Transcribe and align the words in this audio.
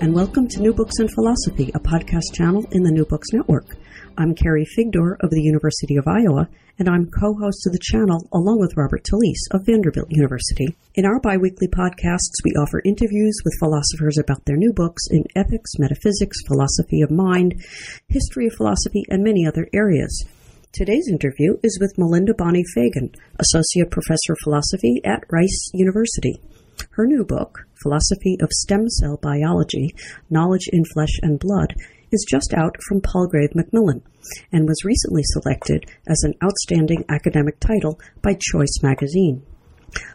and 0.00 0.14
welcome 0.14 0.48
to 0.48 0.62
New 0.62 0.72
Books 0.72 0.98
in 0.98 1.08
Philosophy, 1.08 1.70
a 1.74 1.78
podcast 1.78 2.32
channel 2.32 2.64
in 2.72 2.82
the 2.82 2.90
New 2.90 3.04
Books 3.04 3.28
Network. 3.34 3.76
I'm 4.16 4.34
Carrie 4.34 4.64
Figdor 4.64 5.16
of 5.20 5.28
the 5.28 5.42
University 5.42 5.96
of 5.96 6.08
Iowa, 6.08 6.48
and 6.78 6.88
I'm 6.88 7.10
co-host 7.10 7.66
of 7.66 7.74
the 7.74 7.78
channel 7.82 8.26
along 8.32 8.60
with 8.60 8.78
Robert 8.78 9.04
Talisse 9.04 9.46
of 9.50 9.66
Vanderbilt 9.66 10.06
University. 10.08 10.74
In 10.94 11.04
our 11.04 11.20
biweekly 11.20 11.68
podcasts, 11.68 12.40
we 12.42 12.52
offer 12.52 12.80
interviews 12.82 13.42
with 13.44 13.58
philosophers 13.60 14.16
about 14.16 14.42
their 14.46 14.56
new 14.56 14.72
books 14.72 15.02
in 15.10 15.24
ethics, 15.36 15.72
metaphysics, 15.78 16.38
philosophy 16.46 17.02
of 17.02 17.10
mind, 17.10 17.62
history 18.08 18.46
of 18.46 18.54
philosophy, 18.54 19.04
and 19.10 19.22
many 19.22 19.46
other 19.46 19.68
areas. 19.74 20.24
Today's 20.72 21.08
interview 21.10 21.58
is 21.62 21.76
with 21.78 21.98
Melinda 21.98 22.32
Bonnie 22.32 22.64
Fagan, 22.74 23.12
Associate 23.38 23.90
Professor 23.90 24.32
of 24.32 24.38
Philosophy 24.42 25.02
at 25.04 25.24
Rice 25.30 25.70
University. 25.74 26.40
Her 26.92 27.06
new 27.06 27.22
book, 27.22 27.66
Philosophy 27.82 28.36
of 28.40 28.50
Stem 28.52 28.88
Cell 28.88 29.18
Biology 29.22 29.94
Knowledge 30.28 30.68
in 30.72 30.84
Flesh 30.84 31.18
and 31.22 31.38
Blood, 31.38 31.74
is 32.12 32.26
just 32.28 32.52
out 32.54 32.76
from 32.88 33.00
Palgrave 33.00 33.54
Macmillan 33.54 34.02
and 34.52 34.68
was 34.68 34.84
recently 34.84 35.22
selected 35.24 35.84
as 36.06 36.22
an 36.22 36.34
outstanding 36.42 37.04
academic 37.08 37.58
title 37.60 37.98
by 38.22 38.36
Choice 38.38 38.82
magazine. 38.82 39.42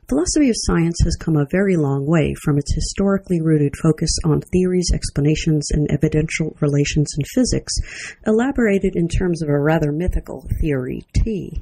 Philosophy 0.08 0.50
of 0.50 0.56
science 0.58 0.98
has 1.04 1.16
come 1.16 1.36
a 1.36 1.48
very 1.50 1.76
long 1.76 2.06
way 2.06 2.34
from 2.44 2.58
its 2.58 2.74
historically 2.74 3.42
rooted 3.42 3.74
focus 3.82 4.10
on 4.24 4.42
theories, 4.42 4.92
explanations, 4.94 5.68
and 5.72 5.90
evidential 5.90 6.56
relations 6.62 7.12
in 7.18 7.26
physics, 7.34 7.74
elaborated 8.28 8.96
in 8.96 9.08
terms 9.08 9.42
of 9.42 9.50
a 9.50 9.60
rather 9.60 9.92
mythical 9.92 10.48
theory 10.62 11.02
T. 11.14 11.60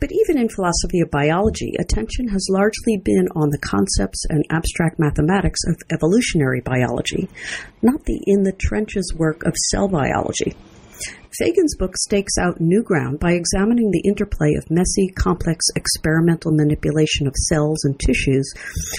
But 0.00 0.10
even 0.12 0.38
in 0.38 0.48
philosophy 0.48 1.00
of 1.00 1.10
biology, 1.10 1.72
attention 1.78 2.28
has 2.28 2.46
largely 2.50 2.98
been 2.98 3.28
on 3.34 3.50
the 3.50 3.58
concepts 3.58 4.24
and 4.28 4.44
abstract 4.50 4.98
mathematics 4.98 5.60
of 5.66 5.76
evolutionary 5.90 6.60
biology, 6.60 7.28
not 7.80 8.04
the 8.04 8.22
in 8.26 8.42
the 8.42 8.52
trenches 8.52 9.14
work 9.16 9.44
of 9.44 9.54
cell 9.70 9.88
biology. 9.88 10.54
Fagan's 11.38 11.74
book 11.76 11.96
stakes 11.96 12.36
out 12.38 12.60
new 12.60 12.82
ground 12.82 13.18
by 13.18 13.32
examining 13.32 13.90
the 13.90 14.06
interplay 14.06 14.52
of 14.54 14.70
messy, 14.70 15.08
complex 15.08 15.64
experimental 15.74 16.52
manipulation 16.52 17.26
of 17.26 17.34
cells 17.34 17.82
and 17.84 17.98
tissues 17.98 18.52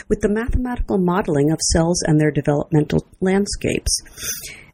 with 0.10 0.20
the 0.22 0.30
mathematical 0.30 0.98
modeling 0.98 1.52
of 1.52 1.60
cells 1.62 2.02
and 2.08 2.20
their 2.20 2.32
developmental 2.32 3.06
landscapes 3.22 4.02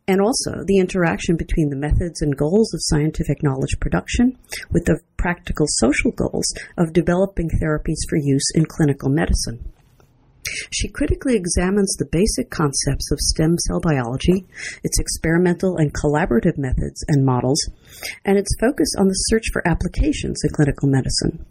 and 0.07 0.21
also 0.21 0.63
the 0.65 0.79
interaction 0.79 1.37
between 1.37 1.69
the 1.69 1.75
methods 1.75 2.21
and 2.21 2.35
goals 2.35 2.73
of 2.73 2.79
scientific 2.81 3.43
knowledge 3.43 3.77
production 3.79 4.35
with 4.71 4.85
the 4.85 4.99
practical 5.17 5.67
social 5.67 6.11
goals 6.11 6.51
of 6.77 6.93
developing 6.93 7.49
therapies 7.61 7.99
for 8.09 8.17
use 8.17 8.49
in 8.55 8.65
clinical 8.65 9.09
medicine. 9.09 9.68
She 10.71 10.87
critically 10.87 11.35
examines 11.35 11.95
the 11.95 12.09
basic 12.11 12.49
concepts 12.49 13.11
of 13.11 13.19
stem 13.19 13.57
cell 13.67 13.79
biology, 13.79 14.45
its 14.83 14.99
experimental 14.99 15.77
and 15.77 15.93
collaborative 15.93 16.57
methods 16.57 17.03
and 17.07 17.25
models, 17.25 17.59
and 18.25 18.37
its 18.37 18.55
focus 18.59 18.89
on 18.97 19.07
the 19.07 19.13
search 19.13 19.45
for 19.51 19.67
applications 19.67 20.41
in 20.43 20.49
clinical 20.51 20.89
medicine, 20.89 21.45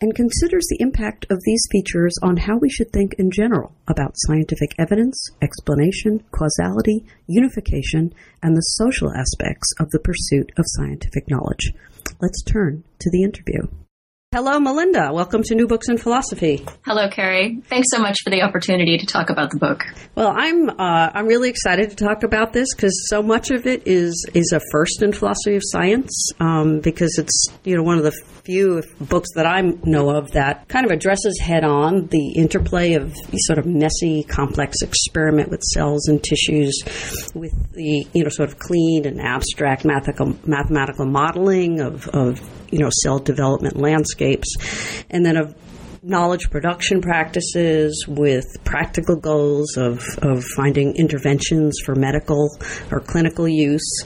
and 0.00 0.14
considers 0.14 0.66
the 0.68 0.80
impact 0.80 1.26
of 1.30 1.38
these 1.44 1.66
features 1.70 2.14
on 2.22 2.36
how 2.36 2.56
we 2.58 2.70
should 2.70 2.92
think 2.92 3.14
in 3.18 3.30
general 3.30 3.74
about 3.88 4.14
scientific 4.16 4.74
evidence, 4.78 5.30
explanation, 5.40 6.22
causality, 6.30 7.04
unification, 7.26 8.12
and 8.42 8.56
the 8.56 8.60
social 8.60 9.12
aspects 9.12 9.68
of 9.78 9.90
the 9.90 10.00
pursuit 10.00 10.50
of 10.56 10.64
scientific 10.66 11.28
knowledge. 11.28 11.72
Let's 12.20 12.42
turn 12.42 12.84
to 13.00 13.10
the 13.10 13.22
interview. 13.22 13.68
Hello, 14.34 14.58
Melinda. 14.58 15.10
Welcome 15.12 15.42
to 15.42 15.54
New 15.54 15.66
Books 15.66 15.90
in 15.90 15.98
Philosophy. 15.98 16.64
Hello, 16.86 17.06
Carrie. 17.10 17.60
Thanks 17.66 17.88
so 17.90 18.00
much 18.00 18.16
for 18.24 18.30
the 18.30 18.40
opportunity 18.40 18.96
to 18.96 19.04
talk 19.04 19.28
about 19.28 19.50
the 19.50 19.58
book. 19.58 19.84
Well, 20.14 20.32
I'm 20.34 20.70
uh, 20.70 21.10
I'm 21.12 21.26
really 21.26 21.50
excited 21.50 21.90
to 21.90 21.96
talk 21.96 22.22
about 22.22 22.54
this 22.54 22.74
because 22.74 22.94
so 23.10 23.22
much 23.22 23.50
of 23.50 23.66
it 23.66 23.82
is 23.84 24.26
is 24.32 24.52
a 24.52 24.60
first 24.70 25.02
in 25.02 25.12
philosophy 25.12 25.56
of 25.56 25.62
science 25.66 26.30
um, 26.40 26.80
because 26.80 27.18
it's 27.18 27.46
you 27.64 27.76
know 27.76 27.82
one 27.82 27.98
of 27.98 28.04
the 28.04 28.12
few 28.44 28.82
books 29.00 29.28
that 29.34 29.46
I 29.46 29.60
know 29.60 30.10
of 30.10 30.32
that 30.32 30.68
kind 30.68 30.84
of 30.84 30.90
addresses 30.90 31.38
head 31.40 31.64
on 31.64 32.08
the 32.08 32.32
interplay 32.32 32.94
of 32.94 33.14
sort 33.46 33.58
of 33.58 33.66
messy, 33.66 34.24
complex 34.24 34.82
experiment 34.82 35.50
with 35.50 35.62
cells 35.62 36.08
and 36.08 36.22
tissues, 36.22 36.82
with 37.34 37.52
the 37.72 38.06
you 38.12 38.24
know 38.24 38.30
sort 38.30 38.48
of 38.48 38.58
clean 38.58 39.06
and 39.06 39.20
abstract 39.20 39.84
mathematical 39.84 40.36
mathematical 40.44 41.06
modeling 41.06 41.80
of, 41.80 42.08
of 42.08 42.40
you 42.72 42.78
know 42.78 42.90
cell 43.02 43.18
development 43.18 43.76
landscapes, 43.76 44.56
and 45.10 45.24
then 45.24 45.36
of 45.36 45.54
knowledge 46.02 46.50
production 46.50 47.00
practices 47.00 48.04
with 48.08 48.44
practical 48.64 49.14
goals 49.14 49.76
of, 49.76 50.02
of 50.18 50.42
finding 50.56 50.96
interventions 50.96 51.78
for 51.84 51.94
medical 51.94 52.50
or 52.90 52.98
clinical 52.98 53.46
use. 53.46 54.02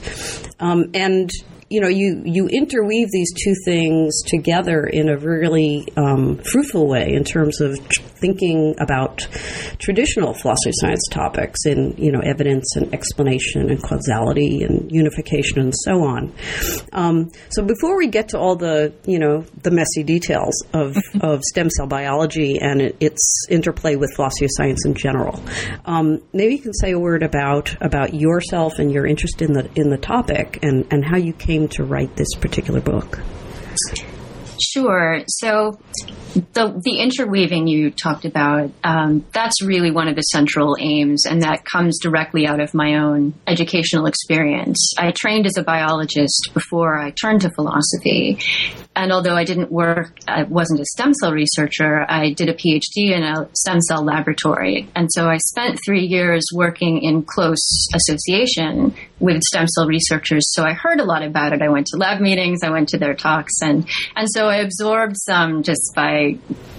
Um, 0.59 0.91
and 0.93 1.31
you 1.69 1.81
know, 1.81 1.87
you, 1.89 2.21
you 2.23 2.47
interweave 2.47 3.11
these 3.11 3.33
two 3.33 3.53
things 3.65 4.21
together 4.25 4.85
in 4.85 5.09
a 5.09 5.17
really 5.17 5.85
um, 5.97 6.37
fruitful 6.37 6.87
way 6.87 7.13
in 7.13 7.23
terms 7.23 7.59
of 7.59 7.77
thinking 8.19 8.75
about 8.79 9.27
traditional 9.79 10.33
philosophy 10.33 10.69
of 10.69 10.75
science 10.77 11.03
topics 11.11 11.65
in, 11.65 11.95
you 11.97 12.11
know, 12.11 12.19
evidence 12.19 12.75
and 12.75 12.93
explanation 12.93 13.69
and 13.69 13.81
causality 13.81 14.63
and 14.63 14.91
unification 14.91 15.59
and 15.59 15.73
so 15.75 16.03
on. 16.03 16.33
Um, 16.93 17.31
so 17.49 17.63
before 17.63 17.97
we 17.97 18.07
get 18.07 18.29
to 18.29 18.39
all 18.39 18.55
the, 18.55 18.93
you 19.05 19.19
know, 19.19 19.41
the 19.63 19.71
messy 19.71 20.03
details 20.03 20.63
of, 20.73 20.97
of 21.21 21.43
stem 21.43 21.69
cell 21.69 21.87
biology 21.87 22.59
and 22.59 22.81
it, 22.81 22.95
its 22.99 23.45
interplay 23.49 23.95
with 23.95 24.13
philosophy 24.15 24.45
of 24.45 24.51
science 24.53 24.85
in 24.85 24.93
general, 24.93 25.41
um, 25.85 26.21
maybe 26.33 26.55
you 26.55 26.61
can 26.61 26.73
say 26.73 26.91
a 26.91 26.99
word 26.99 27.23
about, 27.23 27.75
about 27.81 28.13
yourself 28.13 28.79
and 28.79 28.91
your 28.91 29.05
interest 29.05 29.41
in 29.41 29.53
the, 29.53 29.69
in 29.75 29.89
the 29.89 29.97
topic 29.97 30.59
and, 30.61 30.85
and 30.91 31.03
how 31.03 31.17
you 31.17 31.33
came 31.33 31.57
came 31.57 31.67
to 31.69 31.83
write 31.83 32.15
this 32.15 32.33
particular 32.39 32.81
book? 32.81 33.19
Sure. 34.61 35.21
So 35.27 35.79
the 36.53 36.79
the 36.83 36.99
interweaving 36.99 37.67
you 37.67 37.91
talked 37.91 38.25
about 38.25 38.71
um, 38.83 39.25
that's 39.33 39.63
really 39.63 39.91
one 39.91 40.07
of 40.07 40.15
the 40.15 40.21
central 40.21 40.77
aims 40.79 41.25
and 41.25 41.41
that 41.41 41.65
comes 41.65 41.99
directly 41.99 42.45
out 42.45 42.59
of 42.59 42.73
my 42.73 42.95
own 42.95 43.33
educational 43.47 44.05
experience. 44.05 44.93
I 44.97 45.11
trained 45.11 45.45
as 45.45 45.57
a 45.57 45.63
biologist 45.63 46.49
before 46.53 46.99
i 46.99 47.11
turned 47.11 47.41
to 47.41 47.49
philosophy 47.51 48.39
and 48.95 49.11
although 49.11 49.35
i 49.35 49.43
didn't 49.43 49.71
work 49.71 50.17
i 50.27 50.43
wasn't 50.43 50.79
a 50.79 50.85
stem 50.85 51.13
cell 51.13 51.31
researcher 51.31 52.05
i 52.09 52.31
did 52.33 52.49
a 52.49 52.53
phd 52.53 52.95
in 52.95 53.23
a 53.23 53.49
stem 53.53 53.81
cell 53.81 54.03
laboratory. 54.03 54.87
And 54.95 55.09
so 55.11 55.27
i 55.27 55.37
spent 55.37 55.79
three 55.85 56.05
years 56.05 56.43
working 56.53 57.01
in 57.01 57.23
close 57.23 57.87
association 57.93 58.95
with 59.19 59.41
stem 59.43 59.67
cell 59.67 59.87
researchers 59.87 60.43
so 60.53 60.63
i 60.63 60.73
heard 60.73 60.99
a 60.99 61.05
lot 61.05 61.23
about 61.23 61.53
it. 61.53 61.61
I 61.61 61.69
went 61.69 61.87
to 61.87 61.97
lab 61.97 62.21
meetings 62.21 62.59
i 62.63 62.69
went 62.69 62.89
to 62.89 62.97
their 62.97 63.13
talks 63.13 63.61
and 63.61 63.87
and 64.15 64.27
so 64.29 64.46
i 64.47 64.57
absorbed 64.57 65.15
some 65.17 65.63
just 65.63 65.93
by 65.95 66.37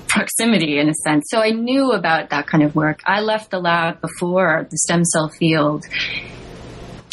proximity 0.09 0.79
in 0.79 0.89
a 0.89 0.95
sense. 0.95 1.27
So 1.29 1.41
I 1.41 1.51
knew 1.51 1.93
about 1.93 2.31
that 2.31 2.47
kind 2.47 2.65
of 2.65 2.75
work. 2.75 3.01
I 3.07 3.21
left 3.21 3.51
the 3.51 3.61
lab 3.61 4.01
before 4.01 4.67
the 4.71 4.79
stem 4.79 5.05
cell 5.05 5.29
field 5.29 5.85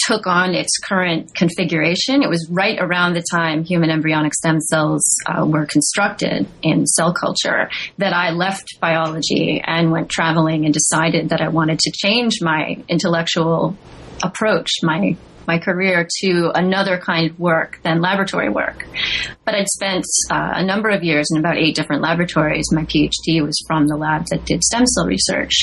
took 0.07 0.27
on 0.27 0.53
its 0.53 0.77
current 0.77 1.33
configuration. 1.33 2.21
It 2.21 2.29
was 2.29 2.47
right 2.49 2.77
around 2.79 3.13
the 3.13 3.23
time 3.31 3.63
human 3.63 3.89
embryonic 3.89 4.33
stem 4.33 4.59
cells 4.59 5.03
uh, 5.25 5.45
were 5.45 5.65
constructed 5.65 6.47
in 6.61 6.85
cell 6.85 7.13
culture 7.13 7.69
that 7.97 8.13
I 8.13 8.31
left 8.31 8.79
biology 8.79 9.61
and 9.65 9.91
went 9.91 10.09
traveling 10.09 10.65
and 10.65 10.73
decided 10.73 11.29
that 11.29 11.41
I 11.41 11.47
wanted 11.47 11.79
to 11.79 11.91
change 11.91 12.41
my 12.41 12.77
intellectual 12.87 13.75
approach, 14.23 14.69
my 14.83 15.17
my 15.47 15.59
career 15.59 16.07
to 16.21 16.51
another 16.55 16.97
kind 16.97 17.29
of 17.29 17.39
work 17.39 17.79
than 17.83 18.01
laboratory 18.01 18.49
work. 18.49 18.85
But 19.45 19.55
I'd 19.55 19.67
spent 19.67 20.05
uh, 20.31 20.53
a 20.55 20.65
number 20.65 20.89
of 20.89 21.03
years 21.03 21.27
in 21.31 21.39
about 21.39 21.57
eight 21.57 21.75
different 21.75 22.01
laboratories. 22.01 22.65
My 22.71 22.83
PhD 22.83 23.43
was 23.43 23.57
from 23.67 23.87
the 23.87 23.95
lab 23.95 24.25
that 24.31 24.45
did 24.45 24.63
stem 24.63 24.85
cell 24.85 25.05
research. 25.05 25.53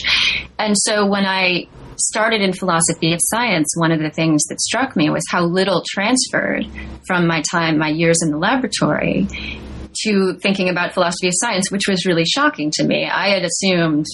And 0.58 0.76
so 0.76 1.06
when 1.06 1.25
I 1.25 1.67
started 1.96 2.40
in 2.40 2.52
philosophy 2.52 3.12
of 3.12 3.20
science, 3.23 3.73
one 3.76 3.93
of 3.93 4.00
the 4.00 4.11
things 4.11 4.43
that 4.49 4.61
struck 4.61 4.96
me 4.96 5.11
was 5.11 5.23
how 5.31 5.44
little 5.44 5.82
transferred 5.90 6.67
from 7.06 7.26
my 7.26 7.43
time, 7.50 7.78
my 7.78 7.88
years 7.88 8.19
in 8.23 8.31
the 8.31 8.38
laboratory, 8.38 9.26
to 10.05 10.35
thinking 10.43 10.69
about 10.69 10.94
philosophy 10.94 11.28
of 11.28 11.35
science, 11.37 11.70
which 11.70 11.87
was 11.88 12.06
really 12.06 12.25
shocking 12.25 12.70
to 12.75 12.85
me. 12.85 13.06
I 13.06 13.28
had 13.28 13.44
assumed 13.44 14.06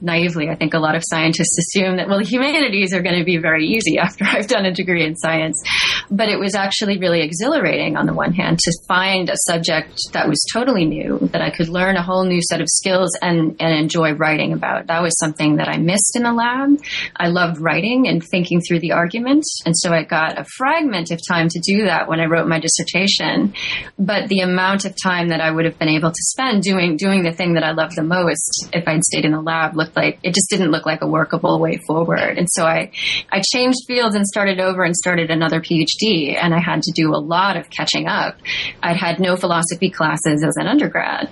naively, 0.00 0.48
I 0.48 0.54
think 0.54 0.74
a 0.74 0.78
lot 0.78 0.94
of 0.94 1.02
scientists 1.04 1.58
assume 1.58 1.96
that, 1.96 2.08
well, 2.08 2.20
humanities 2.20 2.92
are 2.94 3.02
going 3.02 3.18
to 3.18 3.24
be 3.24 3.38
very 3.38 3.66
easy 3.66 3.98
after 4.06 4.24
I've 4.24 4.46
done 4.46 4.64
a 4.64 4.72
degree 4.72 5.04
in 5.04 5.16
science. 5.16 5.62
But 6.10 6.28
it 6.28 6.38
was 6.38 6.54
actually 6.54 6.98
really 6.98 7.22
exhilarating 7.22 7.96
on 7.96 8.06
the 8.06 8.14
one 8.14 8.32
hand 8.32 8.58
to 8.60 8.72
find 8.88 9.28
a 9.28 9.36
subject 9.36 9.98
that 10.12 10.28
was 10.28 10.44
totally 10.52 10.84
new, 10.84 11.18
that 11.32 11.42
I 11.42 11.50
could 11.50 11.68
learn 11.68 11.96
a 11.96 12.02
whole 12.02 12.24
new 12.24 12.40
set 12.42 12.60
of 12.60 12.68
skills 12.68 13.16
and, 13.20 13.56
and 13.60 13.74
enjoy 13.74 14.12
writing 14.12 14.52
about. 14.52 14.86
That 14.86 15.02
was 15.02 15.18
something 15.18 15.56
that 15.56 15.68
I 15.68 15.78
missed 15.78 16.16
in 16.16 16.22
the 16.22 16.32
lab. 16.32 16.78
I 17.16 17.28
loved 17.28 17.60
writing 17.60 18.08
and 18.08 18.22
thinking 18.22 18.60
through 18.60 18.80
the 18.80 18.92
arguments. 18.92 19.60
And 19.64 19.76
so 19.76 19.92
I 19.92 20.04
got 20.04 20.38
a 20.38 20.44
fragment 20.56 21.10
of 21.10 21.20
time 21.28 21.48
to 21.48 21.60
do 21.60 21.84
that 21.84 22.08
when 22.08 22.20
I 22.20 22.26
wrote 22.26 22.48
my 22.48 22.60
dissertation. 22.60 23.54
But 23.98 24.28
the 24.28 24.40
amount 24.40 24.84
of 24.84 24.94
time 25.02 25.28
that 25.28 25.40
I 25.40 25.50
would 25.50 25.64
have 25.64 25.78
been 25.78 25.88
able 25.88 26.10
to 26.10 26.22
spend 26.22 26.62
doing, 26.62 26.96
doing 26.96 27.22
the 27.22 27.32
thing 27.32 27.54
that 27.54 27.64
I 27.64 27.72
loved 27.72 27.96
the 27.96 28.02
most 28.02 28.68
if 28.72 28.86
I'd 28.86 29.04
stayed 29.04 29.24
in 29.24 29.32
the 29.32 29.40
lab 29.40 29.76
looked 29.86 29.96
like 29.96 30.18
it 30.22 30.34
just 30.34 30.50
didn't 30.50 30.70
look 30.70 30.86
like 30.86 31.02
a 31.02 31.06
workable 31.06 31.60
way 31.60 31.78
forward. 31.86 32.38
And 32.38 32.48
so 32.50 32.64
I 32.64 32.90
I 33.30 33.42
changed 33.42 33.78
fields 33.86 34.14
and 34.14 34.26
started 34.26 34.60
over 34.60 34.84
and 34.84 34.94
started 34.94 35.30
another 35.30 35.60
PhD, 35.60 36.36
and 36.36 36.54
I 36.54 36.60
had 36.60 36.82
to 36.82 36.92
do 36.94 37.14
a 37.14 37.18
lot 37.18 37.56
of 37.56 37.70
catching 37.70 38.06
up. 38.06 38.38
I'd 38.82 38.96
had 38.96 39.20
no 39.20 39.36
philosophy 39.36 39.90
classes 39.90 40.44
as 40.44 40.56
an 40.56 40.66
undergrad. 40.66 41.28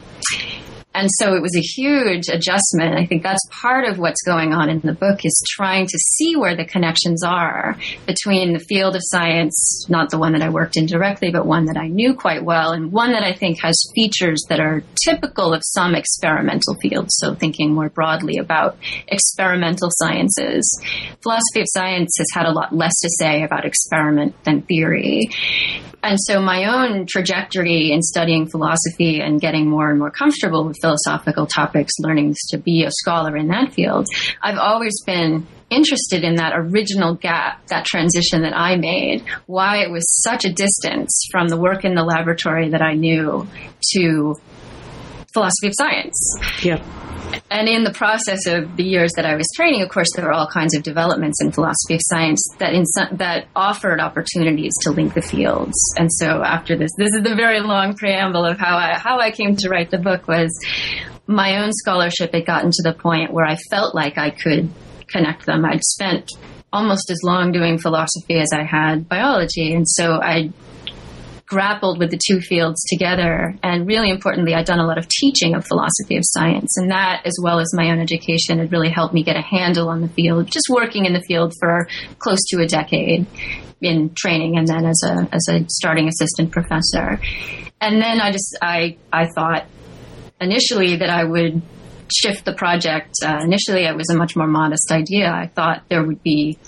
And 0.95 1.09
so 1.19 1.35
it 1.35 1.43
was 1.43 1.57
a 1.57 1.61
huge 1.61 2.29
adjustment. 2.29 2.97
I 2.97 3.05
think 3.05 3.23
that's 3.23 3.45
part 3.51 3.89
of 3.89 3.99
what's 3.99 4.23
going 4.23 4.53
on 4.53 4.71
in 4.71 4.81
the 4.81 4.93
book 4.95 5.25
is 5.25 5.43
trying 5.49 5.87
to 5.87 5.99
see 5.99 6.37
where 6.37 6.57
the 6.57 6.65
connections 6.65 7.25
are 7.25 7.77
between 8.07 8.53
the 8.53 8.61
field 8.61 8.95
of 8.95 9.03
science, 9.05 9.87
not 9.89 10.11
the 10.11 10.19
one 10.19 10.33
that 10.33 10.43
I 10.43 10.51
worked 10.51 10.77
in 10.77 10.87
directly, 10.87 11.33
but 11.33 11.47
one 11.47 11.65
that 11.67 11.77
I 11.77 11.89
knew 11.89 12.15
quite 12.15 12.45
well, 12.45 12.73
and 12.73 12.93
one 12.93 13.13
that 13.13 13.25
I 13.25 13.33
think 13.33 13.61
has 13.61 13.75
features 13.95 14.45
that 14.49 14.61
are 14.61 14.85
typical 15.05 15.53
of 15.53 15.63
some 15.65 15.95
experimental 15.95 16.75
fields. 16.77 17.15
So 17.19 17.35
thinking 17.35 17.75
more 17.75 17.89
broadly 17.89 18.39
about 18.39 18.77
experimental 19.09 19.89
sciences. 19.91 20.65
Philosophy 21.23 21.61
of 21.61 21.67
science 21.71 22.15
has 22.19 22.29
had 22.33 22.47
a 22.47 22.53
lot 22.53 22.75
less 22.75 22.95
to 23.03 23.11
say 23.19 23.43
about 23.43 23.65
experiment 23.65 24.35
than 24.45 24.63
theory. 24.63 25.29
And 26.05 26.19
so 26.21 26.41
my 26.41 26.67
own 26.67 27.07
trajectory 27.07 27.91
in 27.91 28.03
studying 28.03 28.47
philosophy 28.47 29.21
and 29.21 29.41
getting 29.41 29.71
more 29.71 29.89
and 29.89 29.99
more 29.99 30.11
comfortable 30.11 30.67
with 30.67 30.77
philosophical 30.81 31.47
topics, 31.47 31.95
learning 31.99 32.35
to 32.51 32.59
be 32.59 32.85
a 32.85 32.91
scholar 32.91 33.37
in 33.39 33.49
that 33.49 33.73
field, 33.73 34.07
I've 34.43 34.59
always 34.59 34.93
been 35.07 35.47
interested 35.71 36.23
in 36.23 36.35
that 36.35 36.53
original 36.55 37.15
gap, 37.15 37.67
that 37.69 37.87
transition 37.87 38.43
that 38.43 38.55
I 38.55 38.77
made, 38.77 39.25
why 39.47 39.79
it 39.79 39.91
was 39.91 40.05
such 40.23 40.45
a 40.45 40.53
distance 40.53 41.27
from 41.33 41.49
the 41.49 41.57
work 41.57 41.87
in 41.87 41.95
the 41.95 42.05
laboratory 42.05 42.69
that 42.69 42.83
I 42.83 42.95
knew 42.95 43.49
to 43.95 44.35
philosophy 45.33 45.69
of 45.69 45.73
science. 45.75 46.39
Yeah 46.63 47.04
and 47.51 47.69
in 47.69 47.85
the 47.85 47.93
process 47.93 48.47
of 48.47 48.77
the 48.77 48.83
years 48.83 49.13
that 49.17 49.25
I 49.25 49.37
was 49.37 49.47
training, 49.55 49.83
of 49.83 49.89
course, 49.89 50.09
there 50.15 50.25
were 50.25 50.33
all 50.33 50.49
kinds 50.49 50.75
of 50.75 50.83
developments 50.83 51.41
in 51.41 51.53
philosophy 51.53 51.95
of 51.95 52.01
science 52.03 52.43
that 52.59 52.73
some, 52.95 53.17
that 53.17 53.47
offered 53.55 54.01
opportunities 54.01 54.73
to 54.83 54.91
link 54.91 55.15
the 55.15 55.23
fields. 55.23 55.77
And 55.97 56.11
so 56.13 56.43
after 56.43 56.77
this, 56.77 56.91
this 56.97 57.13
is 57.15 57.23
the 57.23 57.35
very 57.35 57.61
long 57.61 57.95
preamble 57.95 58.45
of 58.45 58.59
how 58.59 58.77
I 58.77 58.99
how 58.99 59.21
I 59.21 59.31
came 59.31 59.57
to 59.57 59.69
write 59.69 59.91
the 59.91 59.99
book 59.99 60.27
was 60.27 60.51
my 61.27 61.63
own 61.63 61.73
scholarship 61.73 62.33
had 62.35 62.47
gotten 62.47 62.71
to 62.71 62.83
the 62.83 62.93
point 62.93 63.33
where 63.33 63.47
I 63.47 63.57
felt 63.71 63.95
like 63.95 64.19
I 64.19 64.31
could 64.31 64.71
connect 65.07 65.47
them. 65.47 65.65
I'd 65.65 65.85
spent 65.85 66.31
almost 66.73 67.11
as 67.11 67.21
long 67.23 67.53
doing 67.53 67.79
philosophy 67.79 68.39
as 68.39 68.53
I 68.53 68.65
had 68.65 69.09
biology, 69.09 69.75
and 69.75 69.89
so 69.89 70.21
I 70.21 70.51
grappled 71.47 71.99
with 71.99 72.11
the 72.11 72.19
two 72.27 72.41
fields 72.41 72.83
together. 72.91 73.55
And 73.63 73.87
really 73.87 74.11
importantly, 74.11 74.55
I'd 74.55 74.67
done 74.67 74.79
a 74.79 74.87
lot 74.87 74.99
of 74.99 75.09
teaching 75.09 75.55
of 75.55 75.67
philosophy 75.67 76.17
of 76.17 76.23
science. 76.27 76.77
And 76.77 76.91
that, 76.91 77.23
as 77.27 77.37
well 77.43 77.61
as 77.61 77.69
my 77.75 77.91
own 77.91 78.01
education, 78.01 78.59
had 78.59 78.73
really 78.73 78.91
helped 78.91 79.15
me 79.15 79.23
get 79.23 79.37
a 79.37 79.43
handle 79.43 79.89
on 79.89 80.01
the 80.01 80.09
field, 80.09 80.47
just 80.47 80.67
working 80.71 81.05
in 81.05 81.13
the 81.13 81.23
field 81.29 81.53
for 81.61 81.87
close 82.19 82.43
to 82.49 82.63
a 82.63 82.67
decade 82.67 83.27
in 83.81 84.11
training 84.15 84.57
and 84.57 84.67
then 84.67 84.87
as 84.87 85.03
a, 85.05 85.29
as 85.33 85.47
a 85.51 85.67
starting 85.69 86.09
assistant 86.09 86.51
professor. 86.51 87.21
And 87.81 88.01
then 88.01 88.21
I 88.21 88.31
just, 88.33 88.57
I, 88.63 88.97
I 89.13 89.27
thought 89.27 89.67
initially 90.41 90.97
that 90.97 91.11
I 91.11 91.25
would 91.25 91.61
shift 92.15 92.45
the 92.45 92.55
project. 92.55 93.15
Uh, 93.23 93.41
initially, 93.43 93.85
it 93.85 93.97
was 93.97 94.09
a 94.11 94.17
much 94.17 94.37
more 94.37 94.47
modest 94.47 94.91
idea. 94.91 95.31
I 95.31 95.49
thought 95.49 95.83
there 95.89 96.03
would 96.03 96.23
be 96.23 96.59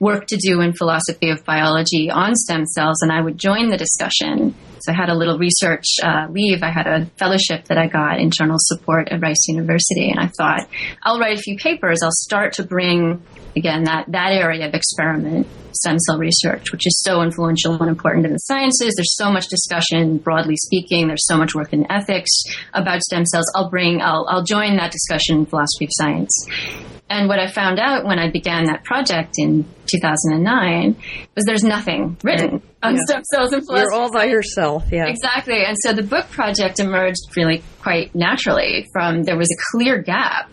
work 0.00 0.26
to 0.26 0.36
do 0.36 0.60
in 0.60 0.72
philosophy 0.72 1.30
of 1.30 1.44
biology 1.44 2.10
on 2.10 2.34
stem 2.34 2.66
cells, 2.66 3.00
and 3.02 3.10
I 3.10 3.20
would 3.20 3.38
join 3.38 3.68
the 3.68 3.76
discussion. 3.76 4.54
So 4.80 4.92
I 4.92 4.94
had 4.94 5.08
a 5.08 5.14
little 5.14 5.38
research 5.38 5.84
uh, 6.02 6.26
leave. 6.30 6.62
I 6.62 6.70
had 6.70 6.86
a 6.86 7.06
fellowship 7.18 7.64
that 7.66 7.78
I 7.78 7.88
got 7.88 8.20
in 8.20 8.30
support 8.32 9.08
at 9.10 9.20
Rice 9.20 9.48
University, 9.48 10.10
and 10.10 10.20
I 10.20 10.28
thought 10.28 10.68
I'll 11.02 11.18
write 11.18 11.38
a 11.38 11.40
few 11.40 11.56
papers. 11.56 12.02
I'll 12.02 12.10
start 12.12 12.52
to 12.54 12.62
bring 12.62 13.22
again 13.56 13.84
that 13.84 14.04
that 14.08 14.32
area 14.32 14.68
of 14.68 14.74
experiment 14.74 15.46
stem 15.72 15.98
cell 15.98 16.18
research, 16.18 16.72
which 16.72 16.86
is 16.86 17.00
so 17.04 17.22
influential 17.22 17.74
and 17.80 17.88
important 17.88 18.26
in 18.26 18.32
the 18.32 18.38
sciences. 18.38 18.94
There's 18.96 19.16
so 19.16 19.30
much 19.30 19.48
discussion, 19.48 20.18
broadly 20.18 20.56
speaking. 20.56 21.08
There's 21.08 21.26
so 21.26 21.36
much 21.36 21.54
work 21.54 21.72
in 21.72 21.90
ethics 21.90 22.30
about 22.72 23.02
stem 23.02 23.24
cells. 23.26 23.50
I'll 23.54 23.70
bring, 23.70 24.00
I'll, 24.00 24.26
I'll 24.28 24.44
join 24.44 24.76
that 24.76 24.92
discussion 24.92 25.38
in 25.38 25.46
philosophy 25.46 25.84
of 25.84 25.90
science. 25.92 26.95
And 27.08 27.28
what 27.28 27.38
I 27.38 27.48
found 27.48 27.78
out 27.78 28.04
when 28.04 28.18
I 28.18 28.30
began 28.30 28.64
that 28.64 28.82
project 28.82 29.34
in 29.38 29.64
2009 29.86 30.96
was 31.36 31.44
there's 31.44 31.62
nothing 31.62 32.16
written 32.24 32.60
on 32.82 32.96
yeah. 32.96 33.00
stem 33.06 33.22
cells 33.24 33.52
and 33.52 33.64
philosophy. 33.64 33.88
You're 33.92 34.00
all 34.00 34.10
by 34.10 34.24
yourself, 34.24 34.84
yeah. 34.90 35.06
Exactly. 35.06 35.64
And 35.64 35.76
so 35.80 35.92
the 35.92 36.02
book 36.02 36.28
project 36.30 36.80
emerged 36.80 37.20
really 37.36 37.62
quite 37.80 38.12
naturally 38.14 38.88
from 38.92 39.22
there 39.22 39.36
was 39.36 39.50
a 39.50 39.58
clear 39.70 40.02
gap. 40.02 40.52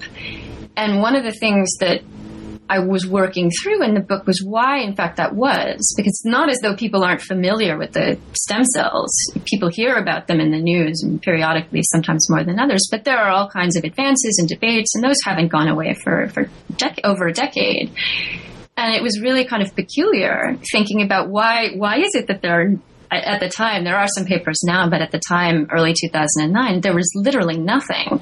And 0.78 1.02
one 1.02 1.16
of 1.16 1.24
the 1.24 1.32
things 1.32 1.70
that 1.80 2.02
I 2.70 2.80
was 2.80 3.06
working 3.06 3.52
through 3.52 3.84
in 3.84 3.94
the 3.94 4.00
book 4.00 4.26
was 4.26 4.42
why, 4.44 4.80
in 4.80 4.96
fact, 4.96 5.18
that 5.18 5.36
was. 5.36 5.94
Because 5.98 6.12
it's 6.12 6.26
not 6.26 6.50
as 6.50 6.60
though 6.60 6.76
people 6.76 7.04
aren't 7.04 7.22
familiar 7.22 7.78
with 7.78 7.92
the 7.92 8.18
stem 8.34 8.64
cells. 8.64 9.12
People 9.46 9.70
hear 9.70 9.96
about 9.96 10.28
them 10.28 10.40
in 10.40 10.52
the 10.52 10.60
news 10.60 11.04
and 11.04 11.22
periodically, 11.22 11.82
sometimes 11.92 12.30
more 12.30 12.44
than 12.44 12.60
others, 12.60 12.88
but 12.90 13.04
there 13.04 13.18
are 13.18 13.30
all 13.30 13.50
kinds 13.50 13.76
of 13.76 13.84
advances 13.84 14.38
and 14.40 14.48
debates, 14.48 14.96
and 14.96 15.04
those 15.04 15.18
haven't 15.26 15.50
gone 15.50 15.68
away 15.68 15.94
for, 15.94 16.30
for 16.30 16.50
dec- 16.74 17.02
over 17.04 17.28
a 17.28 17.34
decade. 17.34 17.92
And 18.78 18.96
it 18.96 19.04
was 19.04 19.22
really 19.22 19.46
kind 19.46 19.62
of 19.62 19.76
peculiar 19.76 20.58
thinking 20.72 21.04
about 21.04 21.30
why, 21.30 21.74
why 21.76 22.00
is 22.00 22.16
it 22.16 22.28
that 22.28 22.42
there 22.42 22.62
are 22.62 22.70
at 23.12 23.40
the 23.40 23.50
time, 23.50 23.84
there 23.84 23.98
are 23.98 24.08
some 24.08 24.26
papers 24.26 24.62
now, 24.64 24.90
but 24.90 25.00
at 25.00 25.12
the 25.12 25.20
time, 25.20 25.68
early 25.72 25.94
2009, 25.94 26.82
there 26.82 26.96
was 26.96 27.12
literally 27.14 27.60
nothing 27.60 28.20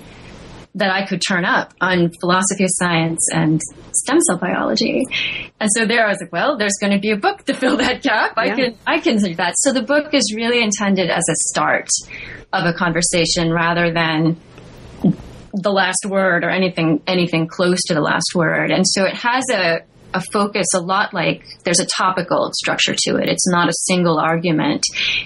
that 0.76 0.92
I 0.92 1.06
could 1.06 1.22
turn 1.28 1.44
up 1.44 1.74
on 1.82 2.12
philosophy 2.22 2.64
of 2.64 2.70
science 2.74 3.28
and 3.34 3.60
stem 3.94 4.20
cell 4.22 4.38
biology. 4.38 5.06
And 5.60 5.70
so 5.76 5.86
there 5.86 6.06
I 6.06 6.10
was 6.10 6.20
like, 6.22 6.32
well, 6.32 6.58
there's 6.58 6.78
going 6.80 6.94
to 6.94 7.00
be 7.00 7.12
a 7.12 7.18
book 7.18 7.44
to 7.46 7.54
fill 7.54 7.78
that 7.78 8.02
gap. 8.02 8.34
I 8.38 8.56
can, 8.56 8.78
I 8.88 9.00
can 9.00 9.18
do 9.18 9.36
that. 9.36 9.56
So 9.58 9.74
the 9.74 9.82
book 9.82 10.14
is 10.14 10.34
really 10.36 10.64
intended 10.64 11.10
as 11.10 11.24
a 11.30 11.36
start 11.50 11.90
of 12.54 12.66
a 12.66 12.74
conversation 12.74 13.52
rather 13.52 13.94
than 13.94 14.38
the 15.54 15.72
last 15.72 16.06
word 16.08 16.46
or 16.46 16.50
anything, 16.50 17.02
anything 17.06 17.48
close 17.48 17.82
to 17.88 17.94
the 17.94 18.02
last 18.02 18.32
word. 18.34 18.72
And 18.72 18.88
so 18.88 19.04
it 19.04 19.16
has 19.16 19.44
a, 19.52 19.82
a 20.14 20.22
focus 20.34 20.68
a 20.76 20.80
lot 20.80 21.14
like 21.14 21.44
there's 21.64 21.80
a 21.80 21.86
topical 21.86 22.50
structure 22.54 22.96
to 22.96 23.16
it. 23.18 23.30
It's 23.30 23.50
not 23.50 23.70
a 23.70 23.74
single 23.74 24.20
argument. 24.20 24.84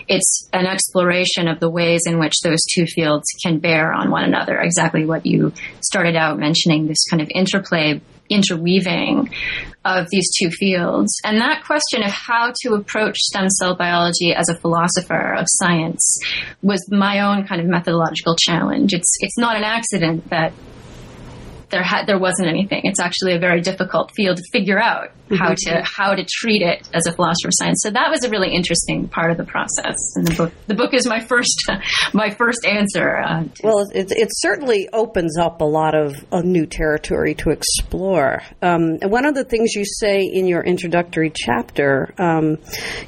It's 0.08 0.48
an 0.54 0.66
exploration 0.66 1.48
of 1.48 1.60
the 1.60 1.70
ways 1.70 2.02
in 2.06 2.20
which 2.20 2.34
those 2.44 2.62
two 2.74 2.86
fields 2.86 3.26
can 3.44 3.60
bear 3.60 3.94
on 3.94 4.12
one 4.12 4.24
another. 4.24 4.58
Exactly 4.60 5.06
what 5.06 5.26
you 5.26 5.54
started 5.82 6.16
out 6.16 6.40
mentioning, 6.40 6.88
this 6.88 7.06
kind 7.10 7.22
of 7.22 7.30
interplay, 7.34 8.02
interweaving 8.30 9.30
of 9.84 10.08
these 10.12 10.30
two 10.38 10.50
fields. 10.50 11.14
And 11.24 11.40
that 11.42 11.64
question 11.64 12.04
of 12.04 12.12
how 12.12 12.52
to 12.64 12.74
approach 12.74 13.18
stem 13.18 13.50
cell 13.50 13.76
biology 13.76 14.34
as 14.34 14.50
a 14.50 14.56
philosopher 14.56 15.34
of 15.34 15.46
science 15.48 16.18
was 16.64 16.84
my 16.92 17.20
own 17.20 17.46
kind 17.46 17.62
of 17.62 17.68
methodological 17.68 18.36
challenge. 18.36 18.94
It's, 18.94 19.18
it's 19.20 19.38
not 19.38 19.56
an 19.56 19.64
accident 19.64 20.30
that 20.30 20.54
there 21.70 21.84
had 21.84 22.06
there 22.08 22.20
wasn't 22.20 22.48
anything. 22.48 22.82
It's 22.84 23.00
actually 23.00 23.36
a 23.36 23.40
very 23.40 23.62
difficult 23.62 24.12
field 24.16 24.38
to 24.38 24.44
figure 24.52 24.80
out 24.80 25.10
mm-hmm. 25.30 25.36
how 25.36 25.54
to 25.56 25.84
how 25.84 26.16
to 26.16 26.26
treat 26.28 26.62
it 26.62 26.88
as 26.94 27.06
a 27.08 27.12
philosopher 27.12 27.48
of 27.48 27.54
science. 27.54 27.82
So 27.82 27.92
that 27.92 28.10
was 28.10 28.24
a 28.24 28.30
really 28.30 28.54
interesting 28.54 29.08
part 29.08 29.32
of 29.32 29.38
the 29.38 29.44
process. 29.44 29.96
And 30.16 30.28
the 30.28 30.36
book 30.36 30.54
the 30.68 30.76
book 30.76 30.94
is 30.94 31.08
my 31.08 31.20
first 31.20 31.70
my 32.14 32.30
first 32.30 32.66
answer. 32.66 33.18
Uh, 33.20 33.44
well, 33.64 33.86
it, 33.94 34.12
it 34.12 34.30
certainly 34.32 34.90
opens 34.94 35.38
up 35.38 35.62
a 35.62 35.66
lot 35.66 35.96
of 35.96 36.16
a 36.32 36.42
new 36.42 36.66
territory 36.66 37.36
to 37.36 37.50
explore. 37.50 38.42
Um, 38.62 38.98
and 39.02 39.12
one 39.12 39.26
of 39.26 39.36
the 39.36 39.44
things 39.44 39.74
you 39.76 39.86
say 39.86 40.22
in 40.22 40.48
your 40.48 40.64
introductory 40.64 41.32
chapter, 41.34 42.14
um, 42.18 42.58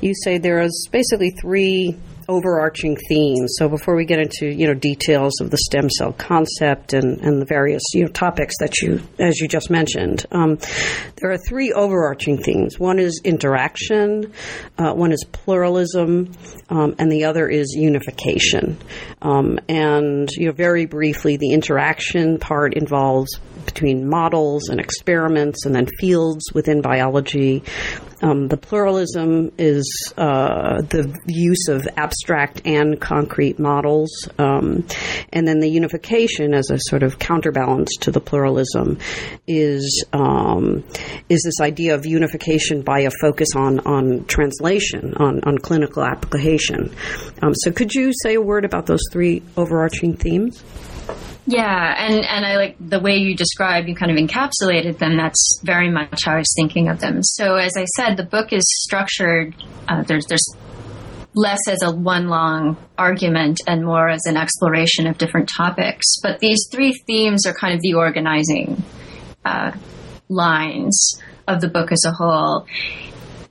you 0.01 0.13
say 0.23 0.37
there 0.37 0.61
is 0.61 0.89
basically 0.91 1.31
three 1.31 1.97
overarching 2.29 2.97
themes. 3.09 3.55
So 3.57 3.69
before 3.69 3.95
we 3.95 4.05
get 4.05 4.19
into 4.19 4.47
you 4.47 4.67
know 4.67 4.73
details 4.73 5.39
of 5.41 5.49
the 5.51 5.57
stem 5.57 5.89
cell 5.89 6.13
concept 6.13 6.93
and, 6.93 7.19
and 7.21 7.41
the 7.41 7.45
various 7.45 7.81
you 7.93 8.03
know 8.03 8.11
topics 8.11 8.55
that 8.59 8.81
you 8.81 9.01
as 9.19 9.39
you 9.39 9.47
just 9.47 9.69
mentioned, 9.69 10.25
um, 10.31 10.57
there 11.15 11.31
are 11.31 11.37
three 11.37 11.71
overarching 11.73 12.41
themes. 12.41 12.79
One 12.79 12.99
is 12.99 13.21
interaction, 13.23 14.33
uh, 14.77 14.93
one 14.93 15.11
is 15.11 15.23
pluralism, 15.31 16.31
um, 16.69 16.95
and 16.99 17.11
the 17.11 17.25
other 17.25 17.47
is 17.47 17.73
unification. 17.77 18.77
Um, 19.21 19.59
and 19.69 20.29
you 20.31 20.47
know 20.47 20.53
very 20.53 20.85
briefly, 20.85 21.37
the 21.37 21.53
interaction 21.53 22.39
part 22.39 22.73
involves 22.73 23.39
between 23.65 24.09
models 24.09 24.69
and 24.69 24.79
experiments, 24.79 25.65
and 25.65 25.75
then 25.75 25.87
fields 25.99 26.45
within 26.53 26.81
biology. 26.81 27.63
Um, 28.21 28.47
the 28.47 28.57
pluralism 28.57 29.51
is 29.57 30.13
uh, 30.17 30.81
the 30.81 31.15
use 31.27 31.67
of 31.67 31.87
abstract 31.97 32.61
and 32.65 32.99
concrete 32.99 33.59
models, 33.59 34.09
um, 34.39 34.85
and 35.31 35.47
then 35.47 35.59
the 35.59 35.69
unification 35.69 36.53
as 36.53 36.71
a 36.71 36.79
sort 36.79 37.03
of 37.03 37.19
counterbalance 37.19 37.95
to 38.01 38.11
the 38.11 38.19
pluralism 38.19 38.97
is 39.45 40.03
um, 40.13 40.83
is 41.29 41.43
this 41.43 41.61
idea 41.61 41.93
of 41.93 42.05
unification 42.05 42.81
by 42.81 43.01
a 43.01 43.11
focus 43.21 43.49
on 43.55 43.79
on 43.81 44.25
translation, 44.25 45.13
on 45.17 45.41
on 45.43 45.57
clinical 45.59 46.03
application. 46.03 46.95
Um, 47.43 47.53
so, 47.53 47.71
could 47.71 47.93
you 47.93 48.11
say 48.23 48.35
a 48.35 48.41
word 48.41 48.65
about 48.65 48.87
those 48.87 49.03
three 49.11 49.43
overarching 49.55 50.15
themes? 50.15 50.63
Yeah, 51.49 51.95
and, 51.97 52.25
and 52.25 52.45
I 52.45 52.57
like 52.57 52.75
the 52.77 52.99
way 52.99 53.15
you 53.15 53.33
describe, 53.33 53.87
you 53.87 53.95
kind 53.95 54.11
of 54.11 54.17
encapsulated 54.17 54.97
them. 54.97 55.15
That's 55.15 55.61
very 55.63 55.89
much 55.89 56.25
how 56.25 56.33
I 56.33 56.37
was 56.39 56.53
thinking 56.57 56.89
of 56.89 56.99
them. 56.99 57.23
So, 57.23 57.55
as 57.55 57.77
I 57.77 57.85
said, 57.85 58.17
the 58.17 58.25
book 58.25 58.51
is 58.51 58.65
structured. 58.83 59.55
Uh, 59.87 60.03
there's 60.03 60.25
there's 60.25 60.45
less 61.33 61.61
as 61.69 61.81
a 61.83 61.91
one 61.91 62.27
long 62.27 62.75
argument 62.97 63.61
and 63.65 63.85
more 63.85 64.09
as 64.09 64.25
an 64.25 64.35
exploration 64.35 65.07
of 65.07 65.17
different 65.17 65.49
topics. 65.55 66.05
But 66.21 66.39
these 66.39 66.67
three 66.69 66.91
themes 67.07 67.45
are 67.45 67.53
kind 67.53 67.73
of 67.73 67.81
the 67.81 67.93
organizing 67.93 68.83
uh, 69.45 69.71
lines 70.27 71.21
of 71.47 71.61
the 71.61 71.69
book 71.69 71.93
as 71.93 72.03
a 72.05 72.11
whole 72.11 72.67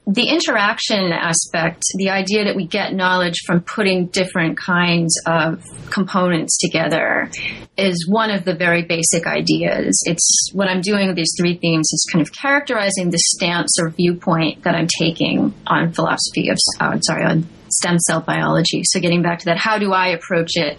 the 0.06 0.28
interaction 0.28 1.12
aspect, 1.12 1.82
the 1.96 2.10
idea 2.10 2.44
that 2.44 2.54
we 2.54 2.64
get 2.64 2.94
knowledge 2.94 3.42
from 3.44 3.60
putting 3.60 4.06
different 4.06 4.56
kinds 4.56 5.20
of 5.26 5.64
components 5.90 6.58
together 6.58 7.28
is 7.76 8.06
one 8.08 8.30
of 8.30 8.44
the 8.44 8.54
very 8.54 8.82
basic 8.82 9.26
ideas. 9.26 10.00
It's 10.06 10.50
what 10.52 10.68
I'm 10.68 10.80
doing 10.80 11.08
with 11.08 11.16
these 11.16 11.34
three 11.36 11.56
themes 11.56 11.88
is 11.92 12.08
kind 12.12 12.22
of 12.22 12.32
characterizing 12.32 13.10
the 13.10 13.18
stance 13.18 13.78
or 13.80 13.90
viewpoint 13.90 14.62
that 14.62 14.76
I'm 14.76 14.86
taking 14.86 15.52
on 15.66 15.92
philosophy 15.92 16.50
of, 16.50 16.58
oh, 16.80 16.98
sorry, 17.02 17.24
on 17.24 17.48
stem 17.68 17.98
cell 17.98 18.20
biology. 18.20 18.82
So 18.84 19.00
getting 19.00 19.22
back 19.22 19.40
to 19.40 19.46
that, 19.46 19.58
how 19.58 19.78
do 19.78 19.92
I 19.92 20.10
approach 20.10 20.52
it? 20.54 20.78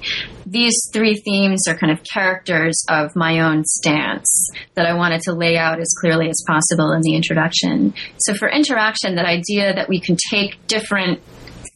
These 0.49 0.89
three 0.93 1.15
themes 1.15 1.67
are 1.67 1.77
kind 1.77 1.91
of 1.91 2.01
characters 2.05 2.81
of 2.87 3.17
my 3.17 3.41
own 3.41 3.65
stance 3.65 4.49
that 4.75 4.85
I 4.85 4.93
wanted 4.93 5.19
to 5.23 5.33
lay 5.33 5.57
out 5.57 5.81
as 5.81 5.93
clearly 5.99 6.29
as 6.29 6.41
possible 6.47 6.93
in 6.93 7.01
the 7.01 7.15
introduction. 7.15 7.93
So 8.19 8.33
for 8.33 8.47
interaction, 8.47 9.15
that 9.15 9.25
idea 9.25 9.75
that 9.75 9.89
we 9.89 9.99
can 9.99 10.15
take 10.31 10.65
different 10.67 11.19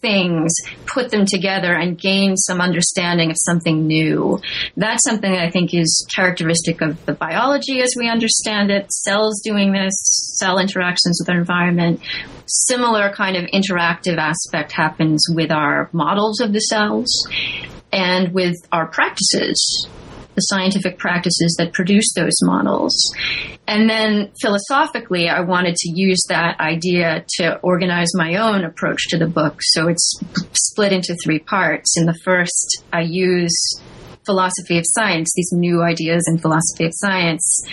things, 0.01 0.53
put 0.85 1.11
them 1.11 1.25
together, 1.25 1.73
and 1.73 1.99
gain 1.99 2.37
some 2.37 2.61
understanding 2.61 3.29
of 3.29 3.35
something 3.37 3.87
new. 3.87 4.39
That's 4.77 5.03
something 5.03 5.31
that 5.31 5.43
I 5.43 5.51
think 5.51 5.73
is 5.73 6.07
characteristic 6.15 6.79
of 6.79 7.05
the 7.05 7.13
biology 7.13 7.81
as 7.81 7.93
we 7.97 8.07
understand 8.07 8.71
it. 8.71 8.89
Cells 8.93 9.41
doing 9.43 9.73
this, 9.73 9.93
cell 10.39 10.59
interactions 10.59 11.19
with 11.19 11.27
their 11.27 11.39
environment. 11.39 11.99
Similar 12.45 13.11
kind 13.11 13.35
of 13.35 13.43
interactive 13.53 14.17
aspect 14.17 14.71
happens 14.71 15.25
with 15.29 15.51
our 15.51 15.89
models 15.91 16.39
of 16.39 16.53
the 16.53 16.59
cells 16.59 17.11
and 17.91 18.33
with 18.33 18.55
our 18.71 18.87
practices 18.87 19.87
the 20.35 20.41
scientific 20.41 20.97
practices 20.97 21.55
that 21.57 21.73
produce 21.73 22.13
those 22.15 22.35
models. 22.43 22.93
And 23.67 23.89
then 23.89 24.31
philosophically, 24.41 25.29
I 25.29 25.41
wanted 25.41 25.75
to 25.75 25.91
use 25.93 26.23
that 26.29 26.59
idea 26.59 27.25
to 27.37 27.59
organize 27.59 28.09
my 28.13 28.35
own 28.35 28.63
approach 28.63 29.09
to 29.09 29.17
the 29.17 29.27
book. 29.27 29.59
So 29.61 29.87
it's 29.87 30.19
split 30.53 30.93
into 30.93 31.15
three 31.23 31.39
parts. 31.39 31.97
In 31.97 32.05
the 32.05 32.17
first, 32.23 32.83
I 32.93 33.01
use 33.01 33.81
philosophy 34.25 34.77
of 34.77 34.85
science, 34.87 35.31
these 35.35 35.51
new 35.51 35.81
ideas 35.81 36.23
in 36.27 36.37
philosophy 36.37 36.85
of 36.85 36.91
science 36.95 37.63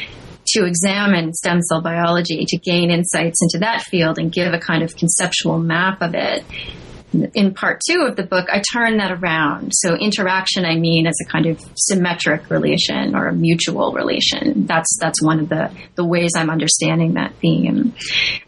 to 0.48 0.64
examine 0.64 1.34
stem 1.34 1.60
cell 1.60 1.82
biology 1.82 2.44
to 2.46 2.56
gain 2.56 2.90
insights 2.90 3.38
into 3.42 3.58
that 3.58 3.82
field 3.82 4.18
and 4.18 4.32
give 4.32 4.54
a 4.54 4.58
kind 4.58 4.82
of 4.82 4.96
conceptual 4.96 5.58
map 5.58 6.00
of 6.00 6.14
it 6.14 6.42
in 7.12 7.54
part 7.54 7.80
two 7.88 8.06
of 8.08 8.16
the 8.16 8.22
book, 8.22 8.48
I 8.52 8.62
turn 8.72 8.98
that 8.98 9.10
around. 9.12 9.72
So 9.74 9.94
interaction, 9.94 10.64
I 10.64 10.76
mean, 10.76 11.06
as 11.06 11.16
a 11.24 11.30
kind 11.30 11.46
of 11.46 11.60
symmetric 11.76 12.50
relation 12.50 13.14
or 13.14 13.28
a 13.28 13.32
mutual 13.32 13.92
relation. 13.92 14.66
That's 14.66 14.96
that's 15.00 15.22
one 15.22 15.40
of 15.40 15.48
the 15.48 15.70
the 15.94 16.04
ways 16.04 16.32
I'm 16.36 16.50
understanding 16.50 17.14
that 17.14 17.34
theme. 17.40 17.94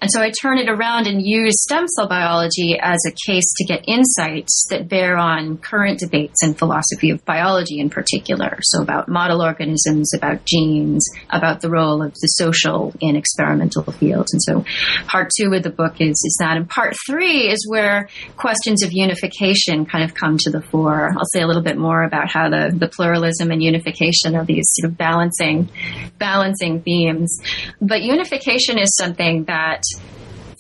And 0.01 0.11
so 0.11 0.21
I 0.21 0.33
turn 0.43 0.59
it 0.59 0.69
around 0.69 1.07
and 1.07 1.23
use 1.23 1.63
stem 1.63 1.87
cell 1.89 2.09
biology 2.09 2.79
as 2.81 2.99
a 3.07 3.31
case 3.31 3.51
to 3.59 3.65
get 3.65 3.85
insights 3.87 4.67
that 4.71 4.89
bear 4.89 5.17
on 5.17 5.59
current 5.59 6.01
debates 6.01 6.43
in 6.43 6.55
philosophy 6.55 7.11
of 7.11 7.25
biology 7.25 7.81
in 7.81 7.91
particular. 7.91 8.59
So 8.63 8.83
about 8.83 9.09
model 9.09 9.43
organisms, 9.43 10.13
about 10.15 10.45
genes, 10.45 11.07
about 11.31 11.61
the 11.61 11.71
role 11.71 12.03
of 12.03 12.13
the 12.13 12.27
social 12.27 12.93
in 13.01 13.17
experimental 13.17 13.85
fields. 13.85 14.33
And 14.33 14.43
so 14.43 14.65
part 15.07 15.31
two 15.37 15.53
of 15.55 15.63
the 15.63 15.71
book 15.71 16.01
is 16.01 16.11
is 16.11 16.37
that. 16.41 16.57
And 16.57 16.69
part 16.69 16.95
three 17.07 17.49
is 17.51 17.67
where 17.69 18.09
questions 18.51 18.83
of 18.83 18.91
unification 18.93 19.87
kind 19.87 20.03
of 20.03 20.13
come 20.13 20.37
to 20.37 20.51
the 20.51 20.61
fore. 20.61 21.13
I'll 21.17 21.31
say 21.33 21.41
a 21.41 21.47
little 21.47 21.63
bit 21.63 21.79
more 21.79 22.03
about 22.03 22.29
how 22.29 22.51
the, 22.51 22.75
the 22.77 22.89
pluralism 22.89 23.53
and 23.53 23.63
unification 23.63 24.35
are 24.35 24.45
these 24.45 24.65
sort 24.73 24.91
of 24.91 24.99
balancing, 24.99 25.71
balancing 26.19 26.83
themes. 26.83 27.41
But 27.81 28.03
unification 28.03 28.77
is 28.77 28.97
something 28.97 29.45
that 29.45 29.85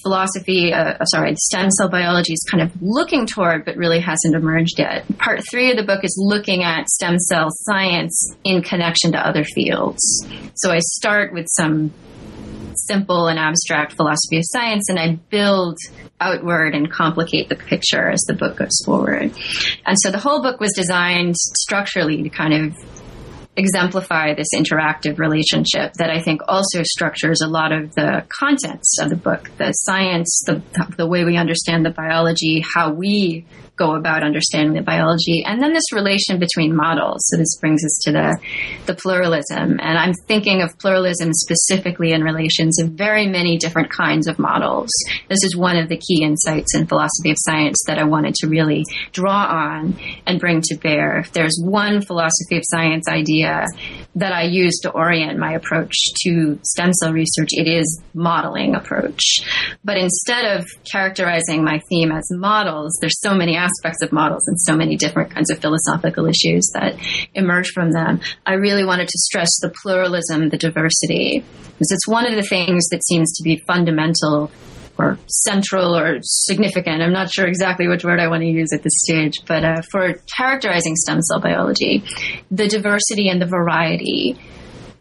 philosophy, 0.04 0.72
uh, 0.72 1.04
sorry, 1.04 1.34
stem 1.36 1.72
cell 1.72 1.88
biology 1.88 2.32
is 2.32 2.46
kind 2.48 2.62
of 2.62 2.70
looking 2.80 3.26
toward, 3.26 3.64
but 3.64 3.76
really 3.76 3.98
hasn't 3.98 4.36
emerged 4.36 4.78
yet. 4.78 5.04
Part 5.18 5.40
three 5.50 5.72
of 5.72 5.76
the 5.76 5.82
book 5.82 6.04
is 6.04 6.14
looking 6.16 6.62
at 6.62 6.88
stem 6.88 7.18
cell 7.18 7.48
science 7.50 8.36
in 8.44 8.62
connection 8.62 9.10
to 9.12 9.18
other 9.18 9.42
fields. 9.42 10.00
So 10.54 10.70
I 10.70 10.78
start 10.78 11.32
with 11.32 11.48
some 11.48 11.92
simple 12.74 13.28
and 13.28 13.38
abstract 13.38 13.92
philosophy 13.92 14.38
of 14.38 14.44
science 14.46 14.88
and 14.88 14.98
I 14.98 15.14
build 15.30 15.78
outward 16.20 16.74
and 16.74 16.90
complicate 16.90 17.48
the 17.48 17.56
picture 17.56 18.10
as 18.10 18.20
the 18.26 18.34
book 18.34 18.56
goes 18.56 18.78
forward. 18.84 19.32
And 19.86 19.96
so 20.00 20.10
the 20.10 20.18
whole 20.18 20.42
book 20.42 20.60
was 20.60 20.72
designed 20.74 21.36
structurally 21.36 22.22
to 22.22 22.28
kind 22.28 22.52
of 22.54 22.76
exemplify 23.56 24.34
this 24.34 24.48
interactive 24.54 25.18
relationship 25.18 25.92
that 25.94 26.10
I 26.10 26.20
think 26.20 26.40
also 26.46 26.82
structures 26.82 27.40
a 27.42 27.48
lot 27.48 27.72
of 27.72 27.94
the 27.94 28.24
contents 28.28 28.98
of 29.00 29.10
the 29.10 29.16
book, 29.16 29.50
the 29.58 29.72
science, 29.72 30.42
the, 30.46 30.62
the 30.96 31.06
way 31.06 31.24
we 31.24 31.36
understand 31.36 31.84
the 31.84 31.90
biology, 31.90 32.62
how 32.74 32.92
we 32.92 33.46
go 33.80 33.96
about 33.96 34.22
understanding 34.22 34.74
the 34.74 34.82
biology, 34.82 35.42
and 35.44 35.60
then 35.60 35.72
this 35.72 35.90
relation 35.92 36.38
between 36.38 36.76
models. 36.76 37.18
So 37.28 37.38
this 37.38 37.56
brings 37.58 37.82
us 37.82 37.98
to 38.04 38.12
the, 38.12 38.38
the 38.86 38.94
pluralism. 38.94 39.80
And 39.80 39.98
I'm 39.98 40.12
thinking 40.28 40.60
of 40.60 40.78
pluralism 40.78 41.32
specifically 41.32 42.12
in 42.12 42.22
relations 42.22 42.78
of 42.80 42.90
very 42.90 43.26
many 43.26 43.56
different 43.56 43.90
kinds 43.90 44.26
of 44.26 44.38
models. 44.38 44.90
This 45.28 45.42
is 45.42 45.56
one 45.56 45.78
of 45.78 45.88
the 45.88 45.96
key 45.96 46.22
insights 46.22 46.74
in 46.74 46.86
philosophy 46.86 47.30
of 47.30 47.36
science 47.38 47.78
that 47.86 47.98
I 47.98 48.04
wanted 48.04 48.34
to 48.36 48.48
really 48.48 48.84
draw 49.12 49.46
on 49.46 49.98
and 50.26 50.38
bring 50.38 50.60
to 50.64 50.76
bear. 50.76 51.18
If 51.18 51.32
there's 51.32 51.58
one 51.64 52.02
philosophy 52.02 52.58
of 52.58 52.62
science 52.66 53.08
idea 53.08 53.64
that 54.16 54.32
I 54.32 54.42
use 54.42 54.78
to 54.80 54.90
orient 54.90 55.38
my 55.38 55.52
approach 55.52 55.94
to 56.24 56.58
stem 56.62 56.92
cell 56.92 57.12
research, 57.12 57.50
it 57.52 57.68
is 57.68 58.02
modeling 58.12 58.74
approach. 58.74 59.22
But 59.84 59.96
instead 59.96 60.58
of 60.58 60.66
characterizing 60.90 61.64
my 61.64 61.80
theme 61.88 62.12
as 62.12 62.26
models, 62.30 62.98
there's 63.00 63.20
so 63.20 63.34
many 63.34 63.56
aspects 63.70 64.02
of 64.02 64.12
models 64.12 64.46
and 64.46 64.60
so 64.60 64.76
many 64.76 64.96
different 64.96 65.30
kinds 65.30 65.50
of 65.50 65.58
philosophical 65.58 66.26
issues 66.26 66.70
that 66.74 66.96
emerge 67.34 67.70
from 67.70 67.92
them. 67.92 68.20
I 68.46 68.54
really 68.54 68.84
wanted 68.84 69.08
to 69.08 69.18
stress 69.18 69.50
the 69.60 69.72
pluralism, 69.82 70.48
the 70.48 70.58
diversity, 70.58 71.44
because 71.64 71.92
it's 71.92 72.08
one 72.08 72.26
of 72.26 72.34
the 72.34 72.42
things 72.42 72.88
that 72.90 73.04
seems 73.04 73.32
to 73.36 73.42
be 73.42 73.62
fundamental 73.66 74.50
or 74.98 75.18
central 75.28 75.96
or 75.96 76.18
significant. 76.22 77.02
I'm 77.02 77.12
not 77.12 77.32
sure 77.32 77.46
exactly 77.46 77.88
which 77.88 78.04
word 78.04 78.20
I 78.20 78.28
want 78.28 78.42
to 78.42 78.48
use 78.48 78.72
at 78.74 78.82
this 78.82 78.92
stage, 78.96 79.34
but 79.46 79.64
uh, 79.64 79.82
for 79.90 80.14
characterizing 80.36 80.94
stem 80.96 81.22
cell 81.22 81.40
biology, 81.40 82.04
the 82.50 82.68
diversity 82.68 83.28
and 83.28 83.40
the 83.40 83.46
variety 83.46 84.38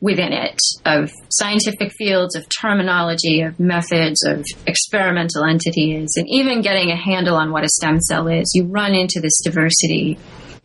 within 0.02 0.32
it 0.32 0.60
of 0.86 1.12
scientific 1.30 1.92
fields, 1.98 2.36
of 2.36 2.48
terminology, 2.62 3.42
of 3.42 3.60
methods, 3.60 4.24
of 4.26 4.46
experimental 4.66 5.44
entities, 5.44 6.14
and 6.16 6.28
even 6.30 6.62
getting 6.62 6.90
a 6.90 6.96
handle 6.96 7.36
on 7.36 7.52
what 7.52 7.64
a 7.64 7.70
stem 7.70 8.00
cell 8.00 8.28
is. 8.28 8.52
You 8.54 8.66
run 8.66 8.94
into 8.94 9.20
this 9.20 9.40
diversity 9.44 10.18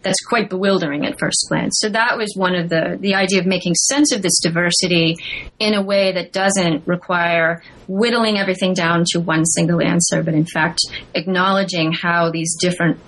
that's 0.05 0.23
quite 0.23 0.51
bewildering 0.51 1.07
at 1.07 1.19
first 1.19 1.47
glance. 1.49 1.79
So 1.81 1.89
that 1.89 2.17
was 2.17 2.35
one 2.37 2.55
of 2.55 2.69
the 2.69 2.99
the 3.01 3.15
idea 3.15 3.41
of 3.41 3.47
making 3.47 3.75
sense 3.75 4.13
of 4.13 4.23
this 4.23 4.39
diversity 4.41 5.17
in 5.59 5.75
a 5.75 5.83
way 5.83 6.13
that 6.13 6.33
doesn't 6.33 6.87
require 6.87 7.63
whittling 7.89 8.39
everything 8.39 8.75
down 8.75 9.05
to 9.13 9.21
one 9.21 9.45
single 9.47 9.83
answer, 9.83 10.23
but 10.23 10.35
in 10.35 10.47
fact 10.47 10.81
acknowledging 11.15 11.93
how 11.93 12.31
these 12.31 12.55
different 12.61 13.01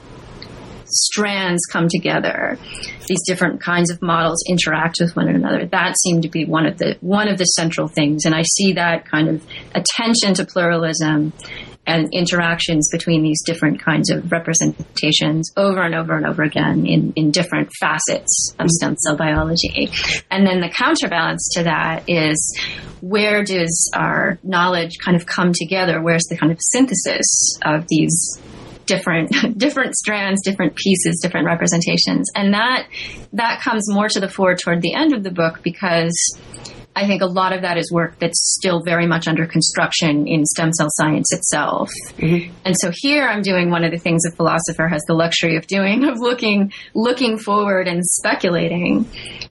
strands 0.89 1.63
come 1.71 1.89
together 1.89 2.59
these 3.07 3.23
different 3.27 3.61
kinds 3.61 3.91
of 3.91 4.01
models 4.03 4.43
interact 4.49 4.97
with 5.01 5.15
one 5.17 5.29
another 5.29 5.67
that 5.67 5.95
seemed 5.99 6.23
to 6.23 6.29
be 6.29 6.45
one 6.45 6.67
of 6.67 6.79
the 6.79 6.97
one 7.01 7.29
of 7.29 7.39
the 7.39 7.45
central 7.45 7.89
things 7.89 8.25
and 8.25 8.35
i 8.35 8.43
see 8.43 8.73
that 8.73 9.09
kind 9.09 9.29
of 9.29 9.45
attention 9.75 10.35
to 10.35 10.45
pluralism 10.45 11.33
and 11.87 12.09
interactions 12.13 12.89
between 12.91 13.23
these 13.23 13.43
different 13.45 13.81
kinds 13.81 14.11
of 14.11 14.31
representations 14.33 15.53
over 15.57 15.81
and 15.81 15.95
over 15.95 16.17
and 16.17 16.27
over 16.27 16.43
again 16.43 16.85
in, 16.85 17.13
in 17.15 17.31
different 17.31 17.71
facets 17.79 18.55
of 18.59 18.69
stem 18.69 18.97
cell 18.97 19.17
biology. 19.17 19.91
And 20.31 20.47
then 20.47 20.61
the 20.61 20.69
counterbalance 20.69 21.49
to 21.55 21.63
that 21.65 22.05
is 22.09 22.59
where 23.01 23.45
does 23.45 23.91
our 23.95 24.39
knowledge 24.43 24.99
kind 24.99 25.17
of 25.17 25.27
come 25.27 25.53
together? 25.55 26.03
Where's 26.03 26.25
the 26.25 26.37
kind 26.37 26.51
of 26.51 26.59
synthesis 26.61 27.59
of 27.65 27.87
these 27.89 28.41
different 28.87 29.31
different 29.59 29.95
strands, 29.97 30.43
different 30.45 30.77
pieces, 30.77 31.21
different 31.23 31.47
representations. 31.47 32.31
And 32.35 32.55
that 32.55 32.89
that 33.33 33.61
comes 33.61 33.85
more 33.93 34.09
to 34.09 34.21
the 34.21 34.29
fore 34.29 34.55
toward 34.55 34.83
the 34.83 34.95
end 34.95 35.13
of 35.15 35.23
the 35.23 35.31
book 35.31 35.63
because 35.63 36.15
I 36.97 37.07
think 37.07 37.21
a 37.21 37.27
lot 37.27 37.53
of 37.53 37.61
that 37.61 37.77
is 37.77 37.93
work 37.93 38.19
that's 38.19 38.57
still 38.59 38.81
very 38.83 39.07
much 39.07 39.29
under 39.29 39.47
construction 39.47 40.27
in 40.27 40.47
stem 40.47 40.73
cell 40.73 40.89
science 40.93 41.31
itself. 41.31 41.91
Mm-hmm. 42.17 42.55
And 42.65 42.75
so 42.81 42.91
here 42.91 43.29
I'm 43.29 43.43
doing 43.43 43.71
one 43.71 43.85
of 43.85 43.91
the 43.91 43.99
things 43.99 44.23
a 44.25 44.35
philosopher 44.35 44.89
has 44.89 45.03
the 45.07 45.13
luxury 45.13 45.57
of 45.57 45.67
doing, 45.67 46.05
of 46.09 46.19
looking, 46.19 46.73
looking 46.95 47.37
forward 47.37 47.87
and 47.87 48.03
speculating. 48.03 49.07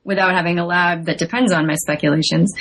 Without 0.05 0.33
having 0.33 0.59
a 0.59 0.65
lab 0.65 1.05
that 1.05 1.17
depends 1.17 1.51
on 1.51 1.65
my 1.67 1.73
speculations, 1.75 2.53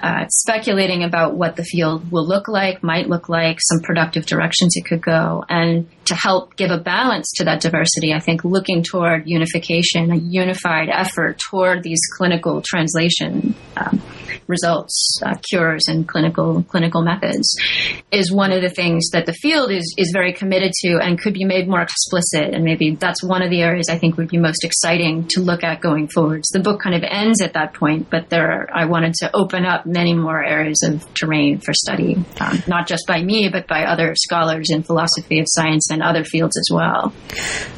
uh, 0.00 0.26
speculating 0.28 1.04
about 1.04 1.36
what 1.36 1.56
the 1.56 1.64
field 1.64 2.10
will 2.10 2.26
look 2.26 2.48
like, 2.48 2.82
might 2.82 3.08
look 3.08 3.28
like, 3.28 3.58
some 3.60 3.80
productive 3.80 4.26
directions 4.26 4.74
it 4.76 4.84
could 4.84 5.00
go, 5.00 5.44
and 5.48 5.88
to 6.04 6.14
help 6.14 6.56
give 6.56 6.70
a 6.70 6.78
balance 6.78 7.32
to 7.36 7.44
that 7.44 7.60
diversity, 7.60 8.12
I 8.12 8.18
think 8.18 8.44
looking 8.44 8.82
toward 8.82 9.28
unification, 9.28 10.10
a 10.10 10.16
unified 10.16 10.88
effort 10.90 11.38
toward 11.50 11.82
these 11.82 12.00
clinical 12.16 12.62
translation 12.62 13.54
um, 13.76 14.02
results, 14.48 15.20
uh, 15.24 15.34
cures, 15.48 15.84
and 15.88 16.08
clinical 16.08 16.62
clinical 16.64 17.02
methods, 17.02 17.54
is 18.10 18.32
one 18.32 18.50
of 18.50 18.62
the 18.62 18.70
things 18.70 19.10
that 19.12 19.26
the 19.26 19.32
field 19.32 19.70
is 19.70 19.94
is 19.96 20.10
very 20.12 20.32
committed 20.32 20.72
to 20.72 20.98
and 21.00 21.20
could 21.20 21.34
be 21.34 21.44
made 21.44 21.68
more 21.68 21.82
explicit. 21.82 22.54
And 22.54 22.64
maybe 22.64 22.96
that's 22.96 23.22
one 23.22 23.42
of 23.42 23.50
the 23.50 23.62
areas 23.62 23.88
I 23.88 23.98
think 23.98 24.16
would 24.16 24.28
be 24.28 24.38
most 24.38 24.64
exciting 24.64 25.28
to 25.30 25.40
look 25.40 25.62
at 25.62 25.80
going 25.80 26.08
forwards. 26.08 26.48
The 26.48 26.60
book 26.60 26.80
kind 26.80 26.96
of 26.96 27.02
ends 27.04 27.40
at 27.42 27.52
that 27.52 27.74
point, 27.74 28.10
but 28.10 28.30
there 28.30 28.50
are, 28.50 28.68
I 28.72 28.86
wanted 28.86 29.14
to 29.20 29.30
open 29.36 29.64
up 29.64 29.86
many 29.86 30.14
more 30.14 30.42
areas 30.42 30.82
of 30.82 31.06
terrain 31.14 31.60
for 31.60 31.72
study, 31.74 32.16
um, 32.40 32.62
not 32.66 32.86
just 32.88 33.06
by 33.06 33.22
me, 33.22 33.48
but 33.50 33.66
by 33.66 33.84
other 33.84 34.14
scholars 34.16 34.70
in 34.70 34.82
philosophy 34.82 35.38
of 35.38 35.46
science 35.48 35.90
and 35.90 36.02
other 36.02 36.24
fields 36.24 36.56
as 36.56 36.68
well. 36.72 37.12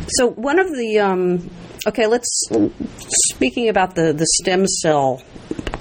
So 0.08 0.28
one 0.28 0.58
of 0.58 0.68
the 0.68 1.00
um, 1.00 1.50
okay, 1.86 2.06
let's 2.06 2.28
speaking 3.30 3.68
about 3.68 3.94
the 3.94 4.12
the 4.12 4.26
stem 4.40 4.66
cell 4.66 5.22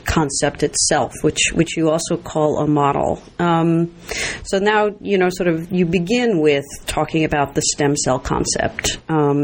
concept 0.09 0.63
itself, 0.63 1.13
which 1.21 1.51
which 1.53 1.77
you 1.77 1.89
also 1.89 2.17
call 2.17 2.57
a 2.57 2.67
model. 2.67 3.21
Um, 3.37 3.95
so 4.43 4.57
now 4.57 4.89
you 4.99 5.17
know, 5.17 5.29
sort 5.29 5.47
of, 5.47 5.71
you 5.71 5.85
begin 5.85 6.41
with 6.41 6.65
talking 6.87 7.23
about 7.23 7.53
the 7.53 7.61
stem 7.61 7.95
cell 7.95 8.19
concept, 8.19 8.99
um, 9.07 9.43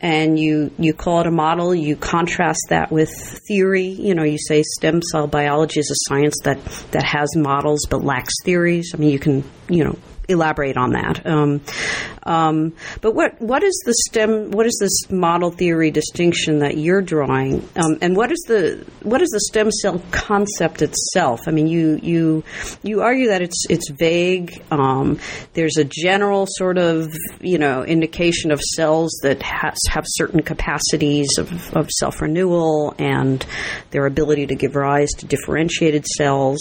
and 0.00 0.38
you 0.38 0.72
you 0.78 0.94
call 0.94 1.20
it 1.20 1.26
a 1.26 1.30
model. 1.30 1.74
You 1.74 1.94
contrast 1.94 2.60
that 2.70 2.90
with 2.90 3.10
theory. 3.46 3.88
You 3.88 4.14
know, 4.14 4.24
you 4.24 4.38
say 4.38 4.62
stem 4.62 5.02
cell 5.02 5.26
biology 5.26 5.80
is 5.80 5.90
a 5.90 6.08
science 6.08 6.36
that 6.44 6.64
that 6.92 7.04
has 7.04 7.36
models 7.36 7.86
but 7.90 8.02
lacks 8.02 8.34
theories. 8.44 8.92
I 8.94 8.96
mean, 8.96 9.10
you 9.10 9.18
can 9.18 9.44
you 9.68 9.84
know 9.84 9.98
elaborate 10.28 10.76
on 10.76 10.90
that. 10.90 11.26
Um, 11.26 11.60
um, 12.24 12.74
but 13.00 13.14
what 13.14 13.40
what 13.40 13.62
is 13.62 13.82
the 13.86 13.94
stem? 14.08 14.50
What 14.50 14.66
is 14.66 14.76
this 14.80 15.10
model 15.10 15.50
theory 15.50 15.90
distinction 15.90 16.58
that 16.58 16.76
you're 16.76 17.00
drawing? 17.00 17.66
Um, 17.74 17.98
and 18.02 18.16
what 18.16 18.30
is 18.30 18.44
the 18.46 18.84
what 19.02 19.22
is 19.22 19.30
the 19.30 19.40
stem 19.40 19.70
cell 19.70 20.02
concept 20.10 20.82
itself? 20.82 21.40
I 21.46 21.52
mean, 21.52 21.66
you 21.66 21.98
you 22.02 22.44
you 22.82 23.00
argue 23.00 23.28
that 23.28 23.40
it's 23.40 23.64
it's 23.70 23.90
vague. 23.90 24.62
Um, 24.70 25.18
there's 25.54 25.78
a 25.78 25.84
general 25.84 26.46
sort 26.48 26.76
of 26.76 27.08
you 27.40 27.58
know 27.58 27.82
indication 27.84 28.50
of 28.50 28.60
cells 28.60 29.18
that 29.22 29.42
has, 29.42 29.78
have 29.88 30.04
certain 30.06 30.42
capacities 30.42 31.38
of, 31.38 31.74
of 31.74 31.90
self 31.90 32.20
renewal 32.20 32.94
and 32.98 33.44
their 33.90 34.04
ability 34.04 34.46
to 34.48 34.54
give 34.54 34.76
rise 34.76 35.10
to 35.18 35.26
differentiated 35.26 36.06
cells. 36.06 36.58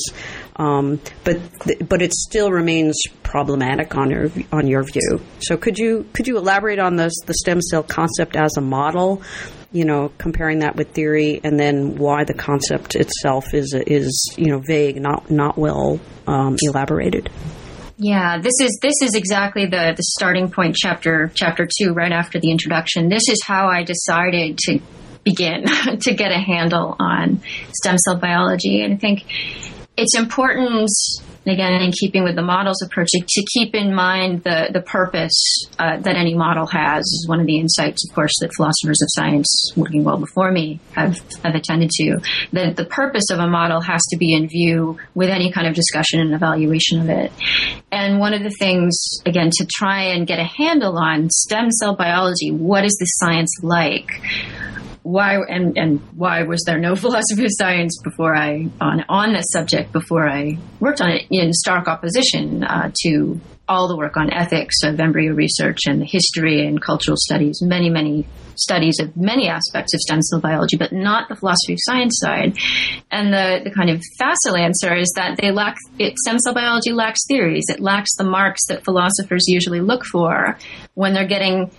Um, 0.58 1.00
but 1.24 1.40
but 1.88 2.02
it 2.02 2.14
still 2.14 2.52
remains 2.52 3.00
problematic 3.22 3.96
on 3.96 4.10
your 4.10 4.32
on 4.52 4.68
your 4.68 4.84
view. 4.84 5.22
So 5.40 5.56
could 5.56 5.78
you 5.78 6.08
could 6.14 6.28
you 6.28 6.38
elaborate 6.38 6.80
on 6.80 6.96
this 6.96 7.14
the 7.26 7.36
stem 7.36 7.62
cell 7.62 7.84
concept 7.84 8.36
as 8.36 8.58
a 8.58 8.62
model? 8.62 9.22
You 9.72 9.86
know, 9.86 10.12
comparing 10.18 10.60
that 10.60 10.76
with 10.76 10.92
theory, 10.92 11.42
and 11.44 11.60
then 11.60 11.98
why 11.98 12.24
the 12.24 12.34
concept 12.34 12.96
itself 12.96 13.54
is 13.54 13.76
is 13.86 14.34
you 14.38 14.48
know 14.48 14.62
vague, 14.66 15.00
not 15.00 15.30
not 15.30 15.58
well 15.58 16.00
um, 16.26 16.58
elaborated. 16.62 17.30
Yeah, 17.98 18.40
this 18.40 18.54
is 18.62 18.80
this 18.82 18.96
is 19.02 19.14
exactly 19.14 19.66
the 19.66 19.94
the 19.96 20.04
starting 20.04 20.50
point. 20.50 20.76
Chapter 20.76 21.32
chapter 21.36 21.68
two, 21.68 21.94
right 21.94 22.12
after 22.12 22.40
the 22.40 22.50
introduction. 22.50 23.10
This 23.10 23.30
is 23.30 23.40
how 23.46 23.68
I 23.68 23.84
decided 23.84 24.58
to 24.60 24.80
begin 25.24 25.66
to 26.00 26.14
get 26.16 26.32
a 26.32 26.40
handle 26.40 26.96
on 27.00 27.42
stem 27.74 27.98
cell 27.98 28.18
biology, 28.18 28.82
and 28.82 28.94
I 28.94 28.98
think 28.98 29.26
it's 29.98 30.16
important, 30.16 30.88
again, 31.48 31.74
in 31.82 31.92
keeping 31.92 32.24
with 32.24 32.36
the 32.36 32.44
models 32.44 32.82
approach, 32.84 33.10
to 33.12 33.46
keep 33.54 33.74
in 33.74 33.96
mind 33.96 34.44
the, 34.44 34.70
the 34.72 34.82
purpose 34.82 35.66
uh, 35.80 35.98
that 35.98 36.16
any 36.16 36.36
model 36.36 36.68
has. 36.68 37.04
Is 37.04 37.26
one 37.28 37.40
of 37.40 37.48
the 37.48 37.58
insights, 37.58 38.08
of 38.08 38.14
course, 38.14 38.34
that 38.42 38.52
philosophers 38.56 39.02
of 39.02 39.08
science 39.12 39.74
working 39.76 40.04
well 40.04 40.20
before 40.20 40.52
me 40.52 40.80
have, 40.94 41.20
have 41.44 41.56
attended 41.56 41.90
to. 41.96 42.20
That 42.54 42.76
the 42.76 42.86
purpose 42.86 43.32
of 43.32 43.40
a 43.40 43.48
model 43.48 43.82
has 43.82 44.04
to 44.12 44.18
be 44.18 44.34
in 44.34 44.48
view 44.48 45.00
with 45.16 45.30
any 45.30 45.52
kind 45.52 45.68
of 45.68 45.74
discussion 45.74 46.20
and 46.20 46.34
evaluation 46.34 47.02
of 47.02 47.10
it. 47.10 47.32
And 47.92 48.20
one 48.20 48.34
of 48.34 48.44
the 48.44 48.52
things, 48.52 48.96
again, 49.26 49.50
to 49.58 49.66
try 49.66 50.04
and 50.04 50.28
get 50.28 50.40
a 50.40 50.44
handle 50.44 50.98
on 50.98 51.30
stem 51.32 51.72
cell 51.72 51.96
biology, 51.96 52.52
what 52.52 52.86
is 52.86 52.96
the 53.00 53.06
science 53.06 53.52
like? 53.64 54.10
Why 55.08 55.38
and 55.38 55.78
and 55.78 56.02
why 56.16 56.44
was 56.44 56.64
there 56.66 56.78
no 56.78 56.96
philosophy 57.04 57.46
of 57.46 57.52
science 57.52 57.98
before 58.04 58.36
I 58.36 58.70
on 58.82 59.06
on 59.08 59.34
this 59.34 59.46
subject 59.52 59.94
before 59.94 60.30
I 60.30 60.58
worked 60.80 61.02
on 61.02 61.12
it 61.12 61.26
in 61.30 61.54
stark 61.54 61.88
opposition 61.88 62.64
uh, 62.64 62.92
to 63.04 63.40
all 63.70 63.88
the 63.88 63.98
work 63.98 64.16
on 64.16 64.32
ethics 64.32 64.76
of 64.84 65.00
embryo 65.00 65.34
research 65.34 65.80
and 65.88 66.06
history 66.06 66.66
and 66.66 66.82
cultural 66.82 67.18
studies, 67.18 67.60
many 67.62 67.90
many 67.90 68.26
studies 68.56 69.00
of 69.00 69.16
many 69.16 69.48
aspects 69.48 69.94
of 69.94 70.00
stem 70.02 70.22
cell 70.22 70.42
biology, 70.42 70.78
but 70.78 70.92
not 70.92 71.30
the 71.30 71.36
philosophy 71.36 71.74
of 71.74 71.80
science 71.82 72.18
side. 72.20 72.58
And 73.12 73.32
the, 73.32 73.62
the 73.64 73.72
kind 73.72 73.92
of 73.92 74.02
facile 74.18 74.58
answer 74.58 74.96
is 74.96 75.12
that 75.16 75.38
they 75.40 75.52
lack 75.52 75.78
it, 76.00 76.18
stem 76.18 76.40
cell 76.40 76.56
biology 76.56 76.92
lacks 76.92 77.20
theories. 77.28 77.66
It 77.70 77.80
lacks 77.80 78.10
the 78.18 78.24
marks 78.24 78.66
that 78.68 78.84
philosophers 78.84 79.44
usually 79.48 79.80
look 79.80 80.04
for 80.06 80.58
when 80.96 81.14
they're 81.14 81.28
getting 81.28 81.70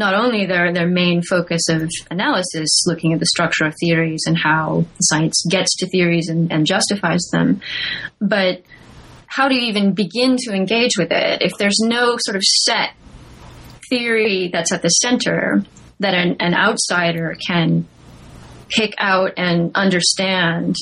not 0.00 0.14
only 0.14 0.46
their, 0.46 0.72
their 0.72 0.88
main 0.88 1.20
focus 1.22 1.60
of 1.68 1.88
analysis, 2.10 2.84
looking 2.86 3.12
at 3.12 3.20
the 3.20 3.26
structure 3.26 3.66
of 3.66 3.74
theories 3.78 4.22
and 4.26 4.36
how 4.36 4.86
science 4.98 5.44
gets 5.48 5.76
to 5.76 5.86
theories 5.90 6.28
and, 6.30 6.50
and 6.50 6.66
justifies 6.66 7.22
them, 7.32 7.60
but 8.18 8.62
how 9.26 9.46
do 9.46 9.54
you 9.54 9.68
even 9.68 9.92
begin 9.92 10.38
to 10.38 10.54
engage 10.54 10.96
with 10.98 11.12
it 11.12 11.42
if 11.42 11.52
there's 11.58 11.78
no 11.80 12.16
sort 12.18 12.34
of 12.34 12.42
set 12.42 12.94
theory 13.90 14.48
that's 14.50 14.72
at 14.72 14.80
the 14.80 14.88
center 14.88 15.62
that 15.98 16.14
an, 16.14 16.36
an 16.40 16.54
outsider 16.54 17.36
can 17.46 17.86
pick 18.70 18.94
out 18.96 19.32
and 19.36 19.70
understand 19.74 20.76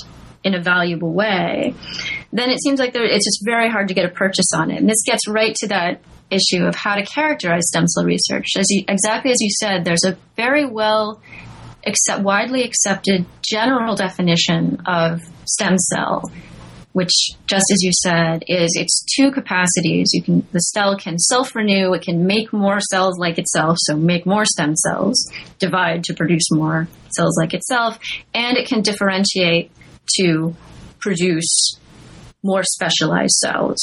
in 0.44 0.54
a 0.54 0.62
valuable 0.62 1.12
way, 1.12 1.74
then 2.33 2.50
it 2.50 2.61
seems 2.62 2.78
like 2.78 2.92
there, 2.92 3.04
it's 3.04 3.24
just 3.24 3.44
very 3.44 3.68
hard 3.68 3.88
to 3.88 3.94
get 3.94 4.04
a 4.04 4.09
purchase 4.09 4.52
on 4.54 4.70
it. 4.70 4.78
And 4.78 4.88
this 4.88 5.02
gets 5.04 5.26
right 5.26 5.57
to 5.57 5.68
that 5.68 6.00
issue 6.30 6.64
of 6.64 6.74
how 6.74 6.94
to 6.94 7.04
characterize 7.04 7.68
stem 7.68 7.86
cell 7.86 8.04
research. 8.04 8.48
As 8.56 8.66
you, 8.68 8.84
exactly 8.88 9.30
as 9.30 9.38
you 9.40 9.50
said, 9.58 9.84
there's 9.84 10.04
a 10.04 10.16
very 10.36 10.66
well 10.66 11.20
accept, 11.86 12.22
widely 12.22 12.62
accepted 12.62 13.26
general 13.48 13.94
definition 13.94 14.78
of 14.86 15.22
stem 15.46 15.78
cell, 15.78 16.30
which, 16.92 17.12
just 17.46 17.66
as 17.72 17.82
you 17.82 17.92
said, 17.92 18.44
is 18.46 18.76
it's 18.78 19.04
two 19.16 19.30
capacities. 19.30 20.10
You 20.12 20.22
can 20.22 20.46
the 20.52 20.58
cell 20.60 20.96
can 20.96 21.18
self 21.18 21.54
renew, 21.54 21.92
it 21.94 22.02
can 22.02 22.26
make 22.26 22.52
more 22.52 22.80
cells 22.80 23.18
like 23.18 23.38
itself, 23.38 23.76
so 23.80 23.96
make 23.96 24.26
more 24.26 24.44
stem 24.44 24.74
cells, 24.76 25.30
divide 25.58 26.04
to 26.04 26.14
produce 26.14 26.50
more 26.50 26.88
cells 27.10 27.36
like 27.38 27.54
itself, 27.54 27.98
and 28.34 28.56
it 28.56 28.68
can 28.68 28.82
differentiate 28.82 29.70
to 30.16 30.54
produce 31.00 31.78
more 32.42 32.62
specialized 32.62 33.34
cells. 33.34 33.78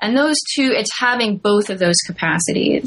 And 0.00 0.16
those 0.16 0.36
two, 0.54 0.72
it's 0.72 0.90
having 0.98 1.38
both 1.38 1.70
of 1.70 1.78
those 1.78 1.96
capacities 2.06 2.84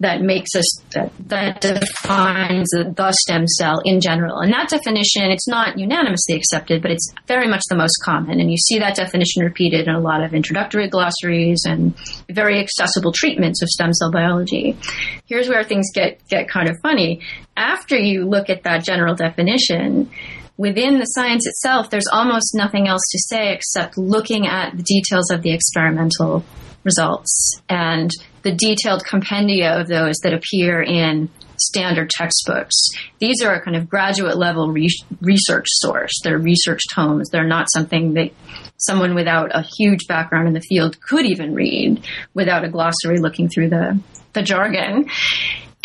that 0.00 0.20
makes 0.20 0.54
us 0.54 0.82
that, 0.90 1.10
that 1.26 1.60
defines 1.60 2.68
the, 2.70 2.92
the, 2.94 3.12
stem 3.12 3.46
cell 3.46 3.80
in 3.84 4.00
general. 4.00 4.38
And 4.40 4.52
that 4.52 4.68
definition, 4.68 5.30
it's 5.30 5.48
not 5.48 5.78
unanimously 5.78 6.34
accepted, 6.36 6.82
but 6.82 6.90
it's 6.90 7.12
very 7.26 7.48
much 7.48 7.62
the 7.70 7.76
most 7.76 7.96
common. 8.04 8.38
And 8.38 8.50
you 8.50 8.58
see 8.58 8.78
that 8.78 8.94
definition 8.94 9.42
repeated 9.42 9.88
in 9.88 9.94
a 9.94 10.00
lot 10.00 10.22
of 10.22 10.34
introductory 10.34 10.88
glossaries 10.88 11.62
and 11.64 11.96
very 12.30 12.60
accessible 12.60 13.12
treatments 13.12 13.62
of 13.62 13.68
stem 13.70 13.92
cell 13.94 14.10
biology. 14.12 14.76
Here's 15.24 15.48
where 15.48 15.64
things 15.64 15.86
get 15.94 16.20
get 16.28 16.48
kind 16.48 16.68
of 16.68 16.76
funny. 16.82 17.22
After 17.56 17.96
you 17.96 18.26
look 18.26 18.50
at 18.50 18.64
that 18.64 18.84
general 18.84 19.14
definition, 19.14 20.10
within 20.56 20.98
the 20.98 21.04
science 21.04 21.46
itself, 21.46 21.90
there's 21.90 22.08
almost 22.10 22.54
nothing 22.54 22.88
else 22.88 23.02
to 23.10 23.18
say 23.18 23.52
except 23.52 23.98
looking 23.98 24.46
at 24.46 24.76
the 24.76 24.82
details 24.82 25.30
of 25.30 25.42
the 25.42 25.52
experimental 25.52 26.44
results 26.84 27.60
and 27.68 28.10
the 28.42 28.52
detailed 28.52 29.02
compendia 29.04 29.80
of 29.80 29.88
those 29.88 30.14
that 30.22 30.32
appear 30.32 30.80
in 30.80 31.28
standard 31.58 32.08
textbooks. 32.10 32.76
These 33.18 33.42
are 33.42 33.54
a 33.54 33.62
kind 33.62 33.76
of 33.76 33.88
graduate 33.88 34.36
level 34.36 34.70
re- 34.70 34.88
research 35.20 35.66
source. 35.68 36.12
They're 36.22 36.38
research 36.38 36.82
tomes. 36.94 37.28
They're 37.30 37.46
not 37.46 37.66
something 37.72 38.14
that 38.14 38.30
someone 38.76 39.14
without 39.14 39.50
a 39.52 39.64
huge 39.78 40.06
background 40.06 40.46
in 40.46 40.54
the 40.54 40.60
field 40.60 41.00
could 41.00 41.26
even 41.26 41.54
read 41.54 42.06
without 42.34 42.64
a 42.64 42.68
glossary 42.68 43.18
looking 43.18 43.48
through 43.48 43.70
the, 43.70 43.98
the 44.34 44.42
jargon 44.42 45.08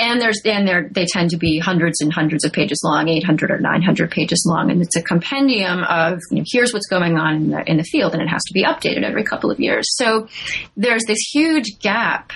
and 0.01 0.19
there's 0.19 0.41
and 0.43 0.67
they 0.67 1.01
they 1.01 1.05
tend 1.05 1.29
to 1.29 1.37
be 1.37 1.59
hundreds 1.59 2.01
and 2.01 2.11
hundreds 2.11 2.43
of 2.43 2.51
pages 2.51 2.81
long, 2.83 3.07
800 3.07 3.51
or 3.51 3.59
900 3.59 4.09
pages 4.09 4.43
long, 4.49 4.71
and 4.71 4.81
it's 4.81 4.95
a 4.95 5.01
compendium 5.01 5.83
of 5.83 6.17
you 6.31 6.39
know, 6.39 6.43
here's 6.51 6.73
what's 6.73 6.87
going 6.87 7.17
on 7.17 7.35
in 7.35 7.49
the 7.51 7.69
in 7.69 7.77
the 7.77 7.83
field, 7.83 8.13
and 8.13 8.21
it 8.21 8.27
has 8.27 8.41
to 8.47 8.53
be 8.53 8.63
updated 8.63 9.03
every 9.03 9.23
couple 9.23 9.51
of 9.51 9.59
years. 9.59 9.85
So 9.95 10.27
there's 10.75 11.03
this 11.05 11.19
huge 11.31 11.79
gap 11.79 12.33